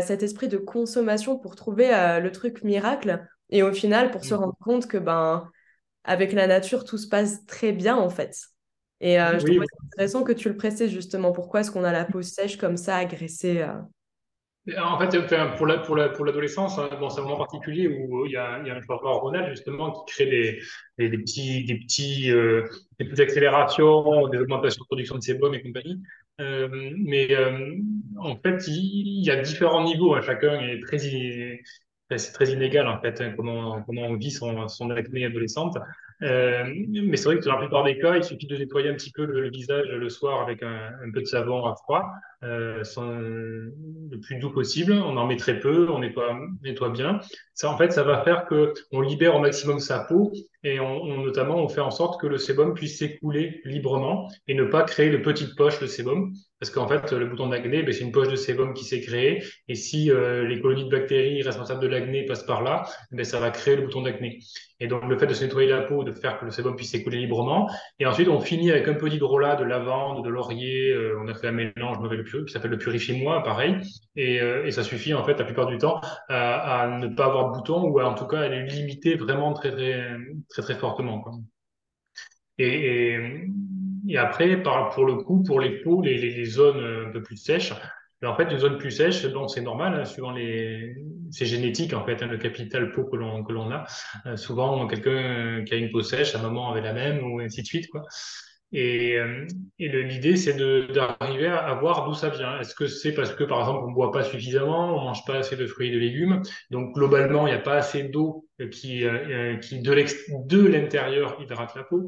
cet 0.00 0.22
esprit 0.22 0.48
de 0.48 0.56
consommation 0.56 1.38
pour 1.38 1.56
trouver 1.56 1.90
le 2.22 2.32
truc 2.32 2.64
miracle. 2.64 3.22
Et 3.50 3.62
au 3.62 3.72
final, 3.72 4.10
pour 4.10 4.24
se 4.24 4.34
mmh. 4.34 4.38
rendre 4.38 4.56
compte 4.62 4.86
que, 4.86 4.96
ben, 4.96 5.50
avec 6.04 6.32
la 6.32 6.46
nature, 6.46 6.84
tout 6.84 6.98
se 6.98 7.08
passe 7.08 7.44
très 7.46 7.72
bien, 7.72 7.96
en 7.96 8.10
fait. 8.10 8.36
Et 9.00 9.20
euh, 9.20 9.38
je 9.38 9.46
trouve 9.46 9.64
intéressant 9.92 10.22
que 10.24 10.32
tu 10.32 10.48
le 10.48 10.56
précises 10.56 10.90
justement. 10.90 11.32
Pourquoi 11.32 11.60
est-ce 11.60 11.70
qu'on 11.70 11.84
a 11.84 11.92
la 11.92 12.04
peau 12.04 12.22
sèche 12.22 12.56
comme 12.58 12.76
ça, 12.76 12.96
agressée 12.96 13.62
euh? 13.62 13.80
En 14.78 14.98
fait, 14.98 15.16
pour 15.56 15.66
la, 15.66 15.78
pour 15.78 15.96
la, 15.96 16.10
pour 16.10 16.24
l'adolescence, 16.24 16.78
hein, 16.78 16.90
bon, 17.00 17.08
c'est 17.08 17.20
un 17.20 17.22
moment 17.22 17.38
particulier 17.38 17.88
où 17.88 18.26
il 18.26 18.32
y 18.32 18.36
a, 18.36 18.60
il 18.60 18.68
y 18.68 18.70
a 18.70 18.74
un 18.76 18.82
changement 18.82 19.12
hormonal 19.12 19.50
justement 19.50 19.90
qui 19.90 20.12
crée 20.12 20.26
des, 20.26 20.60
des, 20.98 21.08
des 21.08 21.18
petits, 21.18 21.64
des 21.64 21.78
petits, 21.78 22.30
euh, 22.30 22.64
des 22.98 23.06
petites 23.06 23.20
accélérations, 23.20 24.28
des 24.28 24.38
augmentations 24.38 24.82
de 24.82 24.86
production 24.86 25.16
de 25.16 25.22
sébum 25.22 25.54
et 25.54 25.62
compagnie. 25.62 26.02
Euh, 26.40 26.68
mais 26.98 27.34
euh, 27.34 27.74
en 28.18 28.36
fait, 28.36 28.66
il, 28.68 29.24
y 29.24 29.30
a 29.30 29.40
différents 29.40 29.82
niveaux. 29.82 30.14
Hein, 30.14 30.20
chacun 30.20 30.60
est 30.60 30.80
très, 30.80 30.98
c'est 32.18 32.32
très 32.32 32.50
inégal 32.52 32.88
en 32.88 33.00
fait 33.00 33.20
hein, 33.20 33.32
comment 33.36 33.82
comment 33.82 34.02
on 34.02 34.16
vit 34.16 34.30
son, 34.30 34.68
son 34.68 34.90
acné 34.90 35.24
adolescente. 35.24 35.78
Euh, 36.22 36.64
mais 36.88 37.16
c'est 37.16 37.24
vrai 37.24 37.38
que 37.38 37.44
dans 37.44 37.52
la 37.52 37.58
plupart 37.60 37.84
des 37.84 37.98
cas, 37.98 38.16
il 38.16 38.24
suffit 38.24 38.46
de 38.46 38.56
nettoyer 38.56 38.90
un 38.90 38.94
petit 38.94 39.10
peu 39.10 39.24
le, 39.24 39.48
visage 39.48 39.86
le 39.86 40.08
soir 40.10 40.42
avec 40.42 40.62
un, 40.62 40.90
un, 41.02 41.10
peu 41.12 41.20
de 41.20 41.26
savon 41.26 41.64
à 41.64 41.74
froid, 41.76 42.04
euh, 42.42 42.84
sans, 42.84 43.10
le 43.10 44.20
plus 44.20 44.36
doux 44.36 44.50
possible. 44.50 44.92
On 44.92 45.16
en 45.16 45.26
met 45.26 45.36
très 45.36 45.58
peu, 45.58 45.88
on 45.88 46.00
nettoie, 46.00 46.38
nettoie 46.62 46.90
bien. 46.90 47.20
Ça, 47.54 47.70
en 47.70 47.78
fait, 47.78 47.92
ça 47.92 48.02
va 48.02 48.22
faire 48.22 48.44
que 48.44 48.74
on 48.92 49.00
libère 49.00 49.34
au 49.34 49.40
maximum 49.40 49.80
sa 49.80 50.00
peau 50.00 50.32
et 50.62 50.78
on, 50.78 51.02
on, 51.02 51.22
notamment 51.22 51.56
on 51.56 51.68
fait 51.68 51.80
en 51.80 51.90
sorte 51.90 52.20
que 52.20 52.26
le 52.26 52.36
sébum 52.36 52.74
puisse 52.74 52.98
s'écouler 52.98 53.62
librement 53.64 54.30
et 54.46 54.54
ne 54.54 54.64
pas 54.64 54.82
créer 54.82 55.10
de 55.10 55.16
petites 55.16 55.56
poches 55.56 55.80
de 55.80 55.86
sébum. 55.86 56.34
Parce 56.60 56.70
qu'en 56.70 56.86
fait, 56.86 57.10
le 57.12 57.24
bouton 57.24 57.48
d'acné, 57.48 57.82
ben, 57.82 57.90
c'est 57.90 58.04
une 58.04 58.12
poche 58.12 58.28
de 58.28 58.36
sébum 58.36 58.74
qui 58.74 58.84
s'est 58.84 59.00
créée. 59.00 59.42
Et 59.66 59.74
si 59.74 60.10
euh, 60.10 60.46
les 60.46 60.60
colonies 60.60 60.84
de 60.84 60.90
bactéries 60.90 61.42
responsables 61.42 61.80
de 61.80 61.86
l'acné 61.86 62.26
passent 62.26 62.42
par 62.42 62.62
là, 62.62 62.84
ben, 63.12 63.24
ça 63.24 63.40
va 63.40 63.50
créer 63.50 63.76
le 63.76 63.82
bouton 63.82 64.02
d'acné. 64.02 64.40
Et 64.78 64.86
donc, 64.86 65.04
le 65.08 65.16
fait 65.18 65.26
de 65.26 65.32
se 65.32 65.42
nettoyer 65.42 65.70
la 65.70 65.80
peau, 65.80 66.04
de 66.04 66.12
faire 66.12 66.38
que 66.38 66.44
le 66.44 66.50
sébum 66.50 66.76
puisse 66.76 66.90
s'écouler 66.90 67.16
librement. 67.16 67.70
Et 67.98 68.04
ensuite, 68.04 68.28
on 68.28 68.40
finit 68.40 68.70
avec 68.70 68.86
un 68.88 68.94
peu 68.94 69.08
d'hydrolat, 69.08 69.56
de 69.56 69.64
lavande, 69.64 70.22
de 70.22 70.28
laurier. 70.28 70.90
Euh, 70.92 71.18
on 71.22 71.28
a 71.28 71.34
fait 71.34 71.48
un 71.48 71.52
mélange 71.52 71.96
qui 72.46 72.52
s'appelle 72.52 72.72
le 72.72 72.78
purifie-moi, 72.78 73.42
pareil. 73.42 73.76
Et, 74.16 74.42
euh, 74.42 74.66
et, 74.66 74.70
ça 74.70 74.82
suffit, 74.82 75.14
en 75.14 75.24
fait, 75.24 75.38
la 75.38 75.44
plupart 75.44 75.66
du 75.66 75.78
temps, 75.78 76.02
à, 76.28 76.98
ne 77.00 77.08
pas 77.08 77.24
avoir 77.24 77.52
de 77.52 77.56
bouton 77.56 77.84
ou 77.88 78.00
à, 78.00 78.04
en 78.04 78.14
tout 78.14 78.26
cas 78.26 78.40
à 78.40 78.48
les 78.48 78.66
limiter 78.66 79.16
vraiment 79.16 79.54
très, 79.54 79.70
très, 79.70 80.14
très, 80.50 80.60
très 80.60 80.74
fortement. 80.74 81.24
Et 82.58 83.16
et 84.10 84.18
après, 84.18 84.60
pour 84.62 85.04
le 85.04 85.16
coup, 85.16 85.42
pour 85.44 85.60
les 85.60 85.80
peaux, 85.82 86.02
les, 86.02 86.44
zones 86.44 86.80
euh, 86.80 87.06
un 87.06 87.12
peu 87.12 87.22
plus 87.22 87.36
sèches, 87.36 87.72
en 88.24 88.34
fait, 88.34 88.50
les 88.50 88.58
zones 88.58 88.76
plus 88.76 88.90
sèches, 88.90 89.24
bon, 89.28 89.46
c'est 89.46 89.62
normal, 89.62 89.94
hein, 89.94 90.04
suivant 90.04 90.32
les, 90.32 90.96
c'est 91.30 91.46
génétique 91.46 91.94
en 91.94 92.04
fait, 92.04 92.22
hein, 92.22 92.26
le 92.26 92.36
capital 92.36 92.92
peau 92.92 93.04
que 93.04 93.16
l'on 93.16 93.44
que 93.44 93.52
l'on 93.52 93.70
a. 93.70 93.84
Euh, 94.26 94.36
souvent, 94.36 94.86
quelqu'un 94.88 95.10
euh, 95.10 95.64
qui 95.64 95.74
a 95.74 95.76
une 95.76 95.90
peau 95.90 96.02
sèche, 96.02 96.34
un 96.34 96.42
moment 96.42 96.70
avait 96.70 96.82
la 96.82 96.92
même, 96.92 97.22
ou 97.24 97.40
ainsi 97.40 97.62
de 97.62 97.66
suite. 97.66 97.88
Et, 98.72 99.16
et 99.80 99.88
l'idée, 99.88 100.36
c'est 100.36 100.54
d'arriver 100.92 101.48
à, 101.48 101.74
voir 101.74 102.04
d'où 102.06 102.14
ça 102.14 102.28
vient. 102.28 102.60
Est-ce 102.60 102.74
que 102.76 102.86
c'est 102.86 103.12
parce 103.12 103.32
que, 103.32 103.42
par 103.42 103.58
exemple, 103.60 103.80
on 103.84 103.88
ne 103.90 103.94
boit 103.94 104.12
pas 104.12 104.22
suffisamment, 104.22 104.96
on 104.96 105.06
mange 105.06 105.24
pas 105.24 105.38
assez 105.38 105.56
de 105.56 105.66
fruits 105.66 105.88
et 105.88 105.92
de 105.92 105.98
légumes, 105.98 106.40
donc 106.70 106.94
globalement, 106.94 107.48
il 107.48 107.50
n'y 107.50 107.56
a 107.56 107.62
pas 107.62 107.74
assez 107.74 108.04
d'eau 108.04 108.46
qui, 108.70 109.02
qui 109.62 109.82
de 109.82 110.66
l'intérieur 110.66 111.36
hydrate 111.40 111.74
la 111.74 111.82
peau 111.82 112.06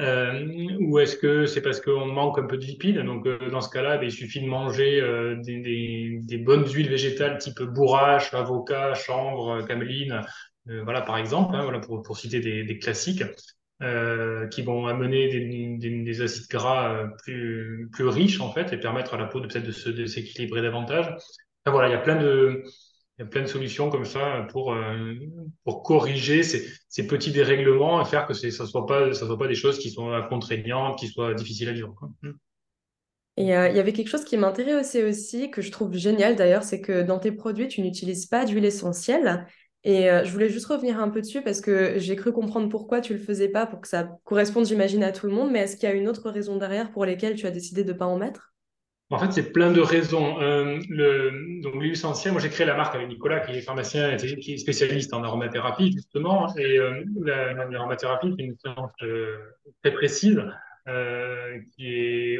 euh, 0.00 0.76
ou 0.80 0.98
est-ce 0.98 1.16
que 1.16 1.46
c'est 1.46 1.60
parce 1.62 1.80
qu'on 1.80 2.06
manque 2.06 2.38
un 2.38 2.46
peu 2.46 2.56
de 2.56 2.64
lipides? 2.64 2.98
Donc, 2.98 3.26
euh, 3.26 3.50
dans 3.50 3.60
ce 3.60 3.70
cas-là, 3.70 3.96
ben, 3.98 4.06
il 4.06 4.12
suffit 4.12 4.40
de 4.40 4.48
manger 4.48 5.00
euh, 5.00 5.36
des, 5.36 5.60
des, 5.60 6.18
des, 6.22 6.38
bonnes 6.38 6.66
huiles 6.66 6.88
végétales 6.88 7.38
type 7.38 7.62
bourrache, 7.62 8.34
avocat, 8.34 8.94
chanvre, 8.94 9.62
cameline, 9.66 10.22
euh, 10.68 10.82
voilà, 10.82 11.02
par 11.02 11.16
exemple, 11.16 11.54
hein, 11.54 11.62
voilà, 11.62 11.78
pour, 11.78 12.02
pour 12.02 12.16
citer 12.18 12.40
des, 12.40 12.64
des 12.64 12.78
classiques, 12.78 13.22
qui 14.50 14.62
vont 14.62 14.86
amener 14.86 15.28
des, 15.78 16.22
acides 16.22 16.48
gras 16.48 17.06
plus, 17.22 17.90
plus 17.92 18.08
riches, 18.08 18.40
en 18.40 18.50
fait, 18.50 18.72
et 18.72 18.78
permettre 18.78 19.12
à 19.12 19.18
la 19.18 19.26
peau 19.26 19.40
de 19.40 19.46
peut-être 19.46 19.66
de 19.66 20.06
s'équilibrer 20.06 20.62
davantage. 20.62 21.06
Enfin, 21.06 21.72
voilà, 21.72 21.88
il 21.88 21.92
y 21.92 21.94
a 21.94 21.98
plein 21.98 22.16
de 22.16 22.62
il 23.18 23.22
y 23.22 23.24
a 23.24 23.28
plein 23.28 23.42
de 23.42 23.46
solutions 23.46 23.90
comme 23.90 24.04
ça 24.04 24.46
pour, 24.50 24.72
euh, 24.72 25.14
pour 25.64 25.82
corriger 25.82 26.42
ces, 26.42 26.68
ces, 26.88 27.06
petits 27.06 27.30
dérèglements 27.30 28.02
et 28.02 28.04
faire 28.04 28.26
que 28.26 28.34
ça 28.34 28.46
ne 28.46 28.68
soit, 28.68 28.86
pas, 28.86 29.12
ça 29.12 29.26
soit 29.26 29.38
pas 29.38 29.46
des 29.46 29.54
choses 29.54 29.78
qui 29.78 29.90
sont 29.90 30.10
contraignantes, 30.28 30.98
qui 30.98 31.06
soient 31.06 31.34
difficiles 31.34 31.68
à 31.68 31.72
vivre. 31.72 31.94
Quoi. 31.94 32.10
Mm. 32.22 32.32
Et 33.36 33.56
euh, 33.56 33.68
il 33.68 33.76
y 33.76 33.80
avait 33.80 33.92
quelque 33.92 34.08
chose 34.08 34.24
qui 34.24 34.36
m'intéressait 34.36 35.04
aussi, 35.04 35.50
que 35.50 35.60
je 35.60 35.72
trouve 35.72 35.92
génial 35.94 36.36
d'ailleurs, 36.36 36.62
c'est 36.62 36.80
que 36.80 37.02
dans 37.02 37.18
tes 37.18 37.32
produits, 37.32 37.68
tu 37.68 37.82
n'utilises 37.82 38.26
pas 38.26 38.44
d'huile 38.44 38.64
essentielle. 38.64 39.46
Et 39.82 40.10
euh, 40.10 40.24
je 40.24 40.32
voulais 40.32 40.48
juste 40.48 40.66
revenir 40.66 40.98
un 40.98 41.10
peu 41.10 41.20
dessus 41.20 41.42
parce 41.42 41.60
que 41.60 41.98
j'ai 41.98 42.16
cru 42.16 42.32
comprendre 42.32 42.68
pourquoi 42.68 43.00
tu 43.00 43.12
le 43.12 43.18
faisais 43.18 43.48
pas 43.48 43.66
pour 43.66 43.80
que 43.80 43.88
ça 43.88 44.08
corresponde, 44.24 44.66
j'imagine, 44.66 45.02
à 45.02 45.12
tout 45.12 45.26
le 45.26 45.32
monde. 45.32 45.50
Mais 45.50 45.60
est-ce 45.60 45.76
qu'il 45.76 45.88
y 45.88 45.92
a 45.92 45.94
une 45.94 46.08
autre 46.08 46.30
raison 46.30 46.56
derrière 46.56 46.90
pour 46.92 47.04
lesquelles 47.04 47.34
tu 47.34 47.46
as 47.46 47.50
décidé 47.50 47.84
de 47.84 47.92
ne 47.92 47.98
pas 47.98 48.06
en 48.06 48.16
mettre? 48.16 48.53
En 49.14 49.18
fait, 49.18 49.32
c'est 49.32 49.52
plein 49.52 49.70
de 49.70 49.80
raisons. 49.80 50.40
Euh, 50.40 50.80
donc, 51.62 51.74
l'huile 51.76 51.92
essentielle, 51.92 52.32
moi, 52.32 52.42
j'ai 52.42 52.48
créé 52.48 52.66
la 52.66 52.76
marque 52.76 52.94
avec 52.94 53.08
Nicolas, 53.08 53.40
qui 53.40 53.52
est 53.52 53.60
pharmacien, 53.60 54.16
qui 54.16 54.54
est 54.54 54.58
spécialiste 54.58 55.14
en 55.14 55.22
aromathérapie, 55.22 55.92
justement. 55.92 56.54
Et 56.56 56.78
euh, 56.78 57.04
l'aromathérapie, 57.70 58.34
c'est 58.36 58.44
une 58.44 58.56
science 58.56 58.90
euh, 59.02 59.38
très 59.82 59.92
précise, 59.92 60.42
euh, 60.88 61.60
les 61.78 62.36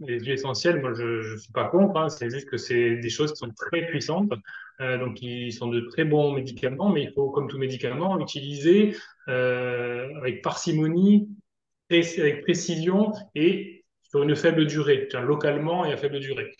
huiles 0.00 0.30
essentielles, 0.30 0.80
moi, 0.80 0.92
je, 0.94 1.22
je 1.22 1.36
suis 1.36 1.52
pas 1.52 1.66
contre, 1.66 1.96
hein, 1.96 2.08
c'est 2.08 2.30
juste 2.30 2.48
que 2.48 2.56
c'est 2.56 2.96
des 2.96 3.10
choses 3.10 3.32
qui 3.32 3.38
sont 3.38 3.50
très 3.50 3.86
puissantes, 3.86 4.32
donc 4.80 5.14
qui 5.14 5.52
sont 5.52 5.68
de 5.68 5.80
très 5.80 6.04
bons 6.04 6.32
médicaments, 6.32 6.88
mais 6.88 7.04
il 7.04 7.12
faut, 7.12 7.30
comme 7.30 7.48
tout 7.48 7.58
médicament, 7.58 8.18
utiliser 8.18 8.96
avec 9.26 10.42
parcimonie, 10.42 11.28
avec 11.90 12.42
précision 12.42 13.12
et 13.36 13.77
sur 14.08 14.22
une 14.22 14.34
faible 14.36 14.66
durée, 14.66 15.08
localement 15.22 15.84
et 15.84 15.92
à 15.92 15.96
faible 15.96 16.20
durée. 16.20 16.50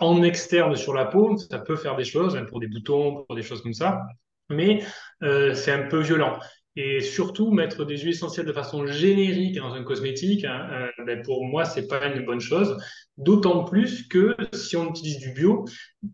en 0.00 0.22
externe 0.22 0.76
sur 0.76 0.94
la 0.94 1.04
peau, 1.04 1.36
ça 1.36 1.58
peut 1.58 1.76
faire 1.76 1.96
des 1.96 2.04
choses, 2.04 2.36
hein, 2.36 2.44
pour 2.44 2.60
des 2.60 2.66
boutons, 2.66 3.24
pour 3.24 3.36
des 3.36 3.42
choses 3.42 3.62
comme 3.62 3.74
ça, 3.74 4.02
mais 4.50 4.82
c'est 5.20 5.72
un 5.72 5.88
peu 5.88 6.00
violent. 6.00 6.38
Et 6.76 7.00
surtout, 7.00 7.52
mettre 7.52 7.84
des 7.84 7.96
huiles 7.98 8.14
essentielles 8.14 8.46
de 8.46 8.52
façon 8.52 8.84
générique 8.86 9.56
dans 9.56 9.74
un 9.74 9.84
cosmétique, 9.84 10.44
hein, 10.44 10.68
euh, 10.72 11.04
ben 11.04 11.22
pour 11.22 11.44
moi, 11.44 11.64
c'est 11.64 11.86
pas 11.86 12.04
une 12.06 12.24
bonne 12.24 12.40
chose. 12.40 12.76
D'autant 13.16 13.62
plus 13.62 14.08
que 14.08 14.34
si 14.52 14.76
on 14.76 14.90
utilise 14.90 15.18
du 15.18 15.32
bio, 15.32 15.64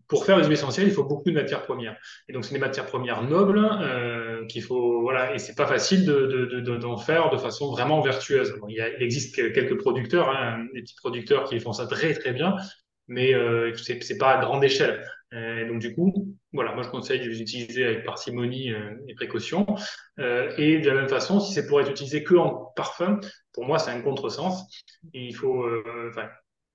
pour 0.07 0.23
faire 0.23 0.37
des 0.37 0.43
huiles 0.43 0.53
essentielles, 0.53 0.87
il 0.87 0.93
faut 0.93 1.03
beaucoup 1.03 1.31
de 1.31 1.33
matières 1.33 1.63
premières. 1.63 1.97
Et 2.29 2.33
donc, 2.33 2.45
c'est 2.45 2.53
des 2.53 2.59
matières 2.59 2.85
premières 2.85 3.23
nobles 3.23 3.59
euh, 3.81 4.45
qu'il 4.45 4.61
faut, 4.61 5.01
voilà, 5.01 5.33
et 5.33 5.39
c'est 5.39 5.55
pas 5.55 5.65
facile 5.65 6.05
d'en 6.05 6.13
de, 6.13 6.61
de, 6.61 6.77
de, 6.77 6.95
faire 7.03 7.31
de 7.31 7.37
façon 7.37 7.71
vraiment 7.71 7.99
vertueuse. 8.01 8.53
il, 8.69 8.75
il, 8.75 9.03
existe 9.03 9.35
quelques 9.35 9.79
producteurs, 9.79 10.29
hein, 10.29 10.63
des 10.75 10.81
petits 10.81 10.95
producteurs 10.95 11.45
qui 11.45 11.59
font 11.59 11.73
ça 11.73 11.87
très 11.87 12.13
très 12.13 12.33
bien, 12.33 12.55
mais 13.07 13.33
euh, 13.33 13.73
c'est 13.75 14.17
pas 14.19 14.37
à 14.37 14.41
grande 14.41 14.63
échelle. 14.63 15.03
Euh, 15.33 15.67
donc 15.67 15.79
du 15.79 15.95
coup, 15.95 16.35
voilà, 16.51 16.73
moi 16.73 16.83
je 16.83 16.89
conseille 16.89 17.19
de 17.19 17.29
les 17.29 17.41
utiliser 17.41 17.85
avec 17.85 18.03
parcimonie 18.03 18.71
euh, 18.71 18.95
et 19.07 19.15
précaution. 19.15 19.65
Euh, 20.19 20.51
et 20.57 20.79
de 20.79 20.89
la 20.89 20.95
même 20.95 21.09
façon, 21.09 21.39
si 21.39 21.53
c'est 21.53 21.67
pour 21.67 21.79
être 21.79 21.89
utilisé 21.89 22.23
que 22.23 22.35
en 22.35 22.71
parfum, 22.75 23.19
pour 23.53 23.65
moi 23.65 23.79
c'est 23.79 23.91
un 23.91 24.01
contresens. 24.01 24.65
il 25.13 25.35
faut, 25.35 25.65
enfin, 26.09 26.27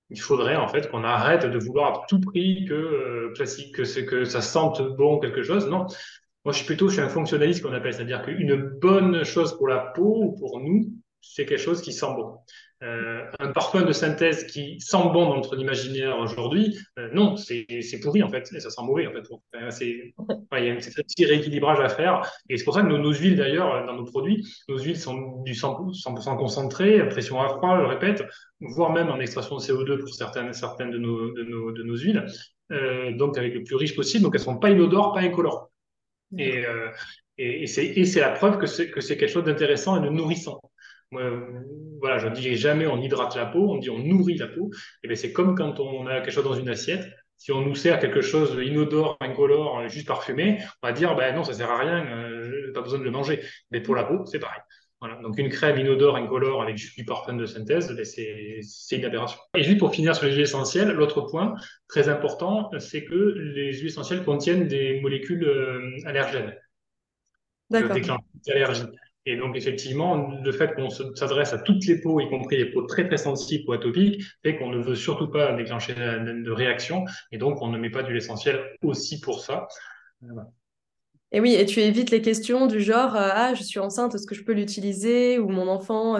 il 0.09 0.19
faudrait 0.19 0.55
en 0.55 0.67
fait 0.67 0.89
qu'on 0.89 1.03
arrête 1.03 1.45
de 1.45 1.59
vouloir 1.59 2.01
à 2.01 2.05
tout 2.07 2.19
prix 2.19 2.65
que 2.65 3.31
classique, 3.35 3.75
que 3.75 4.01
que 4.01 4.25
ça 4.25 4.41
sente 4.41 4.81
bon 4.95 5.19
quelque 5.19 5.43
chose. 5.43 5.67
Non, 5.67 5.85
moi 6.43 6.53
je 6.53 6.57
suis 6.57 6.65
plutôt, 6.65 6.87
je 6.87 6.93
suis 6.93 7.01
un 7.01 7.09
fonctionnaliste 7.09 7.61
qu'on 7.61 7.73
appelle, 7.73 7.93
c'est-à-dire 7.93 8.23
qu'une 8.23 8.55
bonne 8.55 9.23
chose 9.23 9.55
pour 9.57 9.67
la 9.67 9.79
peau 9.79 10.23
ou 10.23 10.35
pour 10.37 10.59
nous, 10.59 10.91
c'est 11.21 11.45
quelque 11.45 11.61
chose 11.61 11.81
qui 11.81 11.93
sent 11.93 12.13
bon. 12.15 12.37
Euh, 12.83 13.23
un 13.39 13.51
parfum 13.53 13.81
de 13.81 13.91
synthèse 13.91 14.45
qui 14.45 14.79
sent 14.79 15.01
bon 15.11 15.29
dans 15.29 15.35
notre 15.37 15.59
imaginaire 15.59 16.19
aujourd'hui, 16.19 16.77
euh, 16.99 17.09
non, 17.11 17.35
c'est 17.35 17.65
pourri 18.03 18.21
en 18.21 18.29
fait, 18.29 18.47
et 18.53 18.59
ça 18.59 18.69
sent 18.69 18.83
mauvais 18.83 19.07
en 19.07 19.13
fait. 19.13 19.27
il 19.71 20.13
y 20.63 20.69
a 20.69 20.73
un 20.73 20.75
petit 20.75 21.25
rééquilibrage 21.25 21.79
à 21.79 21.89
faire, 21.89 22.31
et 22.49 22.57
c'est 22.57 22.63
pour 22.63 22.75
ça 22.75 22.83
que 22.83 22.87
nos, 22.87 23.11
huiles 23.11 23.35
d'ailleurs, 23.35 23.83
dans 23.87 23.95
nos 23.95 24.03
produits, 24.03 24.45
nos 24.69 24.77
huiles 24.77 24.99
sont 24.99 25.41
du 25.41 25.53
100%, 25.53 26.37
concentré, 26.37 26.99
à 26.99 27.07
pression 27.07 27.41
à 27.41 27.49
froid, 27.49 27.77
je 27.77 27.81
le 27.81 27.87
répète, 27.87 28.23
voire 28.59 28.91
même 28.91 29.09
en 29.09 29.19
extraction 29.19 29.57
de 29.57 29.61
CO2 29.61 29.97
pour 29.97 30.13
certaines, 30.13 30.53
certaines 30.53 30.91
de, 30.91 30.99
nos, 30.99 31.31
de, 31.31 31.43
nos, 31.45 31.71
de 31.71 31.81
nos 31.81 31.97
huiles, 31.97 32.27
euh, 32.71 33.11
donc 33.17 33.39
avec 33.39 33.55
le 33.55 33.63
plus 33.63 33.75
riche 33.75 33.95
possible, 33.95 34.23
donc 34.23 34.35
elles 34.35 34.41
sont 34.41 34.59
pas 34.59 34.69
inodores, 34.69 35.13
pas 35.13 35.21
incolores. 35.21 35.71
Et, 36.37 36.63
et, 37.39 37.63
et 37.63 38.05
c'est 38.05 38.19
la 38.19 38.31
preuve 38.31 38.59
que 38.59 38.67
c'est 38.67 38.91
quelque 38.91 39.27
chose 39.27 39.45
d'intéressant 39.45 39.97
et 39.97 40.05
de 40.05 40.13
nourrissant 40.13 40.61
voilà, 41.11 42.17
je 42.17 42.27
ne 42.27 42.35
dis 42.35 42.55
jamais 42.55 42.87
on 42.87 43.01
hydrate 43.01 43.35
la 43.35 43.45
peau, 43.45 43.71
on 43.71 43.77
dit 43.77 43.89
on 43.89 43.99
nourrit 43.99 44.37
la 44.37 44.47
peau. 44.47 44.71
Et 45.03 45.07
bien 45.07 45.15
c'est 45.15 45.31
comme 45.31 45.55
quand 45.55 45.79
on 45.79 46.07
a 46.07 46.21
quelque 46.21 46.31
chose 46.31 46.43
dans 46.43 46.55
une 46.55 46.69
assiette. 46.69 47.07
Si 47.37 47.51
on 47.51 47.61
nous 47.61 47.75
sert 47.75 47.99
quelque 47.99 48.21
chose 48.21 48.57
inodore, 48.63 49.15
incolore, 49.21 49.87
juste 49.89 50.07
parfumé, 50.07 50.57
on 50.81 50.87
va 50.87 50.93
dire 50.93 51.15
ben 51.15 51.35
non, 51.35 51.43
ça 51.43 51.53
sert 51.53 51.69
à 51.69 51.77
rien, 51.79 52.05
euh, 52.07 52.73
pas 52.73 52.81
besoin 52.81 52.99
de 52.99 53.03
le 53.03 53.11
manger. 53.11 53.41
Mais 53.71 53.79
pour 53.79 53.95
la 53.95 54.03
peau, 54.03 54.25
c'est 54.25 54.39
pareil. 54.39 54.61
Voilà. 54.99 55.21
Donc 55.21 55.37
une 55.37 55.49
crème 55.49 55.77
inodore, 55.77 56.15
incolore 56.15 56.63
avec 56.63 56.77
juste 56.77 56.97
du 56.97 57.05
parfum 57.05 57.33
de 57.33 57.45
synthèse, 57.45 57.95
ben 57.95 58.03
c'est 58.03 58.95
une 58.95 59.05
aberration. 59.05 59.37
Et 59.55 59.63
juste 59.63 59.77
pour 59.77 59.93
finir 59.93 60.15
sur 60.15 60.25
les 60.25 60.31
huiles 60.31 60.41
essentielles, 60.41 60.89
l'autre 60.89 61.21
point 61.21 61.53
très 61.87 62.09
important, 62.09 62.71
c'est 62.79 63.05
que 63.05 63.13
les 63.55 63.73
huiles 63.77 63.87
essentielles 63.87 64.23
contiennent 64.23 64.67
des 64.67 64.99
molécules 65.01 65.43
euh, 65.43 65.97
allergènes. 66.05 66.55
D'accord. 67.69 67.95
Des 68.45 68.51
allergies. 68.53 68.85
Et 69.29 69.35
donc, 69.35 69.57
effectivement, 69.57 70.31
le 70.41 70.51
fait 70.53 70.73
qu'on 70.73 70.89
s'adresse 70.89 71.51
à 71.51 71.57
toutes 71.57 71.85
les 71.85 71.99
peaux, 71.99 72.21
y 72.21 72.29
compris 72.29 72.55
les 72.55 72.71
peaux 72.71 72.83
très 72.83 73.05
très 73.05 73.17
sensibles 73.17 73.65
ou 73.67 73.73
atopiques, 73.73 74.23
fait 74.41 74.55
qu'on 74.55 74.69
ne 74.69 74.81
veut 74.81 74.95
surtout 74.95 75.27
pas 75.27 75.51
déclencher 75.51 75.93
de 75.93 76.49
réaction. 76.49 77.03
Et 77.33 77.37
donc, 77.37 77.61
on 77.61 77.67
ne 77.67 77.77
met 77.77 77.89
pas 77.89 78.03
d'huile 78.03 78.15
essentielle 78.15 78.63
aussi 78.83 79.19
pour 79.19 79.41
ça. 79.41 79.67
Et 81.33 81.41
oui, 81.41 81.55
et 81.55 81.65
tu 81.65 81.81
évites 81.81 82.09
les 82.09 82.21
questions 82.21 82.67
du 82.67 82.79
genre 82.79 83.17
euh, 83.17 83.29
Ah, 83.33 83.53
je 83.53 83.63
suis 83.63 83.79
enceinte, 83.79 84.15
est-ce 84.15 84.25
que 84.25 84.33
je 84.33 84.45
peux 84.45 84.53
l'utiliser? 84.53 85.39
Ou 85.39 85.49
mon 85.49 85.67
enfant 85.67 86.17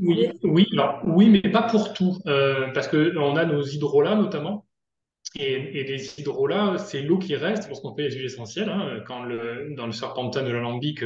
oui, 0.00 0.28
oui, 0.42 0.66
oui, 1.04 1.28
mais 1.28 1.52
pas 1.52 1.62
pour 1.62 1.92
tout. 1.92 2.16
Euh, 2.26 2.72
parce 2.74 2.88
qu'on 2.88 3.36
a 3.36 3.44
nos 3.44 3.62
hydrolats 3.62 4.16
notamment 4.16 4.66
et, 5.36 5.84
les 5.84 6.20
hydrolats, 6.20 6.78
c'est 6.78 7.02
l'eau 7.02 7.18
qui 7.18 7.36
reste 7.36 7.68
lorsqu'on 7.68 7.94
fait 7.94 8.08
les 8.08 8.16
huiles 8.16 8.24
essentielles. 8.26 8.68
Hein. 8.68 9.00
Quand 9.06 9.22
le, 9.22 9.74
dans 9.76 9.86
le 9.86 9.92
serpentin 9.92 10.42
de 10.42 10.50
l'alambic, 10.50 11.02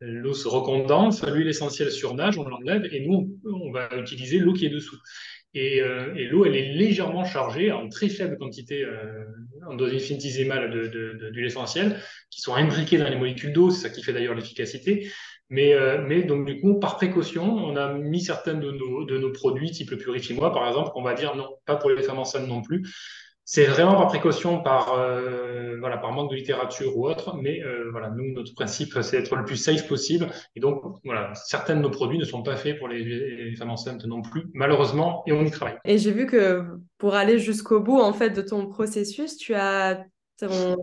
l'eau 0.00 0.34
se 0.34 0.48
recondense, 0.48 1.24
l'huile 1.24 1.48
essentielle 1.48 1.90
surnage, 1.90 2.38
on 2.38 2.48
l'enlève 2.48 2.88
et 2.92 3.06
nous, 3.06 3.38
on, 3.44 3.70
va 3.70 3.88
utiliser 3.96 4.38
l'eau 4.38 4.52
qui 4.52 4.66
est 4.66 4.70
dessous. 4.70 4.96
Et, 5.54 5.80
euh, 5.80 6.14
et 6.16 6.24
l'eau, 6.24 6.44
elle 6.44 6.56
est 6.56 6.72
légèrement 6.72 7.24
chargée 7.24 7.72
en 7.72 7.88
très 7.88 8.08
faible 8.08 8.36
quantité, 8.36 8.84
euh, 8.84 9.24
en 9.66 9.78
infinitésimale 9.80 10.70
d'huile 10.70 10.90
de, 10.90 11.30
de, 11.30 11.40
essentielle, 11.40 11.98
qui 12.30 12.40
sont 12.40 12.54
imbriquées 12.54 12.98
dans 12.98 13.08
les 13.08 13.16
molécules 13.16 13.52
d'eau, 13.52 13.70
c'est 13.70 13.88
ça 13.88 13.90
qui 13.90 14.02
fait 14.02 14.12
d'ailleurs 14.12 14.34
l'efficacité. 14.34 15.10
Mais, 15.48 15.72
euh, 15.74 16.04
mais 16.06 16.24
donc 16.24 16.46
du 16.46 16.60
coup, 16.60 16.80
par 16.80 16.96
précaution, 16.96 17.44
on 17.44 17.76
a 17.76 17.94
mis 17.94 18.20
certains 18.20 18.54
de 18.54 18.70
nos, 18.70 19.04
de 19.04 19.16
nos 19.16 19.30
produits, 19.30 19.70
type 19.70 19.90
le 19.92 19.96
Purifie-moi 19.96 20.52
par 20.52 20.66
exemple, 20.66 20.90
on 20.96 21.02
va 21.02 21.14
dire 21.14 21.36
non, 21.36 21.48
pas 21.64 21.76
pour 21.76 21.90
les 21.90 22.02
femmes 22.02 22.18
enceintes 22.18 22.48
non 22.48 22.62
plus. 22.62 22.82
C'est 23.48 23.66
vraiment 23.66 23.94
par 23.94 24.08
précaution, 24.08 24.60
par, 24.60 24.94
euh, 24.94 25.76
voilà, 25.78 25.98
par 25.98 26.10
manque 26.10 26.32
de 26.32 26.34
littérature 26.34 26.98
ou 26.98 27.06
autre, 27.06 27.36
mais 27.36 27.62
euh, 27.62 27.90
voilà, 27.92 28.10
nous, 28.10 28.32
notre 28.32 28.52
principe, 28.54 28.92
c'est 29.02 29.18
d'être 29.18 29.36
le 29.36 29.44
plus 29.44 29.56
safe 29.56 29.86
possible. 29.86 30.26
Et 30.56 30.60
donc, 30.60 30.82
voilà, 31.04 31.32
certains 31.34 31.76
de 31.76 31.80
nos 31.80 31.90
produits 31.90 32.18
ne 32.18 32.24
sont 32.24 32.42
pas 32.42 32.56
faits 32.56 32.76
pour 32.76 32.88
les, 32.88 33.54
femmes 33.56 33.70
enceintes 33.70 34.04
non 34.04 34.20
plus, 34.20 34.48
malheureusement, 34.52 35.22
et 35.28 35.32
on 35.32 35.44
y 35.44 35.50
travaille. 35.52 35.76
Et 35.84 35.96
j'ai 35.96 36.10
vu 36.10 36.26
que 36.26 36.64
pour 36.98 37.14
aller 37.14 37.38
jusqu'au 37.38 37.78
bout, 37.78 38.00
en 38.00 38.12
fait, 38.12 38.30
de 38.30 38.42
ton 38.42 38.66
processus, 38.66 39.36
tu 39.36 39.54
as 39.54 40.04
ton 40.40 40.76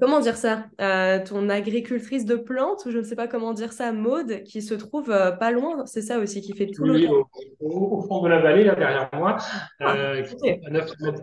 comment 0.00 0.20
dire 0.20 0.36
ça? 0.36 0.66
Euh, 0.80 1.20
Ton 1.24 1.48
agricultrice 1.48 2.24
de 2.24 2.36
plantes, 2.36 2.84
ou 2.86 2.90
je 2.90 2.98
ne 2.98 3.02
sais 3.02 3.16
pas 3.16 3.28
comment 3.28 3.52
dire 3.52 3.72
ça, 3.72 3.92
Maude, 3.92 4.42
qui 4.44 4.62
se 4.62 4.74
trouve 4.74 5.10
euh, 5.10 5.32
pas 5.32 5.50
loin, 5.50 5.86
c'est 5.86 6.02
ça 6.02 6.18
aussi 6.18 6.40
qui 6.40 6.54
fait 6.54 6.66
tout 6.66 6.82
oui, 6.82 7.06
au, 7.06 7.26
au, 7.60 8.02
fond 8.02 8.22
de 8.22 8.28
la 8.28 8.38
vallée, 8.38 8.64
là 8.64 8.74
derrière 8.74 9.08
moi, 9.12 9.36
ah, 9.80 9.96
euh, 9.96 10.22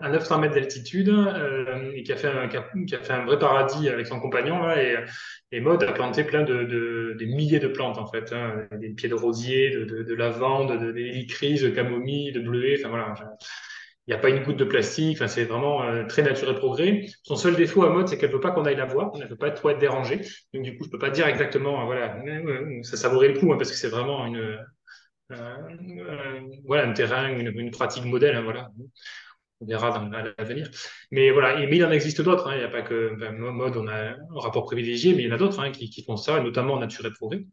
à, 0.01 0.09
900 0.09 0.39
mètres, 0.39 0.55
d'altitude, 0.55 1.13
et 1.93 2.03
qui 2.03 2.11
a, 2.11 2.15
fait 2.15 2.28
un, 2.28 2.47
qui, 2.47 2.57
a, 2.95 2.99
fait 2.99 3.13
un 3.13 3.26
vrai 3.26 3.38
paradis 3.39 3.89
avec 3.89 4.07
son 4.07 4.19
compagnon. 4.19 4.63
Là, 4.63 4.82
et, 4.82 4.97
et 5.51 5.59
Maude 5.59 5.84
a 5.84 5.91
planté 5.91 6.24
plein 6.24 6.43
de, 6.43 6.63
de, 6.63 7.15
des 7.19 7.26
milliers 7.26 7.59
de 7.59 7.67
plantes, 7.67 7.97
en 7.97 8.07
fait, 8.07 8.34
hein, 8.34 8.67
des 8.80 8.89
pieds 8.89 9.09
de 9.09 9.15
rosier, 9.15 9.69
de, 9.71 9.86
de, 9.86 10.03
de 10.03 10.13
lavande, 10.15 10.71
de, 10.80 10.91
de 10.91 11.69
camomille, 11.69 12.32
de 12.32 12.39
bleuet, 12.39 12.78
enfin 12.80 12.89
voilà 12.89 13.13
il 13.13 13.72
n'y 14.07 14.13
a 14.13 14.17
pas 14.17 14.29
une 14.29 14.43
goutte 14.43 14.57
de 14.57 14.65
plastique, 14.65 15.17
enfin, 15.17 15.27
c'est 15.27 15.45
vraiment 15.45 15.83
euh, 15.83 16.05
très 16.05 16.23
naturel 16.23 16.55
progrès. 16.55 17.05
Son 17.23 17.35
seul 17.35 17.55
défaut 17.55 17.83
à 17.83 17.89
mode, 17.89 18.07
c'est 18.09 18.17
qu'elle 18.17 18.31
veut 18.31 18.39
pas 18.39 18.51
qu'on 18.51 18.65
aille 18.65 18.75
la 18.75 18.85
voir, 18.85 19.11
elle 19.15 19.21
ne 19.21 19.27
veut 19.27 19.37
pas 19.37 19.47
être 19.47 19.79
dérangée. 19.79 20.21
Donc 20.53 20.63
du 20.63 20.77
coup, 20.77 20.83
je 20.83 20.89
peux 20.89 20.99
pas 20.99 21.09
dire 21.09 21.27
exactement, 21.27 21.81
euh, 21.81 21.85
voilà, 21.85 22.17
euh, 22.17 22.83
ça 22.83 22.97
savourait 22.97 23.29
le 23.29 23.39
coup, 23.39 23.53
hein, 23.53 23.57
parce 23.57 23.71
que 23.71 23.77
c'est 23.77 23.87
vraiment 23.87 24.25
une, 24.25 24.59
voilà, 26.65 26.87
un 26.87 26.93
terrain, 26.93 27.29
une, 27.29 27.71
pratique 27.71 28.03
modèle, 28.03 28.35
hein, 28.35 28.41
voilà. 28.43 28.69
On 29.61 29.65
verra 29.65 29.91
dans, 29.91 30.09
l'avenir. 30.09 30.69
Mais 31.11 31.31
voilà, 31.31 31.55
mais 31.55 31.77
il 31.77 31.85
en 31.85 31.91
existe 31.91 32.21
d'autres. 32.21 32.49
Hein. 32.49 32.55
Il 32.55 32.59
n'y 32.59 32.65
a 32.65 32.69
pas 32.69 32.81
que 32.81 33.13
enfin, 33.15 33.31
mode, 33.31 33.77
on 33.77 33.87
a 33.87 34.09
un 34.09 34.17
rapport 34.31 34.65
privilégié, 34.65 35.15
mais 35.15 35.23
il 35.23 35.29
y 35.29 35.31
en 35.31 35.35
a 35.35 35.37
d'autres 35.37 35.65
qui, 35.71 36.03
font 36.03 36.17
ça, 36.17 36.41
notamment 36.41 36.73
en 36.73 36.79
naturel 36.79 37.13
progrès. 37.13 37.45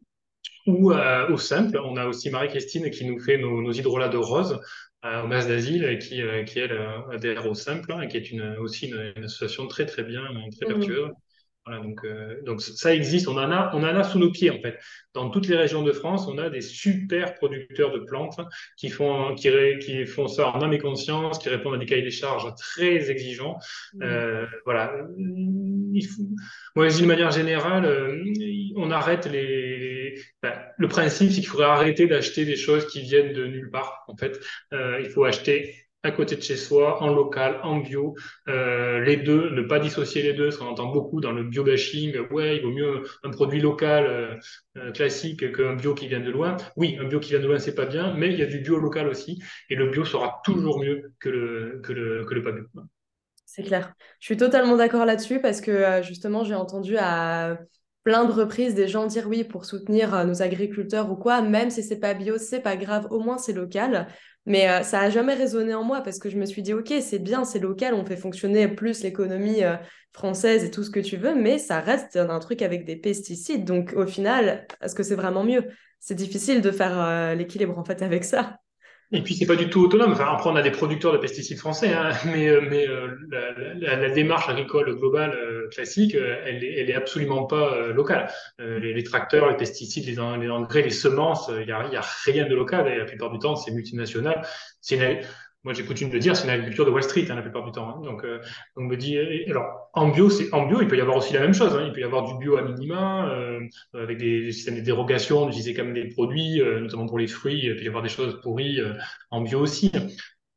Ou 0.67 0.91
au 0.91 1.37
simple, 1.37 1.79
on 1.81 1.95
a 1.95 2.05
aussi 2.07 2.29
Marie-Christine 2.29 2.89
qui 2.91 3.05
nous 3.05 3.19
fait 3.19 3.37
nos, 3.37 3.61
nos 3.61 3.71
hydrolats 3.71 4.09
de 4.09 4.17
rose 4.17 4.59
au 5.03 5.27
Mas 5.27 5.47
d'Asile, 5.47 5.97
qui, 5.99 6.21
euh, 6.21 6.43
qui 6.43 6.59
elle 6.59 6.77
adhère 7.11 7.45
au 7.47 7.55
Simple, 7.55 7.91
hein, 7.91 8.07
qui 8.07 8.17
est 8.17 8.31
une, 8.31 8.55
aussi 8.57 8.87
une, 8.89 9.23
association 9.23 9.67
très 9.67 9.85
très 9.85 10.03
bien, 10.03 10.23
très 10.59 10.65
mmh. 10.65 10.77
vertueuse. 10.77 11.11
Voilà, 11.65 11.83
donc, 11.83 12.03
euh, 12.05 12.41
donc 12.43 12.59
ça 12.59 12.93
existe, 12.95 13.27
on 13.27 13.37
en, 13.37 13.51
a, 13.51 13.69
on 13.75 13.83
en 13.83 13.95
a 13.95 14.03
sous 14.03 14.17
nos 14.17 14.31
pieds 14.31 14.49
en 14.49 14.59
fait. 14.59 14.79
Dans 15.13 15.29
toutes 15.29 15.47
les 15.47 15.55
régions 15.55 15.83
de 15.83 15.91
France, 15.91 16.27
on 16.27 16.39
a 16.39 16.49
des 16.49 16.61
super 16.61 17.35
producteurs 17.35 17.91
de 17.91 17.99
plantes 17.99 18.39
qui 18.77 18.89
font, 18.89 19.35
qui, 19.35 19.51
qui 19.79 20.07
font 20.07 20.27
ça 20.27 20.49
en 20.49 20.61
âme 20.61 20.73
et 20.73 20.79
conscience, 20.79 21.37
qui 21.37 21.49
répondent 21.49 21.75
à 21.75 21.77
des 21.77 21.85
cahiers 21.85 22.01
des 22.01 22.09
charges 22.09 22.51
très 22.55 23.11
exigeants. 23.11 23.59
Mmh. 23.93 24.03
Euh, 24.03 24.45
voilà. 24.65 24.91
Il 25.93 26.03
faut... 26.03 26.23
Moi, 26.75 26.89
je 26.89 26.95
dis 26.95 27.03
de 27.03 27.07
manière 27.07 27.31
générale, 27.31 27.85
euh, 27.85 28.23
on 28.75 28.89
arrête 28.89 29.27
les. 29.27 30.15
Ben, 30.41 30.53
le 30.77 30.87
principe, 30.87 31.29
c'est 31.29 31.41
qu'il 31.41 31.47
faudrait 31.47 31.67
arrêter 31.67 32.07
d'acheter 32.07 32.43
des 32.43 32.55
choses 32.55 32.87
qui 32.87 33.01
viennent 33.01 33.33
de 33.33 33.45
nulle 33.45 33.69
part. 33.69 34.03
En 34.07 34.17
fait, 34.17 34.39
il 34.71 35.09
faut 35.13 35.25
acheter 35.25 35.75
à 36.03 36.11
côté 36.11 36.35
de 36.35 36.41
chez 36.41 36.55
soi, 36.55 37.01
en 37.03 37.13
local, 37.13 37.59
en 37.63 37.77
bio, 37.77 38.15
euh, 38.47 39.01
les 39.01 39.17
deux, 39.17 39.51
ne 39.51 39.61
pas 39.61 39.79
dissocier 39.79 40.23
les 40.23 40.33
deux, 40.33 40.45
parce 40.45 40.57
qu'on 40.57 40.65
entend 40.65 40.87
beaucoup 40.87 41.21
dans 41.21 41.31
le 41.31 41.43
bio-bashing, 41.43 42.17
ouais, 42.31 42.57
il 42.57 42.63
vaut 42.63 42.71
mieux 42.71 43.03
un 43.23 43.29
produit 43.29 43.61
local 43.61 44.05
euh, 44.07 44.35
euh, 44.77 44.91
classique 44.91 45.51
qu'un 45.53 45.75
bio 45.75 45.93
qui 45.93 46.07
vient 46.07 46.19
de 46.19 46.31
loin. 46.31 46.57
Oui, 46.75 46.97
un 46.99 47.05
bio 47.05 47.19
qui 47.19 47.29
vient 47.29 47.39
de 47.39 47.47
loin, 47.47 47.59
c'est 47.59 47.75
pas 47.75 47.85
bien, 47.85 48.13
mais 48.15 48.29
il 48.33 48.39
y 48.39 48.41
a 48.41 48.47
du 48.47 48.59
bio 48.59 48.77
local 48.79 49.07
aussi, 49.07 49.41
et 49.69 49.75
le 49.75 49.89
bio 49.89 50.03
sera 50.03 50.41
toujours 50.43 50.79
mieux 50.79 51.11
que 51.19 51.29
le, 51.29 51.81
que 51.83 51.93
le, 51.93 52.25
que 52.25 52.33
le 52.33 52.41
pas 52.41 52.51
bio. 52.51 52.63
C'est 53.45 53.63
clair. 53.63 53.93
Je 54.19 54.25
suis 54.25 54.37
totalement 54.37 54.77
d'accord 54.77 55.05
là-dessus, 55.05 55.39
parce 55.39 55.61
que 55.61 56.01
justement, 56.01 56.43
j'ai 56.43 56.55
entendu 56.55 56.97
à 56.97 57.59
plein 58.03 58.25
de 58.25 58.31
reprises 58.31 58.73
des 58.73 58.87
gens 58.87 59.05
dire 59.05 59.27
oui 59.27 59.43
pour 59.43 59.65
soutenir 59.65 60.25
nos 60.25 60.41
agriculteurs 60.41 61.11
ou 61.11 61.15
quoi, 61.15 61.41
même 61.41 61.69
si 61.69 61.83
c'est 61.83 61.99
pas 61.99 62.15
bio, 62.15 62.39
c'est 62.39 62.61
pas 62.61 62.75
grave, 62.75 63.07
au 63.11 63.19
moins 63.19 63.37
c'est 63.37 63.53
local. 63.53 64.07
Mais 64.45 64.69
euh, 64.69 64.83
ça 64.83 65.01
a 65.01 65.09
jamais 65.09 65.35
résonné 65.35 65.73
en 65.73 65.83
moi 65.83 66.01
parce 66.01 66.17
que 66.17 66.29
je 66.29 66.37
me 66.37 66.45
suis 66.45 66.61
dit 66.61 66.73
ok, 66.73 66.93
c'est 67.01 67.19
bien, 67.19 67.45
c'est 67.45 67.59
local, 67.59 67.93
on 67.93 68.05
fait 68.05 68.17
fonctionner 68.17 68.67
plus 68.67 69.03
l'économie 69.03 69.63
euh, 69.63 69.75
française 70.13 70.63
et 70.63 70.71
tout 70.71 70.83
ce 70.83 70.89
que 70.89 70.99
tu 70.99 71.17
veux, 71.17 71.35
mais 71.35 71.59
ça 71.59 71.79
reste 71.79 72.15
un 72.15 72.39
truc 72.39 72.61
avec 72.61 72.85
des 72.85 72.95
pesticides. 72.95 73.65
Donc 73.65 73.93
au 73.95 74.07
final, 74.07 74.65
est-ce 74.81 74.95
que 74.95 75.03
c'est 75.03 75.15
vraiment 75.15 75.43
mieux? 75.43 75.67
C'est 75.99 76.15
difficile 76.15 76.61
de 76.61 76.71
faire 76.71 77.35
l'équilibre 77.35 77.77
en 77.77 77.83
fait 77.83 78.01
avec 78.01 78.23
ça. 78.23 78.57
Et 79.13 79.21
puis 79.21 79.35
c'est 79.35 79.45
pas 79.45 79.57
du 79.57 79.69
tout 79.69 79.81
autonome. 79.81 80.13
Enfin, 80.13 80.27
après 80.31 80.49
on 80.49 80.55
a 80.55 80.61
des 80.61 80.71
producteurs 80.71 81.11
de 81.11 81.17
pesticides 81.17 81.57
français, 81.57 81.91
hein, 81.93 82.11
mais 82.25 82.47
euh, 82.47 82.61
mais 82.61 82.87
euh, 82.87 83.17
la, 83.29 83.51
la, 83.75 83.95
la, 83.97 84.09
démarche 84.09 84.47
agricole 84.47 84.95
globale 84.95 85.33
euh, 85.33 85.67
classique, 85.69 86.15
elle 86.15 86.63
elle 86.63 86.89
est 86.89 86.95
absolument 86.95 87.43
pas 87.45 87.87
locale. 87.87 88.31
Les, 88.59 88.93
les, 88.93 89.03
tracteurs, 89.03 89.49
les 89.49 89.57
pesticides, 89.57 90.05
les, 90.05 90.19
engrais, 90.19 90.81
les 90.81 90.89
semences, 90.89 91.51
il 91.59 91.67
y 91.67 91.71
a, 91.71 91.87
y 91.87 91.95
a 91.95 92.05
rien 92.25 92.47
de 92.47 92.55
local. 92.55 92.87
Et 92.87 92.97
la 92.97 93.05
plupart 93.05 93.31
du 93.31 93.39
temps, 93.39 93.55
c'est 93.55 93.71
multinational. 93.71 94.45
Moi 95.63 95.73
j'ai 95.73 95.85
coutume 95.85 96.09
de 96.09 96.17
dire, 96.17 96.35
c'est 96.35 96.45
une 96.45 96.49
agriculture 96.49 96.85
de 96.85 96.91
Wall 96.91 97.03
Street 97.03 97.27
hein, 97.29 97.35
la 97.35 97.41
plupart 97.41 97.63
du 97.63 97.71
temps. 97.71 97.89
Hein. 97.89 98.01
Donc, 98.03 98.23
euh, 98.23 98.39
on 98.75 98.81
me 98.81 98.95
dit, 98.97 99.17
alors 99.47 99.89
en 99.93 100.09
bio, 100.09 100.29
c'est 100.29 100.53
en 100.53 100.65
bio, 100.65 100.81
il 100.81 100.87
peut 100.87 100.97
y 100.97 101.01
avoir 101.01 101.17
aussi 101.17 101.33
la 101.33 101.41
même 101.41 101.53
chose. 101.53 101.75
Hein. 101.75 101.83
Il 101.85 101.93
peut 101.93 102.01
y 102.01 102.03
avoir 102.03 102.25
du 102.25 102.37
bio 102.37 102.57
à 102.57 102.63
minima, 102.63 103.29
euh, 103.31 103.59
avec 103.93 104.17
des, 104.17 104.41
des, 104.41 104.51
systèmes 104.51 104.75
de 104.75 104.81
dérogation, 104.81 105.45
d'utiliser 105.45 105.73
quand 105.73 105.83
même 105.83 105.93
des 105.93 106.07
produits, 106.07 106.61
euh, 106.61 106.79
notamment 106.79 107.05
pour 107.05 107.19
les 107.19 107.27
fruits. 107.27 107.61
Il 107.63 107.75
peut 107.75 107.83
y 107.83 107.87
avoir 107.87 108.03
des 108.03 108.09
choses 108.09 108.39
pourries 108.41 108.79
euh, 108.79 108.93
en 109.29 109.41
bio 109.41 109.59
aussi. 109.59 109.91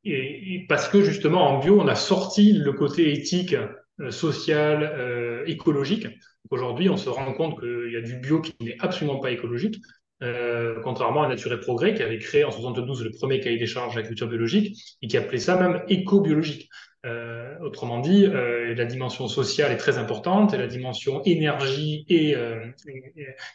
Et, 0.05 0.55
et, 0.55 0.67
parce 0.69 0.89
que 0.89 1.03
justement 1.03 1.49
en 1.49 1.59
bio, 1.59 1.81
on 1.81 1.89
a 1.89 1.95
sorti 1.95 2.53
le 2.53 2.73
côté 2.73 3.13
éthique, 3.13 3.55
euh, 4.01 4.11
social, 4.11 5.45
écologique. 5.47 6.09
Aujourd'hui, 6.51 6.91
on 6.91 6.97
se 6.97 7.09
rend 7.09 7.33
compte 7.33 7.59
qu'il 7.61 7.93
y 7.93 7.97
a 7.97 8.01
du 8.01 8.17
bio 8.17 8.41
qui 8.41 8.55
n'est 8.61 8.77
absolument 8.81 9.19
pas 9.19 9.31
écologique. 9.31 9.77
Euh, 10.23 10.81
contrairement 10.83 11.25
à 11.25 11.29
Nature 11.29 11.53
et 11.53 11.61
Progrès, 11.61 11.95
qui 11.95 12.03
avait 12.03 12.19
créé 12.19 12.45
en 12.45 12.51
72 12.51 13.03
le 13.05 13.11
premier 13.11 13.41
cahier 13.41 13.59
des 13.59 13.67
charges 13.67 13.95
d'agriculture 13.95 14.29
biologique 14.29 14.97
et 15.03 15.09
qui 15.09 15.17
appelait 15.17 15.39
ça 15.39 15.57
même 15.57 15.83
éco-biologique. 15.89 16.69
Euh, 17.05 17.59
autrement 17.61 17.99
dit, 17.99 18.25
euh, 18.25 18.75
la 18.75 18.85
dimension 18.87 19.29
sociale 19.29 19.73
est 19.73 19.77
très 19.77 19.99
importante 19.99 20.55
et 20.55 20.57
la 20.57 20.69
dimension 20.69 21.21
énergie 21.25 22.07
et, 22.09 22.35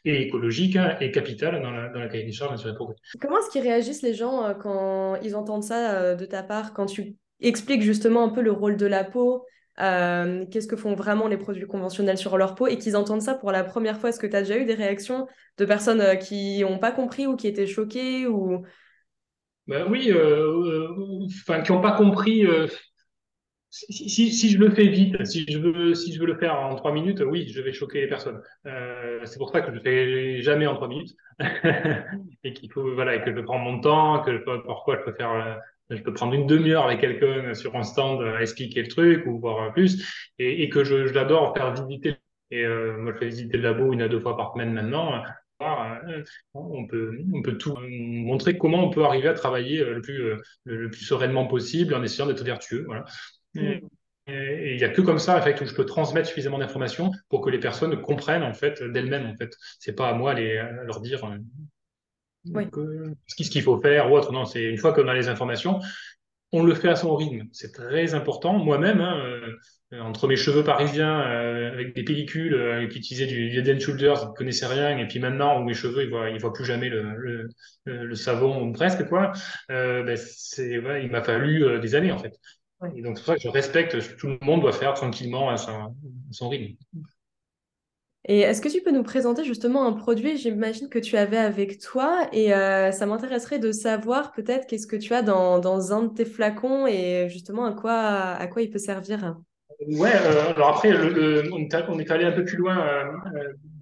écologique 0.05 0.75
hein, 0.75 0.97
est 0.99 1.11
capitale 1.11 1.61
dans 1.61 1.71
la, 1.71 1.89
dans 1.89 1.99
la 1.99 2.07
cahier 2.09 2.25
des 2.25 2.31
charges 2.31 2.51
Nature 2.51 2.69
et 2.69 2.75
Progrès. 2.75 2.95
Comment 3.19 3.39
est-ce 3.39 3.49
qu'ils 3.49 3.63
réagissent 3.63 4.03
les 4.03 4.13
gens 4.13 4.53
quand 4.61 5.15
ils 5.23 5.35
entendent 5.35 5.63
ça 5.63 6.13
de 6.15 6.25
ta 6.25 6.43
part, 6.43 6.73
quand 6.73 6.85
tu 6.85 7.15
expliques 7.39 7.81
justement 7.81 8.23
un 8.23 8.29
peu 8.29 8.41
le 8.41 8.51
rôle 8.51 8.75
de 8.75 8.85
la 8.85 9.03
peau 9.03 9.45
euh, 9.81 10.45
qu'est-ce 10.51 10.67
que 10.67 10.75
font 10.75 10.93
vraiment 10.93 11.27
les 11.27 11.37
produits 11.37 11.67
conventionnels 11.67 12.17
sur 12.17 12.37
leur 12.37 12.55
peau 12.55 12.67
et 12.67 12.77
qu'ils 12.77 12.95
entendent 12.95 13.21
ça 13.21 13.35
pour 13.35 13.51
la 13.51 13.63
première 13.63 13.97
fois? 13.97 14.09
Est-ce 14.09 14.19
que 14.19 14.27
tu 14.27 14.35
as 14.35 14.41
déjà 14.41 14.57
eu 14.57 14.65
des 14.65 14.73
réactions 14.73 15.27
de 15.57 15.65
personnes 15.65 16.01
euh, 16.01 16.15
qui 16.15 16.61
n'ont 16.61 16.79
pas 16.79 16.91
compris 16.91 17.27
ou 17.27 17.35
qui 17.35 17.47
étaient 17.47 17.67
choquées 17.67 18.27
ou... 18.27 18.63
Ben 19.67 19.85
oui, 19.89 20.11
euh, 20.11 20.87
enfin, 21.27 21.61
qui 21.61 21.71
n'ont 21.71 21.81
pas 21.81 21.91
compris. 21.91 22.45
Si, 23.69 24.49
je 24.49 24.57
le 24.57 24.71
fais 24.71 24.87
vite, 24.87 25.23
si 25.25 25.45
je 25.47 25.59
veux, 25.59 25.93
si 25.93 26.11
je 26.11 26.19
veux 26.19 26.25
le 26.25 26.37
faire 26.39 26.59
en 26.59 26.75
trois 26.75 26.91
minutes, 26.91 27.21
oui, 27.21 27.47
je 27.47 27.61
vais 27.61 27.71
choquer 27.71 28.01
les 28.01 28.07
personnes. 28.07 28.41
c'est 28.65 29.37
pour 29.37 29.51
ça 29.51 29.61
que 29.61 29.67
je 29.71 29.75
ne 29.75 29.79
fais 29.79 30.41
jamais 30.41 30.65
en 30.65 30.73
trois 30.73 30.87
minutes 30.87 31.15
et 32.43 32.53
qu'il 32.53 32.71
faut, 32.71 32.95
voilà, 32.95 33.19
que 33.19 33.31
je 33.31 33.41
prends 33.41 33.59
mon 33.59 33.79
temps, 33.79 34.23
que 34.23 34.43
parfois 34.65 34.97
je 34.97 35.11
peux 35.11 35.15
faire 35.15 35.59
je 35.89 36.01
peux 36.01 36.13
prendre 36.13 36.33
une 36.33 36.47
demi-heure 36.47 36.85
avec 36.85 37.01
quelqu'un 37.01 37.53
sur 37.53 37.75
un 37.75 37.83
stand 37.83 38.21
à 38.21 38.41
expliquer 38.41 38.81
le 38.81 38.87
truc 38.87 39.25
ou 39.25 39.39
voir 39.39 39.73
plus, 39.73 40.05
et, 40.37 40.63
et 40.63 40.69
que 40.69 40.83
je, 40.83 41.07
je 41.07 41.13
l'adore 41.13 41.53
faire 41.55 41.73
visiter. 41.73 42.15
Et 42.51 42.63
euh, 42.63 42.97
moi, 42.97 43.13
je 43.13 43.17
fais 43.19 43.27
visiter 43.27 43.57
le 43.57 43.63
labo 43.63 43.93
une 43.93 44.01
à 44.01 44.07
deux 44.07 44.19
fois 44.19 44.35
par 44.35 44.53
semaine 44.53 44.73
maintenant. 44.73 45.23
Euh, 45.61 46.23
on 46.53 46.87
peut, 46.87 47.19
on 47.33 47.41
peut 47.41 47.57
tout 47.57 47.77
montrer 47.89 48.57
comment 48.57 48.85
on 48.85 48.89
peut 48.89 49.03
arriver 49.03 49.27
à 49.27 49.33
travailler 49.33 49.83
le 49.83 50.01
plus, 50.01 50.35
le, 50.63 50.89
plus 50.89 51.03
sereinement 51.03 51.47
possible 51.47 51.93
en 51.93 52.01
essayant 52.01 52.27
d'être 52.27 52.43
vertueux. 52.43 52.85
Voilà. 52.85 53.05
Mm. 53.55 53.79
Et 54.27 54.73
il 54.73 54.77
n'y 54.77 54.83
a 54.83 54.89
que 54.89 55.01
comme 55.01 55.19
ça, 55.19 55.37
en 55.37 55.41
fait, 55.41 55.59
où 55.59 55.65
je 55.65 55.73
peux 55.73 55.85
transmettre 55.85 56.27
suffisamment 56.27 56.59
d'informations 56.59 57.11
pour 57.29 57.41
que 57.41 57.49
les 57.49 57.59
personnes 57.59 57.99
comprennent 58.01 58.43
en 58.43 58.53
fait 58.53 58.81
d'elles-mêmes. 58.83 59.25
En 59.25 59.35
fait, 59.35 59.55
c'est 59.79 59.95
pas 59.95 60.07
à 60.07 60.13
moi 60.13 60.33
les, 60.33 60.63
leur 60.85 61.01
dire 61.01 61.25
euh, 62.55 63.13
ce 63.27 63.49
qu'il 63.49 63.61
faut 63.61 63.79
faire 63.81 64.11
ou 64.11 64.17
autre. 64.17 64.31
Non, 64.31 64.45
c'est 64.45 64.63
une 64.63 64.77
fois 64.77 64.93
qu'on 64.93 65.07
a 65.07 65.13
les 65.13 65.27
informations, 65.27 65.79
on 66.51 66.63
le 66.63 66.73
fait 66.73 66.89
à 66.89 66.95
son 66.95 67.15
rythme. 67.15 67.47
C'est 67.51 67.71
très 67.71 68.13
important. 68.13 68.57
Moi-même, 68.57 69.01
hein, 69.01 69.21
euh, 69.93 69.99
entre 70.01 70.27
mes 70.27 70.35
cheveux 70.35 70.63
parisiens 70.63 71.21
euh, 71.21 71.71
avec 71.71 71.95
des 71.95 72.03
pellicules 72.03 72.53
euh, 72.53 72.87
qui 72.87 72.97
utilisaient 72.99 73.27
du 73.27 73.57
Head 73.57 73.79
Shoulders, 73.79 74.15
je 74.15 74.25
ne 74.25 74.33
connaissais 74.33 74.67
rien, 74.67 74.97
et 74.97 75.07
puis 75.07 75.19
maintenant 75.19 75.59
où 75.59 75.63
mes 75.63 75.73
cheveux 75.73 76.03
ils 76.03 76.09
voient, 76.09 76.29
ils 76.29 76.39
voient 76.39 76.53
plus 76.53 76.65
jamais 76.65 76.89
le, 76.89 77.15
le, 77.15 78.05
le 78.05 78.15
savon 78.15 78.63
ou 78.63 78.71
presque 78.71 79.07
quoi. 79.07 79.31
Ben, 79.67 80.17
c'est, 80.17 80.79
ouais, 80.79 81.03
il 81.03 81.11
m'a 81.11 81.23
fallu 81.23 81.79
des 81.79 81.95
années 81.95 82.11
en 82.11 82.17
fait. 82.19 82.39
Ouais. 82.81 82.89
Et 82.95 83.01
donc 83.01 83.17
c'est 83.17 83.23
pour 83.25 83.33
ça 83.33 83.35
que 83.35 83.41
je 83.41 83.49
respecte. 83.49 84.17
Tout 84.17 84.27
le 84.27 84.37
monde 84.41 84.61
doit 84.61 84.71
faire 84.71 84.93
tranquillement 84.93 85.49
à 85.49 85.57
son, 85.57 85.71
à 85.71 85.91
son 86.31 86.49
rythme. 86.49 86.75
Et 88.31 88.41
est-ce 88.41 88.61
que 88.61 88.69
tu 88.69 88.81
peux 88.83 88.91
nous 88.91 89.01
présenter 89.01 89.43
justement 89.43 89.87
un 89.87 89.91
produit, 89.91 90.37
j'imagine 90.37 90.87
que 90.87 90.99
tu 90.99 91.17
avais 91.17 91.39
avec 91.39 91.79
toi, 91.79 92.27
et 92.31 92.53
euh, 92.53 92.91
ça 92.91 93.07
m'intéresserait 93.07 93.57
de 93.57 93.71
savoir 93.71 94.33
peut-être 94.33 94.67
qu'est-ce 94.67 94.85
que 94.85 94.95
tu 94.95 95.15
as 95.15 95.23
dans, 95.23 95.57
dans, 95.57 95.93
un 95.93 96.03
de 96.03 96.13
tes 96.13 96.25
flacons 96.25 96.85
et 96.85 97.27
justement 97.27 97.65
à 97.65 97.73
quoi, 97.73 97.91
à 97.91 98.45
quoi 98.45 98.61
il 98.61 98.69
peut 98.69 98.77
servir. 98.77 99.35
Ouais, 99.87 100.11
euh, 100.13 100.53
alors 100.55 100.77
après, 100.77 100.91
on, 101.51 101.99
est 101.99 102.11
allé 102.11 102.25
un 102.25 102.31
peu 102.31 102.45
plus 102.45 102.57
loin 102.57 102.77
euh, 102.77 103.03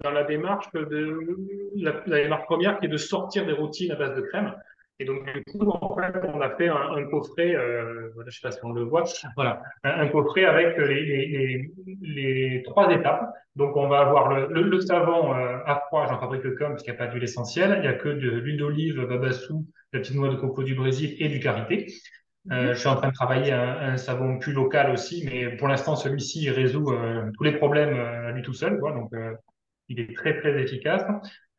dans 0.02 0.12
la 0.12 0.24
démarche 0.24 0.72
de 0.72 1.36
la, 1.76 2.02
la, 2.06 2.22
démarche 2.22 2.46
première 2.46 2.80
qui 2.80 2.86
est 2.86 2.88
de 2.88 2.96
sortir 2.96 3.44
des 3.44 3.52
routines 3.52 3.92
à 3.92 3.96
base 3.96 4.16
de 4.16 4.22
crème. 4.22 4.54
Et 5.00 5.04
donc, 5.04 5.24
du 5.24 5.44
coup, 5.44 5.70
en 5.70 5.96
fait, 5.96 6.12
on 6.24 6.40
a 6.40 6.50
fait 6.56 6.68
un, 6.68 6.92
un 6.96 7.04
coffret, 7.04 7.54
euh, 7.54 8.10
voilà, 8.14 8.30
je 8.30 8.40
sais 8.40 8.48
pas 8.48 8.50
si 8.50 8.58
on 8.64 8.72
le 8.72 8.82
voit, 8.82 9.04
voilà, 9.36 9.62
un, 9.84 10.00
un 10.00 10.08
coffret 10.08 10.44
avec 10.44 10.76
les, 10.76 11.04
les, 11.04 11.70
les, 12.02 12.62
trois 12.64 12.92
étapes. 12.92 13.32
Donc, 13.54 13.76
on 13.76 13.88
va 13.88 14.00
avoir 14.00 14.28
le, 14.28 14.48
le, 14.50 14.62
le 14.62 14.80
savon 14.80 15.34
euh, 15.34 15.58
à 15.66 15.82
froid, 15.86 16.06
j'en 16.08 16.18
fabrique 16.18 16.42
com 16.56 16.70
parce 16.70 16.82
qu'il 16.82 16.92
n'y 16.92 16.98
a 16.98 17.04
pas 17.04 17.10
d'huile 17.10 17.22
essentielle. 17.22 17.74
Il 17.76 17.82
n'y 17.82 17.86
a 17.86 17.94
que 17.94 18.08
de 18.08 18.28
l'huile 18.28 18.56
d'olive, 18.56 19.00
babassou, 19.06 19.66
la 19.92 20.00
petite 20.00 20.16
noix 20.16 20.28
de 20.28 20.36
coco 20.36 20.64
du 20.64 20.74
Brésil 20.74 21.14
et 21.20 21.28
du 21.28 21.38
karité. 21.38 21.86
Euh, 22.50 22.72
je 22.74 22.78
suis 22.78 22.88
en 22.88 22.96
train 22.96 23.08
de 23.08 23.14
travailler 23.14 23.52
un, 23.52 23.92
un, 23.92 23.96
savon 23.96 24.38
plus 24.38 24.52
local 24.52 24.90
aussi, 24.90 25.24
mais 25.26 25.56
pour 25.56 25.68
l'instant, 25.68 25.96
celui-ci 25.96 26.48
résout 26.50 26.90
euh, 26.92 27.30
tous 27.36 27.44
les 27.44 27.52
problèmes 27.52 27.94
euh, 27.94 28.32
lui 28.32 28.42
tout 28.42 28.54
seul. 28.54 28.78
Quoi, 28.78 28.92
donc, 28.92 29.12
euh, 29.12 29.34
il 29.88 30.00
est 30.00 30.14
très, 30.16 30.38
très 30.40 30.60
efficace 30.60 31.02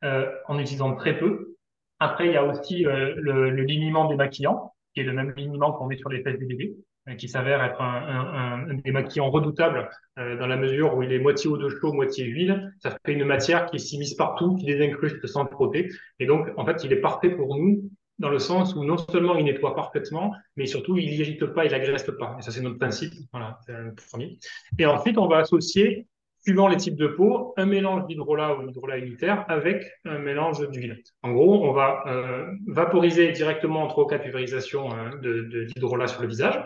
en 0.02 0.58
utilisant 0.58 0.94
très 0.94 1.18
peu. 1.18 1.56
Après, 2.00 2.26
il 2.26 2.32
y 2.32 2.36
a 2.36 2.44
aussi 2.44 2.86
euh, 2.86 3.14
le, 3.16 3.50
le, 3.50 3.62
liniment 3.62 4.08
démaquillant, 4.08 4.72
qui 4.94 5.00
est 5.00 5.04
le 5.04 5.12
même 5.12 5.32
liniment 5.36 5.72
qu'on 5.72 5.86
met 5.86 5.96
sur 5.96 6.08
les 6.08 6.22
fesses 6.22 6.38
des 6.38 6.46
bébés, 6.46 6.74
euh, 7.08 7.14
qui 7.14 7.28
s'avère 7.28 7.62
être 7.62 7.80
un, 7.80 8.66
un, 8.66 8.70
un, 8.70 8.74
démaquillant 8.74 9.30
redoutable 9.30 9.90
euh, 10.18 10.36
dans 10.38 10.46
la 10.46 10.56
mesure 10.56 10.96
où 10.96 11.02
il 11.02 11.12
est 11.12 11.18
moitié 11.18 11.50
eau 11.50 11.58
de 11.58 11.68
chaud, 11.68 11.92
moitié 11.92 12.24
huile. 12.24 12.72
Ça 12.82 12.96
fait 13.04 13.12
une 13.12 13.24
matière 13.24 13.66
qui 13.66 13.78
s'immisce 13.78 14.14
partout, 14.14 14.56
qui 14.56 14.66
les 14.66 14.84
incruste 14.84 15.26
sans 15.26 15.46
frotter. 15.46 15.90
Et 16.18 16.26
donc, 16.26 16.48
en 16.56 16.64
fait, 16.64 16.82
il 16.84 16.92
est 16.92 17.00
parfait 17.00 17.30
pour 17.30 17.56
nous 17.56 17.90
dans 18.18 18.30
le 18.30 18.38
sens 18.38 18.74
où 18.74 18.84
non 18.84 18.98
seulement 18.98 19.36
il 19.36 19.44
nettoie 19.44 19.74
parfaitement, 19.74 20.34
mais 20.56 20.66
surtout 20.66 20.98
il 20.98 21.10
n'irrite 21.10 21.44
pas, 21.46 21.64
il 21.64 21.74
agresse 21.74 22.10
pas. 22.18 22.36
Et 22.38 22.42
ça, 22.42 22.50
c'est 22.50 22.60
notre 22.60 22.78
principe. 22.78 23.14
Voilà, 23.32 23.58
c'est 23.66 23.72
le 23.72 23.94
premier. 23.94 24.38
Et 24.78 24.86
ensuite, 24.86 25.18
on 25.18 25.26
va 25.26 25.38
associer 25.38 26.06
suivant 26.50 26.66
les 26.66 26.78
types 26.78 26.96
de 26.96 27.06
peau, 27.06 27.54
un 27.56 27.66
mélange 27.66 28.06
d'hydrolat 28.06 28.56
ou 28.56 28.66
d'hydrolat 28.66 28.98
unitaire 28.98 29.44
avec 29.46 29.84
un 30.04 30.18
mélange 30.18 30.68
d'huile. 30.70 31.00
En 31.22 31.30
gros, 31.30 31.64
on 31.64 31.72
va 31.72 32.02
euh, 32.08 32.50
vaporiser 32.66 33.30
directement 33.30 33.84
en 33.84 33.86
trois 33.86 34.08
cas 34.08 34.18
de 34.18 34.24
pulvérisation 34.24 34.90
euh, 34.90 35.16
de, 35.22 35.66
d'hydrolat 35.66 36.08
sur 36.08 36.22
le 36.22 36.26
visage, 36.26 36.60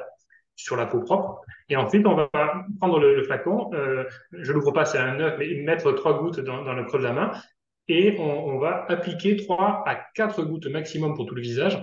sur 0.56 0.76
la 0.76 0.86
peau 0.86 1.00
propre, 1.00 1.42
et 1.68 1.76
ensuite 1.76 2.06
on 2.06 2.14
va 2.14 2.30
prendre 2.80 2.98
le, 2.98 3.22
flacon, 3.24 3.70
euh, 3.74 4.04
je 4.32 4.52
l'ouvre 4.52 4.72
pas, 4.72 4.86
c'est 4.86 4.96
un 4.96 5.20
œuf, 5.20 5.34
mais 5.38 5.52
mettre 5.66 5.92
trois 5.92 6.18
gouttes 6.18 6.40
dans, 6.40 6.64
dans, 6.64 6.72
le 6.72 6.84
creux 6.84 6.98
de 6.98 7.04
la 7.04 7.12
main, 7.12 7.32
et 7.88 8.16
on, 8.18 8.54
on 8.54 8.58
va 8.58 8.86
appliquer 8.88 9.36
trois 9.36 9.84
à 9.86 9.96
quatre 10.14 10.44
gouttes 10.44 10.66
maximum 10.66 11.14
pour 11.14 11.26
tout 11.26 11.34
le 11.34 11.42
visage, 11.42 11.78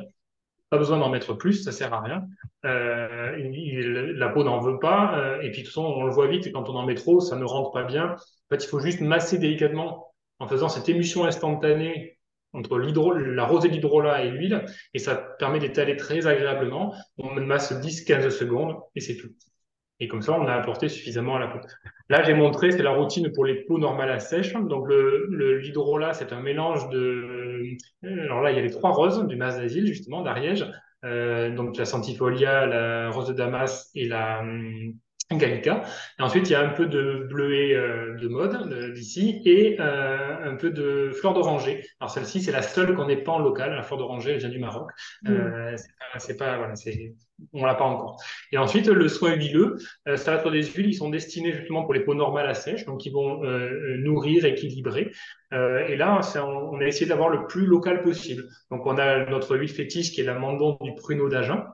pas 0.72 0.78
besoin 0.78 0.98
d'en 1.00 1.10
mettre 1.10 1.34
plus, 1.34 1.64
ça 1.64 1.74
sert 1.74 1.94
à 1.94 2.00
rien. 2.00 2.26
Euh, 2.66 4.16
la 4.16 4.30
peau 4.30 4.46
n'en 4.46 4.62
veut 4.62 4.80
pas. 4.80 5.20
Euh, 5.20 5.42
et 5.42 5.52
puis 5.52 5.62
de 5.62 5.66
toute 5.66 5.74
façon, 5.74 5.84
on 5.84 6.06
le 6.06 6.12
voit 6.12 6.28
vite, 6.28 6.50
quand 6.54 6.70
on 6.70 6.76
en 6.76 6.86
met 6.86 6.96
trop, 6.96 7.20
ça 7.20 7.36
ne 7.36 7.44
rentre 7.44 7.72
pas 7.72 7.84
bien. 7.84 8.12
En 8.14 8.56
fait, 8.56 8.64
il 8.64 8.68
faut 8.68 8.80
juste 8.80 9.02
masser 9.02 9.38
délicatement 9.38 10.14
en 10.40 10.48
faisant 10.48 10.70
cette 10.70 10.88
émulsion 10.88 11.26
instantanée 11.26 12.18
entre 12.54 12.78
la 12.80 13.46
rosée 13.46 13.68
d'hydrolat 13.68 14.24
et 14.24 14.30
l'huile, 14.30 14.66
et 14.94 15.00
ça 15.00 15.16
permet 15.16 15.60
d'étaler 15.60 15.98
très 15.98 16.26
agréablement. 16.26 16.96
On 17.18 17.36
masse 17.36 17.74
10-15 17.74 18.30
secondes, 18.30 18.78
et 18.96 19.02
c'est 19.02 19.18
tout. 19.18 19.30
Et 20.02 20.08
comme 20.08 20.24
ça, 20.24 20.34
on 20.34 20.48
a 20.48 20.54
apporté 20.54 20.90
suffisamment 20.90 21.36
à 21.36 21.40
la 21.40 21.48
peau. 21.48 21.60
Là, 22.10 22.24
j'ai 22.24 22.34
montré, 22.34 22.72
c'est 22.72 22.82
la 22.82 22.90
routine 22.90 23.32
pour 23.32 23.46
les 23.46 23.64
peaux 23.64 23.78
normales 23.78 24.10
à 24.10 24.20
sèche. 24.20 24.54
Donc, 24.54 24.88
le 24.90 25.62
c'est 26.14 26.34
un 26.34 26.42
mélange 26.42 26.90
de... 26.90 27.78
Alors 28.04 28.42
là, 28.42 28.52
il 28.52 28.58
y 28.58 28.60
a 28.60 28.64
les 28.64 28.72
trois 28.72 28.90
roses 28.90 29.26
du 29.28 29.36
mas 29.36 29.58
d'asile, 29.58 29.86
justement, 29.86 30.24
d'Ariège. 30.24 30.66
Euh, 31.06 31.56
donc, 31.56 31.78
la 31.78 31.86
centifolia, 31.86 32.66
la 32.66 33.12
rose 33.12 33.28
de 33.28 33.34
Damas 33.34 33.92
et 33.94 34.08
la, 34.08 34.44
Gallica. 35.38 35.84
Et 36.20 36.22
ensuite, 36.22 36.50
il 36.50 36.54
y 36.54 36.56
a 36.56 36.62
un 36.62 36.70
peu 36.70 36.86
de 36.86 37.28
bleuet 37.30 37.74
euh, 37.74 38.18
de 38.18 38.28
mode 38.28 38.94
d'ici 38.94 39.42
et 39.46 39.78
euh, 39.80 40.52
un 40.52 40.56
peu 40.56 40.70
de 40.70 41.12
fleur 41.12 41.34
d'oranger. 41.34 41.86
Alors 42.00 42.12
celle-ci, 42.12 42.42
c'est 42.42 42.52
la 42.52 42.62
seule 42.62 42.96
qu'on 42.96 43.06
n'ait 43.06 43.24
pas 43.24 43.34
en 43.34 43.40
local. 43.40 43.74
La 43.74 43.84
fleur 43.84 44.00
d'oranger, 44.00 44.32
elle 44.32 44.40
vient 44.40 44.50
du 44.50 44.60
Maroc. 44.60 44.90
Mm. 45.24 45.30
Euh, 45.32 45.76
c'est 46.18 46.38
pas, 46.38 46.58
voilà, 46.58 46.76
c'est, 46.76 47.14
on 47.54 47.66
l'a 47.66 47.76
pas 47.76 47.86
encore. 47.86 48.22
Et 48.52 48.58
ensuite, 48.58 48.88
le 48.88 49.08
soin 49.08 49.34
huileux, 49.34 49.78
euh, 50.08 50.18
ça 50.18 50.32
va 50.32 50.38
être 50.38 50.52
des 50.52 50.64
huiles 50.64 50.88
qui 50.88 50.94
sont 50.94 51.10
destinées 51.10 51.52
justement 51.52 51.84
pour 51.84 51.94
les 51.94 52.02
peaux 52.02 52.16
normales 52.16 52.48
à 52.48 52.54
sèche, 52.54 52.86
donc 52.86 53.00
qui 53.00 53.10
vont 53.10 53.44
euh, 53.44 53.98
nourrir, 53.98 54.46
équilibrer. 54.46 55.12
et 55.52 55.96
là, 55.96 56.22
on, 56.36 56.40
on, 56.40 56.80
a 56.80 56.86
essayé 56.86 57.08
d'avoir 57.08 57.30
le 57.30 57.46
plus 57.48 57.66
local 57.66 58.02
possible. 58.02 58.44
Donc 58.70 58.86
on 58.86 58.98
a 58.98 59.26
notre 59.26 59.58
huile 59.58 59.70
fétiche 59.70 60.12
qui 60.12 60.22
est 60.22 60.24
l'amandon 60.24 60.78
du 60.82 60.94
pruneau 60.96 61.30
d'Agen 61.30 61.66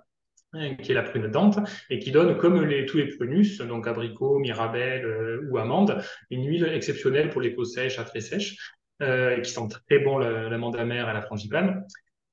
qui 0.82 0.91
est 0.91 0.95
la 0.95 1.04
prune 1.04 1.28
dente, 1.28 1.60
et 1.89 2.00
qui 2.00 2.12
donne, 2.12 2.38
comme 2.38 2.60
tous 2.86 2.98
les 2.98 3.08
prunus, 3.08 3.60
donc 3.60 3.88
abricot, 3.88 4.39
mirabelle 4.39 5.06
euh, 5.06 5.48
ou 5.50 5.58
amande, 5.58 6.02
une 6.30 6.45
huile 6.45 6.66
exceptionnelle 6.74 7.30
pour 7.30 7.41
les 7.41 7.52
peaux 7.52 7.66
sèches 7.66 8.00
à 8.00 8.04
très 8.04 8.22
sèches, 8.22 8.56
euh, 9.02 9.39
qui 9.41 9.52
sent 9.52 9.68
très 9.88 10.00
bon 10.00 10.18
l'amande 10.18 10.76
amère 10.76 11.10
et 11.10 11.14
la 11.14 11.22
frangipane. 11.22 11.86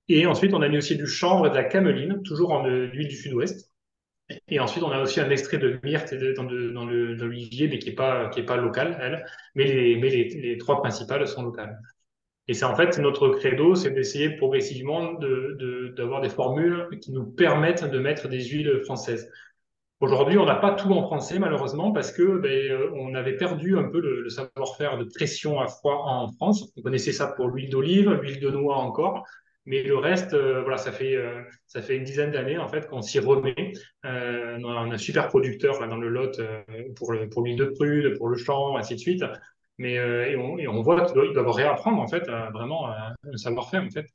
Et 0.09 0.27
ensuite, 0.27 0.55
on 0.55 0.62
a 0.62 0.69
mis 0.69 0.79
aussi 0.79 0.97
du 0.97 1.07
chanvre 1.07 1.47
et 1.47 1.51
de 1.51 1.55
la 1.55 1.65
cameline, 1.65 2.23
toujours 2.23 2.53
en 2.53 2.67
euh, 2.67 2.87
huile 2.93 3.09
du 3.09 3.17
sud-ouest. 3.17 3.71
Et 4.49 4.59
ensuite, 4.59 4.83
on 4.83 4.91
a 4.91 5.01
aussi 5.03 5.21
un 5.21 5.29
extrait 5.29 5.59
de 5.59 5.79
myrte 5.83 6.15
dans, 6.37 6.45
dans 6.45 6.87
l'olivier, 6.87 7.69
mais 7.69 7.79
qui 7.79 7.91
n'est 7.91 7.95
pas, 7.95 8.57
local, 8.57 8.97
elle. 9.01 9.27
Mais, 9.55 9.65
les 9.67 10.57
trois 10.59 10.81
principales 10.81 11.27
sont 11.29 11.43
locales. 11.43 11.79
Et 12.47 12.55
c'est 12.55 12.64
en 12.64 12.76
fait 12.76 12.99
notre 12.99 13.28
credo, 13.28 13.74
c'est 13.74 13.90
d'essayer 13.90 14.36
progressivement 14.36 15.14
d'avoir 15.14 16.20
de, 16.20 16.26
des 16.26 16.32
formules 16.32 16.88
qui 17.01 17.12
nous 17.12 17.24
permettent 17.24 17.84
de 17.84 17.99
mettre 17.99 18.28
des 18.28 18.45
huiles 18.45 18.82
françaises. 18.84 19.30
Aujourd'hui, 20.01 20.36
on 20.36 20.45
n'a 20.45 20.57
pas 20.57 20.72
tout 20.72 20.92
en 20.92 21.03
français 21.03 21.38
malheureusement 21.38 21.92
parce 21.92 22.12
que 22.12 22.38
ben, 22.38 22.51
euh, 22.51 22.90
on 22.95 23.14
avait 23.14 23.36
perdu 23.36 23.78
un 23.78 23.84
peu 23.84 24.01
le, 24.01 24.28
savoir-faire 24.28 24.99
de 24.99 25.05
pression 25.05 25.61
à 25.61 25.66
froid 25.66 26.05
en 26.07 26.28
France. 26.32 26.70
On 26.76 26.82
connaissait 26.82 27.12
ça 27.12 27.28
pour 27.28 27.49
l'huile 27.49 27.70
d'olive, 27.70 28.11
l'huile 28.11 28.40
de 28.40 28.51
noix 28.51 28.76
encore, 28.76 29.24
mais 29.64 29.82
le 29.82 29.97
reste, 29.97 30.34
euh, 30.34 30.61
voilà, 30.61 30.76
ça 30.76 30.92
fait 30.92 31.14
euh, 31.14 31.40
ça 31.68 31.80
fait 31.80 31.97
une 31.97 32.05
dizaine 32.05 32.32
d'années 32.32 32.59
en 32.59 32.68
fait 32.68 32.86
qu'on 32.86 33.01
s'y 33.01 33.18
remet. 33.18 33.72
on 34.03 34.09
a 34.09 34.80
un 34.80 34.99
super 34.99 35.28
producteur 35.28 35.80
là, 35.80 35.86
dans 35.86 35.97
le 35.97 36.09
Lot 36.11 36.38
pour 36.97 37.14
pour 37.30 37.42
l'huile 37.42 37.57
de 37.57 37.66
prude, 37.66 38.18
pour 38.18 38.28
le 38.28 38.36
champ, 38.36 38.76
ainsi 38.76 38.97
de 38.97 39.01
suite. 39.01 39.24
Mais 39.79 39.99
euh, 39.99 40.39
on, 40.39 40.59
et, 40.59 40.68
on, 40.68 40.83
voit 40.83 41.05
qu'ils 41.05 41.14
doivent, 41.14 41.51
réapprendre 41.51 42.01
en 42.01 42.07
fait 42.07 42.29
vraiment 42.53 42.89
un 42.89 43.37
savoir-faire 43.37 43.83
en 43.83 43.91
fait. 43.91 44.07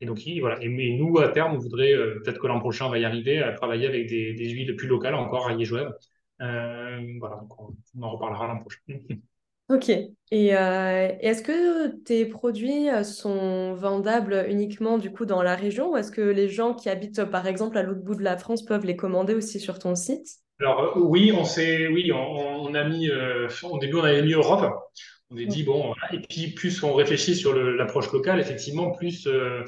Et 0.00 0.06
donc 0.06 0.20
voilà. 0.40 0.62
Et 0.62 0.68
mais 0.68 0.90
nous 0.96 1.18
à 1.18 1.28
terme, 1.28 1.54
on 1.54 1.58
voudrait 1.58 1.92
euh, 1.92 2.20
peut-être 2.22 2.40
que 2.40 2.46
l'an 2.46 2.60
prochain 2.60 2.86
on 2.86 2.90
va 2.90 2.98
y 2.98 3.04
arriver 3.04 3.42
à 3.42 3.52
travailler 3.52 3.86
avec 3.86 4.08
des, 4.08 4.50
huiles 4.50 4.76
plus 4.76 4.86
locales 4.86 5.14
encore 5.14 5.48
à 5.48 5.54
Liégeois. 5.54 5.96
Euh, 6.40 7.00
voilà, 7.18 7.36
donc 7.36 7.60
on, 7.60 8.02
en 8.02 8.10
reparlera 8.10 8.46
l'an 8.46 8.60
prochain. 8.60 8.80
Ok. 9.70 9.90
Et 9.90 10.46
est-ce 10.46 11.42
que 11.42 11.88
tes 11.88 12.24
produits 12.24 12.86
sont 13.04 13.74
vendables 13.74 14.46
uniquement 14.48 14.96
du 14.96 15.12
coup 15.12 15.26
dans 15.26 15.42
la 15.42 15.56
région 15.56 15.92
ou 15.92 15.98
est-ce 15.98 16.10
que 16.10 16.22
les 16.22 16.48
gens 16.48 16.72
qui 16.72 16.88
habitent 16.88 17.26
par 17.26 17.46
exemple 17.46 17.76
à 17.76 17.82
l'autre 17.82 18.00
bout 18.00 18.14
de 18.14 18.22
la 18.22 18.38
France 18.38 18.64
peuvent 18.64 18.86
les 18.86 18.96
commander 18.96 19.34
aussi 19.34 19.60
sur 19.60 19.78
ton 19.78 19.94
site? 19.94 20.38
Alors 20.60 20.96
oui, 20.96 21.32
on 21.32 21.44
s'est, 21.44 21.86
oui, 21.86 22.10
on, 22.12 22.74
a 22.74 22.84
mis, 22.84 23.08
euh, 23.08 23.48
au 23.62 23.78
début 23.78 23.96
on 23.96 24.04
avait 24.04 24.22
mis 24.22 24.32
Europe. 24.32 24.90
On 25.30 25.36
s'est 25.36 25.46
dit 25.46 25.62
bon, 25.62 25.94
et 26.12 26.18
puis 26.20 26.48
plus 26.48 26.82
on 26.82 26.94
réfléchit 26.94 27.36
sur 27.36 27.54
l'approche 27.54 28.10
locale, 28.12 28.40
effectivement, 28.40 28.90
plus 28.90 29.26
euh, 29.26 29.64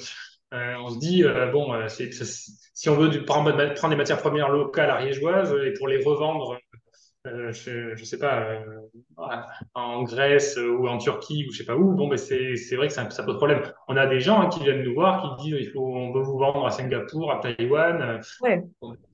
euh, 0.52 0.74
on 0.80 0.90
se 0.90 0.98
dit 0.98 1.22
bon, 1.52 1.72
si 1.88 2.88
on 2.88 2.96
veut 2.96 3.08
du, 3.08 3.24
prendre 3.24 3.52
des 3.56 3.96
matières 3.96 4.18
premières 4.18 4.48
locales 4.48 4.90
ariégeoises 4.90 5.54
et 5.64 5.72
pour 5.74 5.86
les 5.86 6.02
revendre 6.02 6.58
euh, 7.26 7.52
je, 7.52 7.94
je 7.96 8.04
sais 8.04 8.18
pas, 8.18 8.40
euh, 8.52 8.64
en 9.74 10.02
Grèce 10.04 10.56
ou 10.56 10.88
en 10.88 10.96
Turquie 10.96 11.46
ou 11.46 11.52
je 11.52 11.58
sais 11.58 11.64
pas 11.64 11.76
où, 11.76 11.94
bon, 11.94 12.08
ben 12.08 12.16
c'est, 12.16 12.56
c'est 12.56 12.76
vrai 12.76 12.88
que 12.88 12.94
ça, 12.94 13.08
ça 13.10 13.22
pose 13.22 13.36
problème. 13.36 13.62
On 13.88 13.96
a 13.96 14.06
des 14.06 14.20
gens 14.20 14.40
hein, 14.40 14.48
qui 14.48 14.60
viennent 14.60 14.82
nous 14.82 14.94
voir, 14.94 15.36
qui 15.36 15.44
disent 15.44 15.56
il 15.60 15.70
faut, 15.70 15.84
on 15.84 16.12
veut 16.12 16.22
vous 16.22 16.38
vendre 16.38 16.64
à 16.66 16.70
Singapour, 16.70 17.30
à 17.30 17.40
Taïwan. 17.40 18.20
Ouais. 18.40 18.62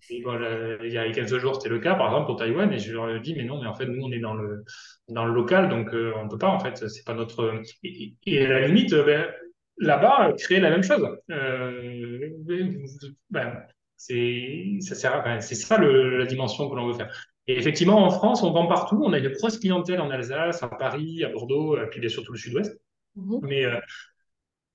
il 0.08 0.92
y 0.92 0.98
a 0.98 1.10
15 1.10 1.36
jours, 1.38 1.56
c'était 1.56 1.68
le 1.68 1.80
cas, 1.80 1.96
par 1.96 2.06
exemple, 2.06 2.26
pour 2.26 2.36
Taïwan, 2.36 2.72
et 2.72 2.78
je 2.78 2.92
leur 2.92 3.20
dis, 3.20 3.34
mais 3.34 3.44
non, 3.44 3.60
mais 3.60 3.66
en 3.66 3.74
fait, 3.74 3.86
nous, 3.86 4.04
on 4.04 4.12
est 4.12 4.20
dans 4.20 4.34
le, 4.34 4.64
dans 5.08 5.24
le 5.24 5.34
local, 5.34 5.68
donc 5.68 5.92
euh, 5.92 6.12
on 6.16 6.28
peut 6.28 6.38
pas, 6.38 6.48
en 6.48 6.60
fait, 6.60 6.88
c'est 6.88 7.04
pas 7.04 7.14
notre. 7.14 7.60
Et, 7.82 8.14
et 8.24 8.46
à 8.46 8.48
la 8.48 8.68
limite, 8.68 8.94
ben, 8.94 9.26
là-bas, 9.78 10.32
créer 10.38 10.60
la 10.60 10.70
même 10.70 10.84
chose. 10.84 11.04
Euh, 11.30 12.30
ben, 13.30 13.62
c'est 13.96 14.78
ça 14.80 14.94
sert 14.94 15.24
c'est 15.40 15.54
ça 15.54 15.78
le, 15.78 16.18
la 16.18 16.26
dimension 16.26 16.68
que 16.68 16.76
l'on 16.76 16.86
veut 16.86 16.94
faire. 16.94 17.10
Et 17.48 17.56
effectivement, 17.56 18.04
en 18.04 18.10
France, 18.10 18.42
on 18.42 18.50
vend 18.50 18.66
partout. 18.66 19.00
On 19.04 19.12
a 19.12 19.18
une 19.18 19.28
grosse 19.28 19.58
clientèle 19.58 20.00
en 20.00 20.10
Alsace, 20.10 20.62
à 20.62 20.68
Paris, 20.68 21.24
à 21.24 21.28
Bordeaux, 21.28 21.76
puis 21.90 22.00
bien 22.00 22.08
sûr 22.08 22.24
tout 22.24 22.32
le 22.32 22.38
sud-ouest. 22.38 22.76
Mhm. 23.16 23.40
Mais 23.42 23.64
euh, 23.64 23.78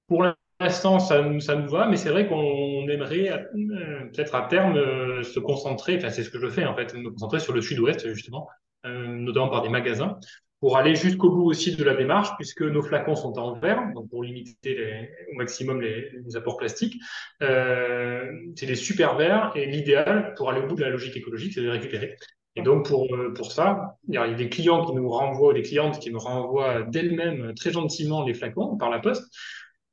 pour 0.07 0.23
l'instant, 0.59 0.99
ça, 0.99 1.23
ça, 1.39 1.55
nous 1.55 1.69
va. 1.69 1.87
Mais 1.87 1.97
c'est 1.97 2.09
vrai 2.09 2.27
qu'on 2.27 2.87
aimerait 2.89 3.29
euh, 3.31 4.05
peut-être 4.13 4.35
à 4.35 4.47
terme 4.47 4.75
euh, 4.77 5.23
se 5.23 5.39
concentrer, 5.39 5.97
enfin 5.97 6.09
c'est 6.09 6.23
ce 6.23 6.29
que 6.29 6.39
je 6.39 6.49
fais 6.49 6.65
en 6.65 6.75
fait, 6.75 6.93
me 6.93 7.09
concentrer 7.09 7.39
sur 7.39 7.53
le 7.53 7.61
sud-ouest 7.61 8.13
justement, 8.13 8.47
notamment 8.83 9.49
par 9.49 9.61
des 9.61 9.69
magasins, 9.69 10.17
pour 10.59 10.77
aller 10.77 10.95
jusqu'au 10.95 11.31
bout 11.31 11.45
aussi 11.45 11.75
de 11.75 11.83
la 11.83 11.95
démarche, 11.95 12.29
puisque 12.37 12.61
nos 12.61 12.81
flacons 12.81 13.15
sont 13.15 13.37
en 13.37 13.53
verre, 13.53 13.81
donc 13.93 14.09
pour 14.09 14.23
limiter 14.23 14.75
les, 14.75 15.09
au 15.33 15.37
maximum 15.37 15.81
les, 15.81 16.11
les 16.11 16.35
apports 16.35 16.57
plastiques. 16.57 16.99
c'est 17.39 18.65
des 18.65 18.75
super 18.75 19.15
verres 19.17 19.51
et 19.55 19.65
l'idéal 19.67 20.33
pour 20.35 20.49
aller 20.49 20.61
au 20.61 20.67
bout 20.67 20.75
de 20.75 20.81
la 20.81 20.89
logique 20.89 21.15
écologique, 21.15 21.53
c'est 21.53 21.61
de 21.61 21.65
les 21.65 21.71
récupérer. 21.71 22.15
Et 22.55 22.61
donc, 22.63 22.87
pour, 22.87 23.13
euh, 23.15 23.33
pour 23.33 23.51
ça, 23.51 23.97
il 24.07 24.15
y 24.15 24.17
a 24.17 24.33
des 24.33 24.49
clients 24.49 24.85
qui 24.85 24.93
nous 24.93 25.09
renvoient, 25.09 25.53
des 25.53 25.61
clientes 25.61 25.99
qui 25.99 26.11
nous 26.11 26.19
renvoient 26.19 26.83
d'elles-mêmes 26.83 27.53
très 27.55 27.71
gentiment 27.71 28.25
les 28.25 28.33
flacons 28.33 28.77
par 28.77 28.89
la 28.89 28.99
poste. 28.99 29.23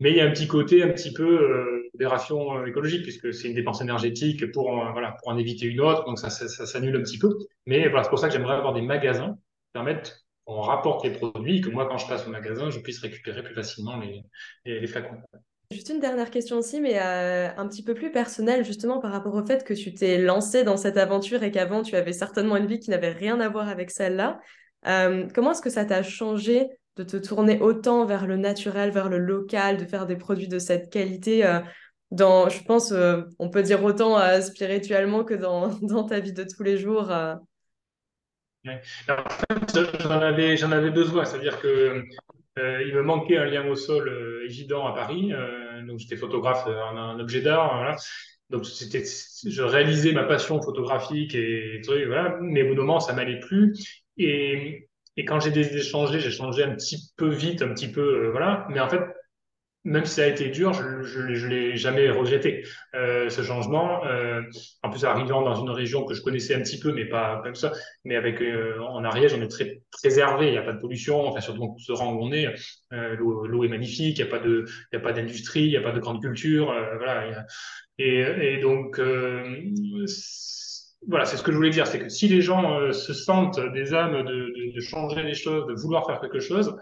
Mais 0.01 0.11
il 0.11 0.17
y 0.17 0.21
a 0.21 0.25
un 0.25 0.31
petit 0.31 0.47
côté 0.47 0.83
un 0.83 0.89
petit 0.89 1.13
peu 1.13 1.25
euh, 1.25 1.91
euh 2.01 2.67
écologique, 2.67 3.03
puisque 3.03 3.33
c'est 3.35 3.49
une 3.49 3.55
dépense 3.55 3.81
énergétique 3.81 4.53
pour, 4.53 4.71
voilà, 4.93 5.13
pour 5.13 5.29
en 5.29 5.39
éviter 5.39 5.67
une 5.67 5.81
autre. 5.81 6.05
Donc, 6.05 6.19
ça, 6.19 6.31
ça, 6.31 6.49
ça 6.49 6.67
s'annule 6.67 6.97
un 6.97 7.03
petit 7.03 7.19
peu. 7.19 7.37
Mais 7.67 7.89
voilà, 7.89 8.05
c'est 8.05 8.11
pour 8.11 8.19
ça 8.19 8.29
que 8.29 8.35
j'aimerais 8.35 8.55
avoir 8.55 8.75
des 8.75 8.83
magasins 8.83 9.35
qui 9.35 9.73
permettent 9.73 10.25
qu'on 10.45 10.61
rapporte 10.63 11.05
les 11.05 11.13
produits, 11.13 11.61
que 11.61 11.71
moi, 11.71 11.87
quand 11.87 11.99
je 11.99 12.09
passe 12.09 12.27
au 12.27 12.31
magasin, 12.31 12.71
je 12.71 12.81
puisse 12.81 13.01
récupérer 13.01 13.43
plus 13.43 13.55
facilement 13.55 13.99
les, 13.99 14.23
les 14.65 14.87
flacons. 14.87 15.21
Juste 15.71 15.91
une 15.91 16.01
dernière 16.01 16.31
question 16.31 16.57
aussi, 16.57 16.81
mais 16.81 16.99
euh, 16.99 17.51
un 17.55 17.69
petit 17.69 17.83
peu 17.83 17.93
plus 17.93 18.11
personnelle, 18.11 18.65
justement 18.65 19.01
par 19.01 19.13
rapport 19.13 19.35
au 19.35 19.45
fait 19.45 19.65
que 19.65 19.75
tu 19.75 19.93
t'es 19.93 20.17
lancé 20.17 20.65
dans 20.65 20.79
cette 20.79 20.97
aventure 20.97 21.43
et 21.43 21.51
qu'avant 21.51 21.83
tu 21.83 21.95
avais 21.95 22.15
certainement 22.15 22.57
une 22.57 22.67
vie 22.67 22.79
qui 22.79 22.89
n'avait 22.89 23.13
rien 23.13 23.39
à 23.39 23.51
voir 23.51 23.69
avec 23.69 23.91
celle-là. 23.91 24.41
Euh, 24.87 25.27
comment 25.35 25.51
est-ce 25.51 25.61
que 25.61 25.69
ça 25.69 25.85
t'a 25.85 26.03
changé 26.03 26.69
de 26.97 27.03
te 27.03 27.19
tourner 27.19 27.61
autant 27.61 28.07
vers 28.07 28.27
le 28.27 28.39
naturel, 28.39 28.93
vers 28.93 29.11
le 29.11 29.19
local, 29.19 29.77
de 29.77 29.85
faire 29.85 30.07
des 30.07 30.17
produits 30.17 30.49
de 30.49 30.59
cette 30.59 30.91
qualité 30.91 31.45
euh, 31.45 31.61
dans, 32.11 32.49
je 32.49 32.65
pense, 32.65 32.95
on 33.39 33.51
peut 33.51 33.63
dire 33.63 33.85
autant 33.85 34.19
spirituellement 34.41 35.23
que 35.23 35.35
dans, 35.83 36.05
ta 36.05 36.19
vie 36.19 36.33
de 36.33 36.45
tous 36.45 36.63
les 36.63 36.79
jours 36.79 37.13
J'en 38.65 40.21
avais, 40.23 40.57
j'en 40.57 40.73
avais 40.73 40.91
besoin, 40.91 41.27
c'est-à-dire 41.27 41.61
que 41.61 42.03
il 42.87 42.95
me 42.95 43.03
manquait 43.03 43.37
un 43.37 43.45
lien 43.45 43.67
au 43.67 43.75
sol 43.75 44.09
euh, 44.09 44.45
évident 44.45 44.87
à 44.87 44.95
Paris. 44.95 45.33
Euh, 45.33 45.83
donc 45.87 45.99
j'étais 45.99 46.17
photographe 46.17 46.67
en 46.67 46.97
un 46.97 47.21
objet 47.21 47.41
d'art. 47.41 47.77
Voilà. 47.77 47.97
Donc 48.51 48.65
c'était, 48.67 49.05
je 49.05 49.63
réalisais 49.63 50.13
ma 50.13 50.25
passion 50.25 50.61
photographique 50.63 51.35
et 51.35 51.81
trucs, 51.83 52.07
voilà. 52.07 52.37
Mais 52.41 52.63
au 52.63 52.69
bout 52.69 52.75
moment, 52.81 53.01
ça 53.01 53.13
m'allait 53.13 53.41
plus. 53.41 53.75
Et, 54.17 54.89
et 55.17 55.25
quand 55.25 55.41
j'ai 55.41 55.51
changer, 55.83 56.19
j'ai 56.19 56.31
changé 56.31 56.63
un 56.63 56.75
petit 56.75 57.13
peu 57.17 57.29
vite, 57.29 57.63
un 57.63 57.75
petit 57.75 57.91
peu, 57.91 58.29
voilà. 58.29 58.67
Mais 58.71 58.81
en 58.81 58.89
fait, 58.89 59.03
même 59.89 60.05
si 60.05 60.15
ça 60.15 60.25
a 60.25 60.27
été 60.27 60.51
dur, 60.51 60.75
je 60.75 61.21
ne 61.21 61.49
l'ai 61.49 61.77
jamais 61.77 62.11
regretté, 62.11 62.65
euh, 62.95 63.31
ce 63.31 63.43
changement. 63.43 64.05
Euh, 64.05 64.43
en 64.83 64.91
plus, 64.91 65.05
arrivant 65.05 65.41
dans 65.43 65.55
une 65.55 65.71
région 65.71 66.05
que 66.05 66.13
je 66.13 66.21
connaissais 66.21 66.55
un 66.55 66.61
petit 66.61 66.79
peu, 66.79 66.93
mais 66.93 67.07
pas 67.07 67.41
comme 67.43 67.55
ça, 67.55 67.73
mais 68.05 68.15
avec 68.15 68.43
euh, 68.43 68.79
en 68.81 69.03
Ariège, 69.03 69.35
on 69.35 69.41
est 69.41 69.49
très 69.49 69.81
préservé, 69.91 70.49
il 70.49 70.53
n'y 70.53 70.59
a 70.59 70.63
pas 70.63 70.75
de 70.75 70.81
pollution, 70.81 71.27
enfin 71.27 71.41
surtout 71.41 71.63
on 71.63 71.79
se 71.79 71.93
rend 71.93 72.13
où 72.13 72.23
on 72.23 72.33
est, 72.33 72.55
l'eau 72.91 73.65
est 73.65 73.69
magnifique, 73.69 74.19
il 74.19 74.25
n'y 74.25 74.31
a 74.31 75.01
pas 75.01 75.13
d'industrie, 75.13 75.65
il 75.65 75.71
n'y 75.71 75.77
a 75.77 75.83
pas 75.83 75.93
de 75.93 76.01
grande 76.01 76.21
culture, 76.21 76.67
voilà. 76.99 77.47
et, 77.99 78.59
donc 78.61 79.01
voilà, 81.07 81.25
c'est 81.25 81.37
ce 81.39 81.43
que 81.43 81.51
je 81.51 81.57
voulais 81.57 81.71
dire, 81.71 81.87
c'est 81.87 82.01
que 82.01 82.09
si 82.11 82.29
les 82.29 82.43
gens 82.43 82.93
se 82.93 83.15
sentent 83.15 83.61
des 83.73 83.95
âmes 83.95 84.23
de 84.23 84.81
changer 84.81 85.23
les 85.23 85.35
choses, 85.35 85.67
de 85.67 85.75
vouloir 85.81 86.07
faire 86.07 86.21
quelque 86.21 86.41
chose, 86.41 86.77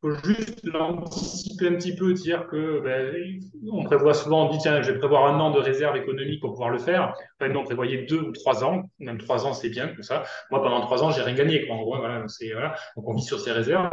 faut 0.00 0.14
juste 0.24 0.64
l'anticiper 0.64 1.68
un 1.68 1.74
petit 1.74 1.94
peu, 1.94 2.12
dire 2.12 2.46
que 2.46 2.80
ben, 2.80 3.40
on 3.72 3.84
prévoit 3.84 4.14
souvent, 4.14 4.48
on 4.48 4.52
dit 4.52 4.58
tiens, 4.58 4.80
je 4.82 4.92
vais 4.92 4.98
prévoir 4.98 5.26
un 5.26 5.40
an 5.40 5.50
de 5.50 5.58
réserve 5.58 5.96
économique 5.96 6.40
pour 6.40 6.52
pouvoir 6.52 6.70
le 6.70 6.78
faire. 6.78 7.14
Enfin, 7.40 7.52
non, 7.52 7.60
on 7.60 7.64
prévoyait 7.64 8.04
deux 8.06 8.20
ou 8.20 8.32
trois 8.32 8.64
ans, 8.64 8.84
même 8.98 9.18
trois 9.18 9.46
ans 9.46 9.52
c'est 9.54 9.70
bien 9.70 9.88
comme 9.88 10.02
ça. 10.02 10.24
Moi, 10.50 10.62
pendant 10.62 10.80
trois 10.82 11.02
ans, 11.02 11.10
j'ai 11.10 11.22
rien 11.22 11.34
gagné. 11.34 11.68
En 11.70 11.78
gros, 11.82 11.96
voilà, 11.98 12.24
voilà. 12.52 12.74
Donc 12.96 13.08
on 13.08 13.14
vit 13.14 13.22
sur 13.22 13.40
ses 13.40 13.52
réserves, 13.52 13.90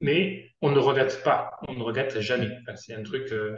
mais 0.00 0.50
on 0.62 0.70
ne 0.72 0.78
regrette 0.78 1.22
pas, 1.22 1.52
on 1.68 1.74
ne 1.74 1.82
regrette 1.82 2.20
jamais. 2.20 2.50
C'est 2.74 2.94
un 2.94 3.02
truc, 3.04 3.30
euh, 3.30 3.56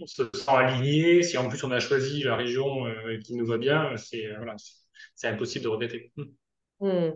on 0.00 0.06
se 0.06 0.24
sent 0.34 0.50
aligné. 0.50 1.22
Si 1.22 1.38
en 1.38 1.48
plus 1.48 1.62
on 1.62 1.70
a 1.70 1.78
choisi 1.78 2.24
la 2.24 2.36
région 2.36 2.86
euh, 2.86 3.18
qui 3.24 3.34
nous 3.36 3.46
va 3.46 3.58
bien, 3.58 3.96
c'est 3.96 4.26
voilà, 4.36 4.56
c'est 5.14 5.28
impossible 5.28 5.64
de 5.64 5.68
regretter. 5.68 6.12
Hmm. 6.80 7.10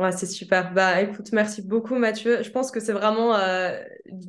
Ouais, 0.00 0.12
c'est 0.12 0.24
super. 0.24 0.72
Bah, 0.72 1.02
écoute, 1.02 1.30
merci 1.32 1.60
beaucoup, 1.60 1.94
Mathieu. 1.96 2.42
Je 2.42 2.50
pense 2.50 2.70
que 2.70 2.80
c'est 2.80 2.94
vraiment, 2.94 3.36
euh, 3.36 3.78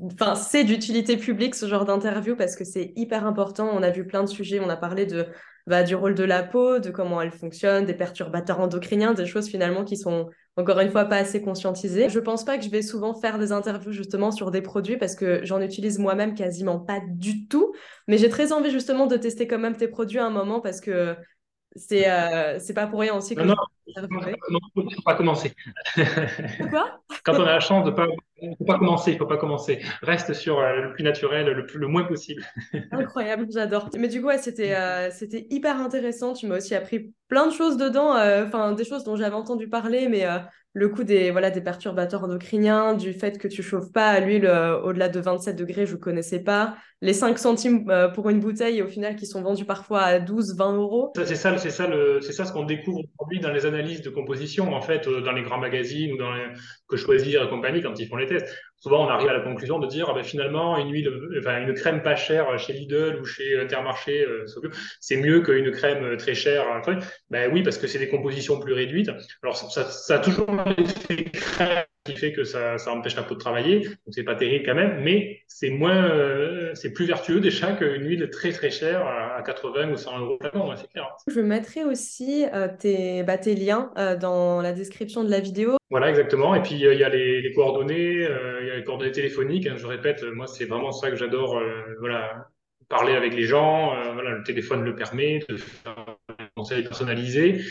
enfin, 0.04 0.36
c'est 0.36 0.66
d'utilité 0.66 1.16
publique 1.16 1.56
ce 1.56 1.66
genre 1.66 1.86
d'interview 1.86 2.36
parce 2.36 2.58
que 2.58 2.66
c'est 2.66 2.92
hyper 2.98 3.26
important. 3.26 3.70
On 3.74 3.82
a 3.82 3.90
vu 3.90 4.06
plein 4.06 4.24
de 4.24 4.28
sujets. 4.28 4.60
On 4.60 4.68
a 4.68 4.76
parlé 4.76 5.06
de, 5.06 5.28
bah, 5.68 5.84
du 5.84 5.96
rôle 5.96 6.14
de 6.14 6.26
la 6.26 6.44
peau, 6.44 6.80
de 6.80 6.90
comment 6.90 7.22
elle 7.22 7.32
fonctionne, 7.32 7.86
des 7.86 7.94
perturbateurs 7.94 8.60
endocriniens, 8.60 9.14
des 9.14 9.26
choses 9.26 9.48
finalement 9.48 9.86
qui 9.86 9.96
sont 9.96 10.30
encore 10.58 10.82
une 10.82 10.92
fois 10.92 11.06
pas 11.06 11.16
assez 11.16 11.42
conscientisées. 11.42 12.10
Je 12.10 12.20
pense 12.20 12.44
pas 12.44 12.58
que 12.58 12.66
je 12.66 12.70
vais 12.70 12.82
souvent 12.82 13.14
faire 13.14 13.40
des 13.40 13.54
interviews 13.54 13.94
justement 13.94 14.32
sur 14.32 14.52
des 14.52 14.62
produits 14.62 14.98
parce 14.98 15.16
que 15.16 15.40
j'en 15.46 15.62
utilise 15.62 16.00
moi-même 16.00 16.36
quasiment 16.36 16.80
pas 16.80 17.00
du 17.08 17.48
tout. 17.48 17.74
Mais 18.10 18.18
j'ai 18.18 18.28
très 18.28 18.52
envie 18.52 18.72
justement 18.72 19.08
de 19.08 19.16
tester 19.16 19.48
quand 19.48 19.60
même 19.60 19.78
tes 19.78 19.88
produits 19.88 20.20
à 20.20 20.26
un 20.26 20.32
moment 20.32 20.60
parce 20.60 20.82
que 20.82 21.16
c'est 21.76 22.10
euh, 22.10 22.60
pas 22.76 22.88
pour 22.88 23.00
rien 23.00 23.16
aussi 23.16 23.34
que 23.34 23.42
non, 23.42 23.56
non, 23.96 24.10
non, 24.50 24.60
faut 24.74 25.02
pas 25.06 25.16
commencer. 25.16 25.54
Quoi? 26.70 27.00
Quand 27.24 27.36
on 27.36 27.44
a 27.44 27.54
la 27.54 27.60
chance 27.62 27.86
de 27.86 27.92
pas, 27.92 28.08
faut 28.58 28.66
pas 28.66 28.78
commencer, 28.78 29.18
faut 29.18 29.26
pas 29.26 29.38
commencer. 29.38 29.82
Reste 30.02 30.34
sur 30.34 30.60
euh, 30.60 30.82
le 30.82 30.94
plus 30.94 31.04
naturel, 31.04 31.48
le 31.48 31.66
plus, 31.66 31.80
le 31.80 31.88
moins 31.88 32.04
possible. 32.04 32.44
Incroyable, 32.92 33.48
j'adore. 33.50 33.90
Mais 33.98 34.10
du 34.10 34.22
coup, 34.22 34.28
ouais, 34.28 34.38
c'était 34.38 34.76
euh, 34.76 35.12
c'était 35.12 35.48
hyper 35.50 35.78
intéressant. 35.78 36.34
Tu 36.34 36.46
m'as 36.46 36.58
aussi 36.58 36.76
appris 36.76 37.14
plein 37.30 37.48
de 37.48 37.54
choses 37.54 37.78
dedans, 37.78 38.16
enfin 38.46 38.74
des 38.74 38.84
choses 38.84 39.06
dont 39.06 39.16
j'avais 39.16 39.36
entendu 39.36 39.70
parler, 39.70 40.10
mais 40.10 40.26
le 40.74 40.88
coup 40.88 41.04
des, 41.04 41.32
voilà, 41.32 41.52
des 41.52 41.62
perturbateurs 41.62 42.24
endocriniens, 42.24 42.94
du 42.94 43.14
fait 43.14 43.38
que 43.38 43.48
tu 43.48 43.62
chauffes 43.62 43.92
pas 43.92 44.08
à 44.08 44.20
l'huile 44.22 44.46
euh, 44.46 44.80
au-delà 44.82 45.10
de 45.10 45.20
27 45.20 45.56
degrés, 45.56 45.86
je 45.86 45.96
connaissais 45.96 46.40
pas. 46.40 46.76
Les 47.02 47.14
5 47.14 47.38
centimes 47.38 47.90
euh, 47.90 48.08
pour 48.08 48.30
une 48.30 48.40
bouteille, 48.40 48.82
au 48.82 48.88
final, 48.88 49.16
qui 49.16 49.26
sont 49.26 49.42
vendus 49.42 49.66
parfois 49.66 50.02
à 50.02 50.20
12, 50.20 50.56
20 50.56 50.76
euros. 50.78 51.12
C'est 51.16 51.36
ça, 51.36 51.58
c'est 51.58 51.72
ça, 51.72 51.90
c'est 52.22 52.32
ça 52.32 52.46
ce 52.46 52.54
qu'on 52.54 52.64
découvre 52.64 53.00
aujourd'hui 53.00 53.40
dans 53.42 53.52
les 53.52 53.66
analyses 53.66 54.02
de 54.02 54.10
composition, 54.10 54.74
en 54.74 54.82
fait, 54.82 55.08
euh, 55.08 55.22
dans 55.22 55.34
les 55.34 55.42
grands 55.42 55.58
magazines 55.58 56.14
ou 56.14 56.18
dans 56.18 56.32
les, 56.34 56.46
que 56.92 56.98
choisir 56.98 57.44
et 57.44 57.50
compagnie 57.50 57.82
quand 57.82 57.98
ils 58.00 58.08
font 58.08 58.18
les 58.18 58.28
tests 58.28 58.54
souvent 58.82 59.06
on 59.06 59.10
arrive 59.10 59.30
à 59.30 59.34
la 59.34 59.40
conclusion 59.42 59.80
de 59.80 59.88
dire 59.88 60.08
ah 60.10 60.14
ben, 60.14 60.24
finalement 60.24 60.78
une 60.78 61.74
crème 61.74 62.02
pas 62.02 62.16
chère 62.16 62.58
chez 62.60 62.74
Lidl 62.74 63.20
ou 63.22 63.26
chez 63.26 63.60
Intermarché, 63.60 64.26
euh, 64.26 64.46
c'est 65.00 65.18
mieux 65.18 65.42
qu'une 65.42 65.72
crème 65.72 66.18
très 66.18 66.34
chère. 66.34 66.66
Ben 67.30 67.52
oui 67.54 67.64
parce 67.64 67.78
que 67.78 67.88
c'est 67.88 68.00
des 68.00 68.10
compositions 68.10 68.60
plus 68.60 68.74
réduites. 68.74 69.12
Alors 69.44 69.56
ça, 69.56 69.84
ça 69.84 70.16
a 70.16 70.20
toujours 70.20 70.48
été 70.78 71.26
crème 71.32 71.86
qui 72.04 72.16
fait 72.16 72.34
que 72.34 72.44
ça, 72.44 72.78
ça 72.78 72.92
empêche 72.92 73.16
la 73.16 73.24
peau 73.24 73.36
de 73.36 73.40
travailler, 73.40 73.82
donc 73.82 73.98
c'est 74.10 74.24
pas 74.24 74.36
terrible 74.36 74.66
quand 74.66 74.74
même, 74.74 75.02
mais 75.04 75.42
c'est 75.48 75.70
moins, 75.70 76.10
euh, 76.10 76.72
c'est 76.74 76.94
plus 76.94 77.06
vertueux 77.06 77.40
déjà 77.40 77.74
qu'une 77.74 78.04
huile 78.04 78.30
très 78.32 78.52
très 78.52 78.72
chère 78.72 79.06
à 79.06 79.42
80 79.44 79.92
ou 79.92 79.98
100 79.98 80.20
euros 80.20 80.40
c'est 80.76 80.90
clair. 80.92 81.16
Je 81.28 81.40
mettrai 81.42 81.84
aussi 81.84 82.46
euh, 82.54 82.68
tes, 82.68 83.22
bah, 83.24 83.38
tes 83.38 83.54
liens 83.54 83.92
euh, 83.98 84.16
dans 84.16 84.62
la 84.62 84.74
description 84.74 85.24
de 85.24 85.30
la 85.30 85.40
vidéo. 85.40 85.78
Voilà, 85.92 86.10
exactement. 86.10 86.56
Et 86.56 86.62
puis 86.62 86.74
il 86.74 86.80
y 86.80 87.04
a 87.04 87.10
les, 87.10 87.42
les 87.42 87.54
coordonnées, 87.54 88.28
il 88.62 88.68
y 88.68 88.72
a 88.72 88.78
les 88.78 88.84
coordonnées 88.84 89.12
téléphoniques. 89.12 89.68
Hein, 89.68 89.76
je 89.78 89.86
répète, 89.86 90.24
moi 90.24 90.48
c'est 90.48 90.66
vraiment 90.66 90.92
ça 90.92 91.12
que 91.12 91.18
j'adore. 91.18 91.62
voilà, 92.00 92.48
parler 92.90 93.14
avec 93.14 93.36
les 93.36 93.44
gens. 93.44 93.94
voilà, 94.14 94.32
le 94.32 94.44
téléphone 94.44 94.84
le 94.84 94.96
permet 94.96 95.40
de 95.50 95.58
faire 95.58 95.96
un 96.40 96.48
conseil 96.56 96.84
personnalisé. 96.84 97.62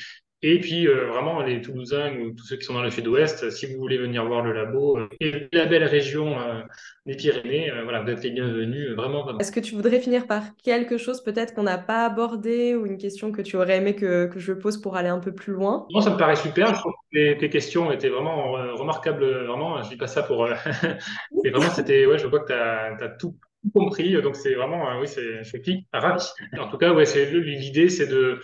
Et 0.43 0.59
puis, 0.59 0.89
euh, 0.89 1.07
vraiment, 1.09 1.43
les 1.43 1.61
Toulousains 1.61 2.17
ou 2.17 2.31
tous 2.31 2.47
ceux 2.47 2.57
qui 2.57 2.65
sont 2.65 2.73
dans 2.73 2.83
le 2.83 2.91
sud-ouest, 2.91 3.51
si 3.51 3.67
vous 3.67 3.79
voulez 3.79 3.99
venir 3.99 4.25
voir 4.25 4.43
le 4.43 4.53
labo, 4.53 4.97
euh, 4.97 5.07
et 5.21 5.49
la 5.53 5.67
belle 5.67 5.85
région 5.85 6.41
euh, 6.41 6.63
des 7.05 7.15
Pyrénées, 7.15 7.71
voilà, 7.83 8.01
vous 8.01 8.09
êtes 8.09 8.23
les 8.23 8.31
bienvenus, 8.31 8.93
vraiment. 8.97 9.39
Est-ce 9.39 9.53
que 9.53 9.61
tu 9.61 9.75
voudrais 9.75 10.01
finir 10.01 10.27
par 10.27 10.43
quelque 10.65 10.97
chose 10.97 11.23
peut-être 11.23 11.53
qu'on 11.53 11.65
n'a 11.65 11.77
pas 11.77 12.07
abordé 12.07 12.75
ou 12.75 12.87
une 12.87 12.97
question 12.97 13.33
que 13.33 13.43
tu 13.43 13.57
aurais 13.57 13.77
aimé 13.77 13.95
que, 13.95 14.29
que, 14.29 14.39
je 14.39 14.55
pose 14.55 14.81
pour 14.81 14.97
aller 14.97 15.11
un 15.11 15.19
peu 15.19 15.33
plus 15.33 15.53
loin? 15.53 15.87
Moi, 15.91 16.01
ça 16.01 16.11
me 16.11 16.17
paraît 16.17 16.37
super. 16.37 16.75
Je 16.75 16.81
trouve 16.81 16.95
que 17.13 17.35
tes, 17.35 17.51
questions 17.51 17.93
étaient 17.93 18.09
vraiment 18.09 18.53
remarquables. 18.77 19.45
Vraiment, 19.45 19.83
je 19.83 19.91
dis 19.91 19.97
pas 19.97 20.07
ça 20.07 20.23
pour. 20.23 20.49
Mais 21.45 21.51
vraiment, 21.51 21.69
c'était. 21.71 22.07
Ouais, 22.07 22.19
je 22.19 22.27
vois 22.27 22.41
que 22.41 22.47
tu 22.47 22.53
as, 22.55 22.97
as, 22.99 23.09
tout 23.11 23.37
compris. 23.75 24.21
Donc, 24.23 24.37
c'est 24.37 24.55
vraiment. 24.55 24.99
oui, 25.01 25.07
c'est. 25.07 25.45
Je 25.45 25.49
suis 25.51 25.87
ravi. 25.93 26.25
En 26.59 26.69
tout 26.71 26.79
cas, 26.79 26.95
ouais, 26.95 27.05
l'idée, 27.31 27.91
c'est 27.91 28.07
de 28.07 28.41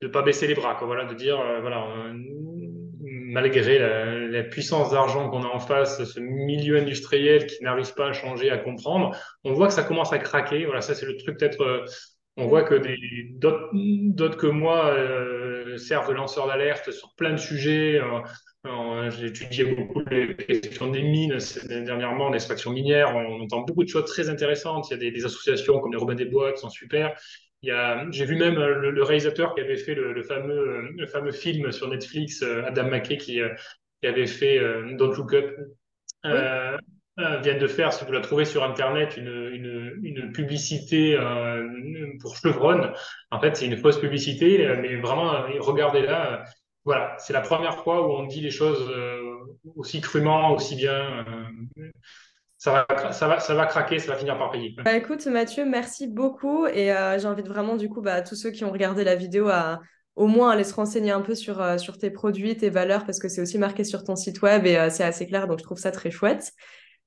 de 0.00 0.08
pas 0.08 0.22
baisser 0.22 0.46
les 0.46 0.54
bras, 0.54 0.74
quoi. 0.74 0.86
Voilà, 0.86 1.04
de 1.04 1.14
dire, 1.14 1.38
euh, 1.40 1.60
voilà, 1.60 1.86
malgré 3.02 3.78
la, 3.78 4.42
puissance 4.44 4.90
d'argent 4.90 5.28
qu'on 5.30 5.42
a 5.42 5.48
en 5.48 5.60
face, 5.60 6.02
ce 6.04 6.20
milieu 6.20 6.78
industriel 6.78 7.46
qui 7.46 7.62
n'arrive 7.62 7.94
pas 7.94 8.08
à 8.08 8.12
changer, 8.12 8.50
à 8.50 8.58
comprendre, 8.58 9.16
on 9.44 9.52
voit 9.52 9.68
que 9.68 9.74
ça 9.74 9.84
commence 9.84 10.12
à 10.12 10.18
craquer. 10.18 10.64
Voilà, 10.64 10.80
ça 10.80 10.94
c'est 10.94 11.06
le 11.06 11.16
truc 11.16 11.38
peut-être. 11.38 11.60
Euh, 11.62 11.84
on 12.36 12.46
voit 12.46 12.62
que 12.62 12.80
d'autres 13.34 14.36
que 14.36 14.46
moi 14.46 14.86
euh, 14.86 15.76
servent 15.76 16.08
de 16.08 16.14
lanceurs 16.14 16.46
d'alerte 16.46 16.90
sur 16.90 17.14
plein 17.14 17.32
de 17.32 17.36
sujets. 17.36 18.00
J'ai 19.10 19.26
étudié 19.26 19.64
beaucoup 19.64 20.02
les 20.10 20.36
questions 20.36 20.90
des 20.90 21.02
mines 21.02 21.36
dernièrement, 21.68 22.30
l'extraction 22.30 22.70
minière. 22.70 23.14
On 23.14 23.40
entend 23.42 23.60
beaucoup 23.60 23.84
de 23.84 23.88
choses 23.88 24.06
très 24.06 24.30
intéressantes. 24.30 24.88
Il 24.88 24.92
y 24.92 24.94
a 24.94 24.98
des, 24.98 25.10
des 25.10 25.24
associations 25.24 25.80
comme 25.80 25.92
les 25.92 25.98
Robins 25.98 26.14
des 26.14 26.24
Bois 26.24 26.52
qui 26.52 26.60
sont 26.60 26.70
super. 26.70 27.14
J'ai 27.62 28.24
vu 28.24 28.36
même 28.36 28.58
euh, 28.58 28.90
le, 28.90 29.02
réalisateur 29.02 29.54
qui 29.54 29.60
avait 29.60 29.76
fait 29.76 29.94
le, 29.94 30.22
fameux, 30.22 30.58
euh, 30.58 30.88
le 30.96 31.06
fameux 31.06 31.32
film 31.32 31.70
sur 31.72 31.88
Netflix, 31.88 32.42
euh, 32.42 32.64
Adam 32.64 32.84
McKay, 32.84 33.18
qui, 33.18 33.40
qui 34.00 34.06
avait 34.06 34.26
fait 34.26 34.58
Don't 34.96 35.14
Look 35.14 35.34
Up, 35.34 35.56
vient 37.42 37.58
de 37.58 37.66
faire, 37.66 37.92
si 37.92 38.04
vous 38.04 38.12
la 38.12 38.20
trouvez 38.20 38.46
sur 38.46 38.64
Internet, 38.64 39.16
une, 39.18 39.50
une, 39.52 40.00
une 40.02 40.32
publicité 40.32 41.18
pour 42.20 42.36
Chevron. 42.36 42.92
En 43.30 43.40
fait, 43.40 43.56
c'est 43.56 43.66
une 43.66 43.76
fausse 43.76 44.00
publicité, 44.00 44.74
mais 44.80 44.96
vraiment, 44.96 45.44
regardez-la. 45.58 46.44
Voilà, 46.86 47.14
c'est 47.18 47.34
la 47.34 47.42
première 47.42 47.84
fois 47.84 48.06
où 48.06 48.12
on 48.12 48.26
dit 48.26 48.40
les 48.40 48.50
choses 48.50 48.90
aussi 49.76 50.00
crûment, 50.00 50.54
aussi 50.54 50.76
bien 50.76 51.26
ça 52.60 52.72
va, 52.72 53.12
ça, 53.12 53.26
va, 53.26 53.40
ça 53.40 53.54
va 53.54 53.64
craquer, 53.64 53.98
ça 53.98 54.12
va 54.12 54.18
finir 54.18 54.36
par 54.36 54.50
payer. 54.50 54.76
Bah, 54.84 54.94
écoute, 54.94 55.26
Mathieu, 55.26 55.64
merci 55.64 56.06
beaucoup. 56.06 56.66
Et 56.66 56.92
euh, 56.92 57.18
j'invite 57.18 57.48
vraiment, 57.48 57.76
du 57.76 57.88
coup, 57.88 58.02
bah, 58.02 58.20
tous 58.20 58.34
ceux 58.34 58.50
qui 58.50 58.66
ont 58.66 58.70
regardé 58.70 59.02
la 59.02 59.14
vidéo 59.14 59.48
à 59.48 59.80
au 60.14 60.26
moins 60.26 60.50
aller 60.50 60.64
se 60.64 60.74
renseigner 60.74 61.10
un 61.10 61.22
peu 61.22 61.34
sur, 61.34 61.62
euh, 61.62 61.78
sur 61.78 61.96
tes 61.96 62.10
produits, 62.10 62.54
tes 62.58 62.68
valeurs, 62.68 63.06
parce 63.06 63.18
que 63.18 63.30
c'est 63.30 63.40
aussi 63.40 63.56
marqué 63.56 63.82
sur 63.82 64.04
ton 64.04 64.14
site 64.14 64.42
web 64.42 64.66
et 64.66 64.76
euh, 64.76 64.90
c'est 64.90 65.04
assez 65.04 65.26
clair, 65.26 65.48
donc 65.48 65.60
je 65.60 65.64
trouve 65.64 65.78
ça 65.78 65.90
très 65.90 66.10
chouette. 66.10 66.52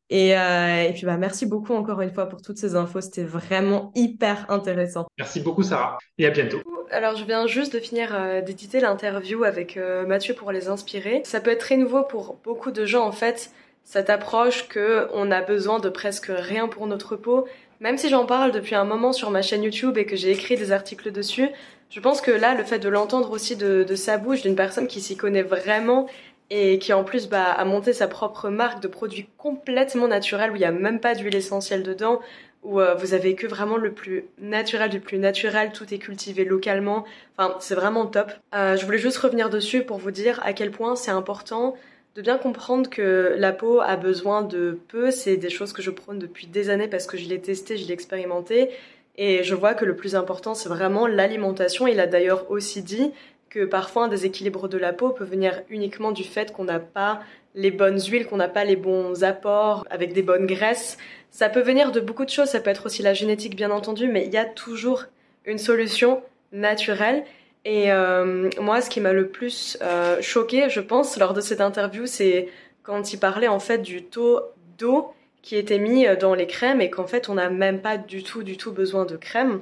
Et, 0.10 0.30
et 0.32 0.91
puis, 0.93 1.06
bah, 1.06 1.18
merci 1.18 1.45
beaucoup 1.45 1.74
encore 1.74 2.01
une 2.01 2.14
fois 2.14 2.28
pour 2.28 2.41
toutes 2.41 2.58
ces 2.58 2.76
infos. 2.76 3.01
C'était 3.01 3.24
vraiment 3.24 3.91
hyper 3.95 4.45
intéressant. 4.49 5.08
Merci 5.18 5.39
beaucoup, 5.39 5.64
Sarah. 5.64 5.97
Et 6.18 6.28
à 6.28 6.30
bientôt. 6.30 6.62
Alors, 6.91 7.16
je 7.16 7.26
viens 7.26 7.47
juste 7.47 7.74
de 7.74 7.80
finir 7.80 8.43
d'éditer 8.43 8.80
l'interview 8.80 9.43
avec 9.43 9.80
Mathieu 10.06 10.36
pour 10.36 10.51
les 10.51 10.68
inspirer. 10.68 11.22
Ça 11.26 11.41
peut 11.41 11.49
être 11.49 11.62
très 11.62 11.78
nouveau 11.78 12.04
pour 12.04 12.39
beaucoup 12.43 12.70
de 12.70 12.86
gens, 12.86 13.08
en 13.08 13.12
fait 13.12 13.51
cette 13.84 14.09
approche 14.09 14.67
que 14.67 15.07
on 15.13 15.31
a 15.31 15.41
besoin 15.41 15.79
de 15.79 15.89
presque 15.89 16.31
rien 16.34 16.67
pour 16.67 16.88
notre 16.88 17.15
peau. 17.15 17.47
Même 17.79 17.97
si 17.97 18.09
j'en 18.09 18.25
parle 18.25 18.51
depuis 18.51 18.75
un 18.75 18.86
moment 18.86 19.11
sur 19.11 19.29
ma 19.29 19.41
chaîne 19.41 19.63
YouTube 19.63 19.97
et 19.97 20.05
que 20.05 20.15
j'ai 20.15 20.31
écrit 20.31 20.55
des 20.55 20.71
articles 20.71 21.11
dessus, 21.11 21.49
je 21.89 21.99
pense 21.99 22.21
que 22.21 22.31
là, 22.31 22.55
le 22.55 22.63
fait 22.63 22.79
de 22.79 22.89
l'entendre 22.89 23.29
aussi 23.31 23.55
de, 23.55 23.86
sa 23.95 24.17
bouche 24.17 24.41
d'une 24.41 24.55
personne 24.55 24.88
qui 24.88 25.01
s'y 25.01 25.15
connaît 25.15 25.43
vraiment 25.43 26.07
et 26.49 26.79
qui 26.79 26.93
en 26.93 27.03
plus 27.03 27.27
bah, 27.27 27.51
a 27.51 27.65
monté 27.65 27.93
sa 27.93 28.07
propre 28.07 28.49
marque 28.49 28.81
de 28.81 28.88
produits 28.88 29.27
complètement 29.38 30.07
naturels 30.07 30.51
où 30.51 30.55
il 30.55 30.59
n'y 30.59 30.65
a 30.65 30.71
même 30.71 30.99
pas 30.99 31.13
d'huile 31.13 31.36
essentielle 31.36 31.84
dedans, 31.84 32.19
où 32.63 32.79
euh, 32.79 32.95
vous 32.95 33.13
avez 33.13 33.36
que 33.36 33.47
vraiment 33.47 33.77
le 33.77 33.91
plus 33.91 34.25
naturel 34.39 34.89
du 34.89 34.99
plus 34.99 35.19
naturel, 35.19 35.71
tout 35.71 35.93
est 35.93 35.97
cultivé 35.97 36.45
localement. 36.45 37.05
Enfin, 37.38 37.55
c'est 37.59 37.75
vraiment 37.75 38.05
top. 38.05 38.31
Euh, 38.55 38.77
je 38.77 38.86
voulais 38.86 38.97
juste 38.97 39.17
revenir 39.17 39.49
dessus 39.49 39.84
pour 39.84 39.97
vous 39.97 40.11
dire 40.11 40.39
à 40.43 40.53
quel 40.53 40.71
point 40.71 40.95
c'est 40.95 41.11
important 41.11 41.75
de 42.16 42.22
bien 42.22 42.38
comprendre 42.38 42.89
que 42.89 43.36
la 43.38 43.51
peau 43.51 43.82
a 43.82 43.95
besoin 43.95 44.43
de 44.43 44.80
peu. 44.88 45.11
C'est 45.11 45.38
des 45.38 45.49
choses 45.49 45.74
que 45.74 45.82
je 45.82 45.91
prône 45.91 46.20
depuis 46.20 46.47
des 46.47 46.70
années 46.70 46.88
parce 46.88 47.07
que 47.07 47.18
je 47.18 47.28
l'ai 47.28 47.39
testé, 47.39 47.78
je 47.78 47.88
l'ai 47.88 47.93
expérimenté. 47.93 48.70
Et 49.16 49.43
je 49.43 49.55
vois 49.55 49.74
que 49.74 49.86
le 49.86 49.95
plus 49.95 50.16
important, 50.16 50.53
c'est 50.53 50.70
vraiment 50.70 51.07
l'alimentation. 51.07 51.88
Il 51.88 51.99
a 51.99 52.07
d'ailleurs 52.07 52.49
aussi 52.49 52.82
dit 52.82 53.11
que 53.49 53.66
parfois 53.66 54.05
un 54.05 54.07
déséquilibre 54.07 54.68
de 54.68 54.78
la 54.78 54.93
peau 54.93 55.09
peut 55.09 55.24
venir 55.24 55.61
uniquement 55.70 56.11
du 56.11 56.24
fait 56.24 56.51
qu'on 56.51 56.64
n'a 56.64 56.80
pas 56.80 57.22
les 57.55 57.70
bonnes 57.70 57.99
huiles, 57.99 58.26
qu'on 58.26 58.38
n'a 58.38 58.47
pas 58.47 58.64
les 58.64 58.76
bons 58.76 59.24
apports 59.24 59.86
avec 59.91 60.14
des 60.14 60.24
bonnes 60.24 60.47
graisses. 60.47 60.97
Ça 61.30 61.49
peut 61.49 61.61
venir 61.61 61.91
de 61.91 61.99
beaucoup 61.99 62.26
de 62.26 62.32
choses, 62.32 62.49
ça 62.49 62.59
peut 62.59 62.72
être 62.72 62.88
aussi 62.88 63.03
la 63.03 63.14
génétique 63.14 63.55
bien 63.55 63.70
entendu, 63.70 64.07
mais 64.07 64.26
il 64.26 64.34
y 64.34 64.38
a 64.38 64.45
toujours 64.45 65.05
une 65.45 65.59
solution 65.59 66.24
naturelle. 66.51 67.24
Et 67.66 67.91
euh, 67.91 68.49
moi, 68.59 68.82
ce 68.82 68.89
qui 68.89 68.99
m'a 68.99 69.14
le 69.14 69.30
plus 69.30 69.78
euh, 69.82 70.22
choqué, 70.22 70.70
je 70.70 70.82
pense, 70.82 71.18
lors 71.18 71.34
de 71.34 71.41
cette 71.41 71.61
interview, 71.61 72.05
c'est 72.05 72.49
quand 72.84 73.14
il 73.14 73.18
parlait 73.18 73.47
en 73.47 73.59
fait 73.59 73.78
du 73.80 74.03
taux 74.03 74.41
d'eau 74.78 75.14
qui 75.41 75.55
était 75.55 75.80
mis 75.80 76.05
euh, 76.05 76.16
dans 76.16 76.34
les 76.34 76.47
crèmes 76.47 76.82
et 76.82 76.89
qu'en 76.89 77.07
fait, 77.07 77.30
on 77.30 77.36
n'a 77.36 77.49
même 77.49 77.82
pas 77.82 77.97
du 77.97 78.24
tout, 78.24 78.43
du 78.43 78.57
tout 78.57 78.74
besoin 78.74 79.05
de 79.05 79.16
crème. 79.16 79.61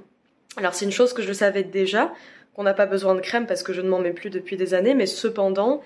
Alors, 0.58 0.74
c'est 0.74 0.86
une 0.86 0.92
chose 0.92 1.14
que 1.14 1.22
je 1.22 1.32
savais 1.32 1.64
déjà, 1.64 2.12
qu'on 2.56 2.64
n'a 2.64 2.74
pas 2.74 2.88
besoin 2.88 3.14
de 3.14 3.22
crème 3.22 3.46
parce 3.46 3.62
que 3.62 3.72
je 3.72 3.82
ne 3.82 3.90
m'en 3.90 4.00
mets 4.00 4.14
plus 4.14 4.32
depuis 4.32 4.58
des 4.58 4.74
années, 4.74 4.96
mais 4.96 5.06
cependant, 5.06 5.82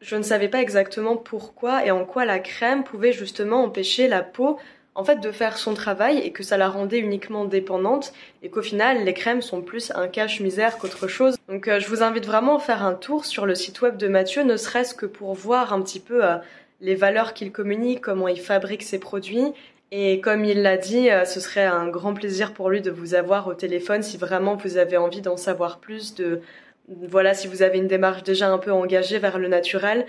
je 0.00 0.16
ne 0.16 0.22
savais 0.22 0.48
pas 0.48 0.60
exactement 0.60 1.16
pourquoi 1.16 1.86
et 1.86 1.90
en 1.90 2.04
quoi 2.04 2.24
la 2.24 2.40
crème 2.40 2.82
pouvait 2.82 3.12
justement 3.12 3.62
empêcher 3.62 4.08
la 4.08 4.22
peau 4.22 4.58
en 4.94 5.04
fait 5.04 5.20
de 5.20 5.30
faire 5.30 5.56
son 5.56 5.74
travail 5.74 6.18
et 6.18 6.32
que 6.32 6.42
ça 6.42 6.56
la 6.56 6.68
rendait 6.68 6.98
uniquement 6.98 7.44
dépendante 7.44 8.12
et 8.42 8.50
qu'au 8.50 8.62
final 8.62 9.04
les 9.04 9.14
crèmes 9.14 9.42
sont 9.42 9.62
plus 9.62 9.92
un 9.94 10.08
cache-misère 10.08 10.78
qu'autre 10.78 11.08
chose. 11.08 11.36
Donc 11.48 11.68
euh, 11.68 11.78
je 11.80 11.88
vous 11.88 12.02
invite 12.02 12.26
vraiment 12.26 12.56
à 12.56 12.60
faire 12.60 12.84
un 12.84 12.94
tour 12.94 13.24
sur 13.24 13.46
le 13.46 13.54
site 13.54 13.80
web 13.82 13.96
de 13.96 14.08
Mathieu, 14.08 14.42
ne 14.42 14.56
serait-ce 14.56 14.94
que 14.94 15.06
pour 15.06 15.34
voir 15.34 15.72
un 15.72 15.80
petit 15.82 16.00
peu 16.00 16.24
euh, 16.24 16.36
les 16.80 16.94
valeurs 16.94 17.34
qu'il 17.34 17.52
communique, 17.52 18.00
comment 18.00 18.28
il 18.28 18.40
fabrique 18.40 18.82
ses 18.82 18.98
produits. 18.98 19.52
Et 19.92 20.20
comme 20.20 20.44
il 20.44 20.62
l'a 20.62 20.76
dit, 20.76 21.10
euh, 21.10 21.24
ce 21.24 21.40
serait 21.40 21.66
un 21.66 21.88
grand 21.88 22.14
plaisir 22.14 22.52
pour 22.52 22.70
lui 22.70 22.80
de 22.80 22.90
vous 22.90 23.14
avoir 23.14 23.48
au 23.48 23.54
téléphone 23.54 24.02
si 24.02 24.16
vraiment 24.16 24.54
vous 24.54 24.76
avez 24.76 24.96
envie 24.96 25.20
d'en 25.20 25.36
savoir 25.36 25.78
plus, 25.78 26.14
de 26.14 26.40
voilà, 26.88 27.34
si 27.34 27.46
vous 27.46 27.62
avez 27.62 27.78
une 27.78 27.86
démarche 27.86 28.24
déjà 28.24 28.48
un 28.48 28.58
peu 28.58 28.72
engagée 28.72 29.18
vers 29.20 29.38
le 29.38 29.46
naturel, 29.46 30.06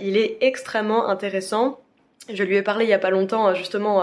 il 0.00 0.16
est 0.16 0.36
extrêmement 0.40 1.08
intéressant 1.08 1.80
je 2.32 2.42
lui 2.42 2.56
ai 2.56 2.62
parlé 2.62 2.84
il 2.84 2.88
y 2.88 2.94
a 2.94 2.98
pas 2.98 3.10
longtemps 3.10 3.54
justement 3.54 4.02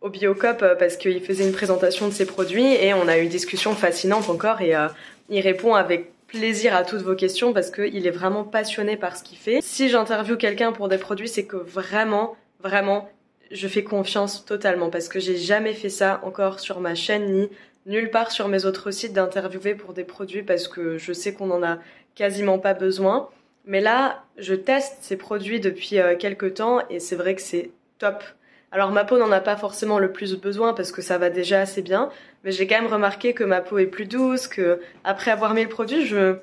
au 0.00 0.10
Biocop 0.10 0.62
euh, 0.62 0.74
parce 0.74 0.96
qu'il 0.96 1.20
faisait 1.20 1.44
une 1.44 1.52
présentation 1.52 2.06
de 2.06 2.12
ses 2.12 2.26
produits 2.26 2.74
et 2.74 2.94
on 2.94 3.08
a 3.08 3.18
eu 3.18 3.22
une 3.22 3.28
discussion 3.28 3.74
fascinante 3.74 4.28
encore 4.28 4.60
et 4.60 4.74
euh, 4.74 4.88
il 5.28 5.40
répond 5.40 5.74
avec 5.74 6.12
plaisir 6.26 6.74
à 6.76 6.84
toutes 6.84 7.02
vos 7.02 7.14
questions 7.14 7.52
parce 7.52 7.70
qu'il 7.70 8.06
est 8.06 8.10
vraiment 8.10 8.44
passionné 8.44 8.96
par 8.96 9.16
ce 9.16 9.22
qu'il 9.22 9.38
fait. 9.38 9.60
Si 9.62 9.88
j'interviewe 9.88 10.36
quelqu'un 10.36 10.72
pour 10.72 10.88
des 10.88 10.98
produits, 10.98 11.28
c'est 11.28 11.46
que 11.46 11.56
vraiment, 11.56 12.36
vraiment, 12.62 13.08
je 13.50 13.66
fais 13.66 13.82
confiance 13.82 14.44
totalement 14.44 14.90
parce 14.90 15.08
que 15.08 15.20
j'ai 15.20 15.36
jamais 15.36 15.72
fait 15.72 15.88
ça 15.88 16.20
encore 16.22 16.60
sur 16.60 16.80
ma 16.80 16.94
chaîne 16.94 17.32
ni 17.32 17.48
nulle 17.86 18.10
part 18.10 18.30
sur 18.30 18.48
mes 18.48 18.66
autres 18.66 18.90
sites 18.90 19.14
d'interviewer 19.14 19.74
pour 19.74 19.94
des 19.94 20.04
produits 20.04 20.42
parce 20.42 20.68
que 20.68 20.98
je 20.98 21.12
sais 21.14 21.32
qu'on 21.32 21.50
en 21.50 21.62
a 21.62 21.78
quasiment 22.14 22.58
pas 22.58 22.74
besoin. 22.74 23.30
Mais 23.68 23.82
là, 23.82 24.24
je 24.38 24.54
teste 24.54 24.96
ces 25.02 25.18
produits 25.18 25.60
depuis 25.60 26.00
euh, 26.00 26.16
quelques 26.16 26.54
temps 26.54 26.80
et 26.88 27.00
c'est 27.00 27.16
vrai 27.16 27.34
que 27.34 27.42
c'est 27.42 27.70
top. 27.98 28.24
Alors 28.72 28.90
ma 28.90 29.04
peau 29.04 29.18
n'en 29.18 29.30
a 29.30 29.40
pas 29.40 29.56
forcément 29.56 29.98
le 29.98 30.10
plus 30.10 30.34
besoin 30.36 30.72
parce 30.72 30.90
que 30.90 31.02
ça 31.02 31.18
va 31.18 31.28
déjà 31.28 31.60
assez 31.60 31.82
bien, 31.82 32.08
mais 32.44 32.50
j'ai 32.50 32.66
quand 32.66 32.80
même 32.80 32.90
remarqué 32.90 33.34
que 33.34 33.44
ma 33.44 33.60
peau 33.60 33.76
est 33.76 33.86
plus 33.86 34.06
douce, 34.06 34.48
que 34.48 34.80
après 35.04 35.30
avoir 35.30 35.52
mis 35.52 35.62
le 35.62 35.68
produit, 35.68 36.06
je, 36.06 36.36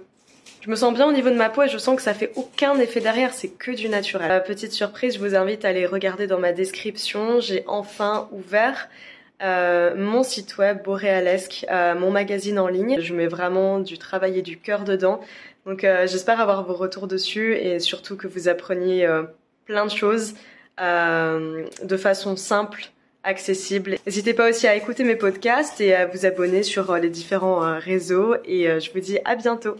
me 0.67 0.75
sens 0.75 0.93
bien 0.93 1.07
au 1.07 1.11
niveau 1.11 1.31
de 1.31 1.35
ma 1.35 1.49
peau 1.49 1.63
et 1.63 1.67
je 1.67 1.79
sens 1.79 1.95
que 1.95 2.03
ça 2.03 2.13
fait 2.13 2.31
aucun 2.35 2.77
effet 2.77 3.01
derrière, 3.01 3.33
c'est 3.33 3.49
que 3.49 3.71
du 3.71 3.89
naturel. 3.89 4.31
Euh, 4.31 4.39
petite 4.39 4.71
surprise, 4.71 5.15
je 5.15 5.19
vous 5.19 5.35
invite 5.35 5.65
à 5.65 5.69
aller 5.69 5.87
regarder 5.87 6.27
dans 6.27 6.39
ma 6.39 6.53
description, 6.53 7.39
j'ai 7.39 7.63
enfin 7.65 8.29
ouvert 8.33 8.87
euh, 9.41 9.95
mon 9.95 10.21
site 10.21 10.57
web 10.59 10.83
Boréalesque, 10.83 11.65
mon 11.69 12.09
magazine 12.09 12.57
en 12.59 12.67
ligne. 12.67 12.97
Je 12.99 13.13
mets 13.13 13.27
vraiment 13.27 13.79
du 13.79 13.97
travail 13.97 14.39
et 14.39 14.41
du 14.41 14.57
cœur 14.57 14.83
dedans. 14.83 15.21
Donc 15.65 15.83
euh, 15.83 16.05
j'espère 16.07 16.39
avoir 16.39 16.63
vos 16.63 16.75
retours 16.75 17.07
dessus 17.07 17.55
et 17.55 17.79
surtout 17.79 18.15
que 18.15 18.27
vous 18.27 18.47
appreniez 18.47 19.05
euh, 19.05 19.23
plein 19.65 19.85
de 19.85 19.91
choses 19.91 20.35
euh, 20.79 21.65
de 21.83 21.97
façon 21.97 22.35
simple, 22.35 22.91
accessible. 23.23 23.97
N'hésitez 24.05 24.35
pas 24.35 24.49
aussi 24.49 24.67
à 24.67 24.75
écouter 24.75 25.03
mes 25.03 25.15
podcasts 25.15 25.81
et 25.81 25.95
à 25.95 26.05
vous 26.05 26.27
abonner 26.27 26.61
sur 26.61 26.95
les 26.97 27.09
différents 27.09 27.79
réseaux 27.79 28.35
et 28.45 28.79
je 28.79 28.91
vous 28.93 28.99
dis 28.99 29.17
à 29.25 29.35
bientôt. 29.35 29.73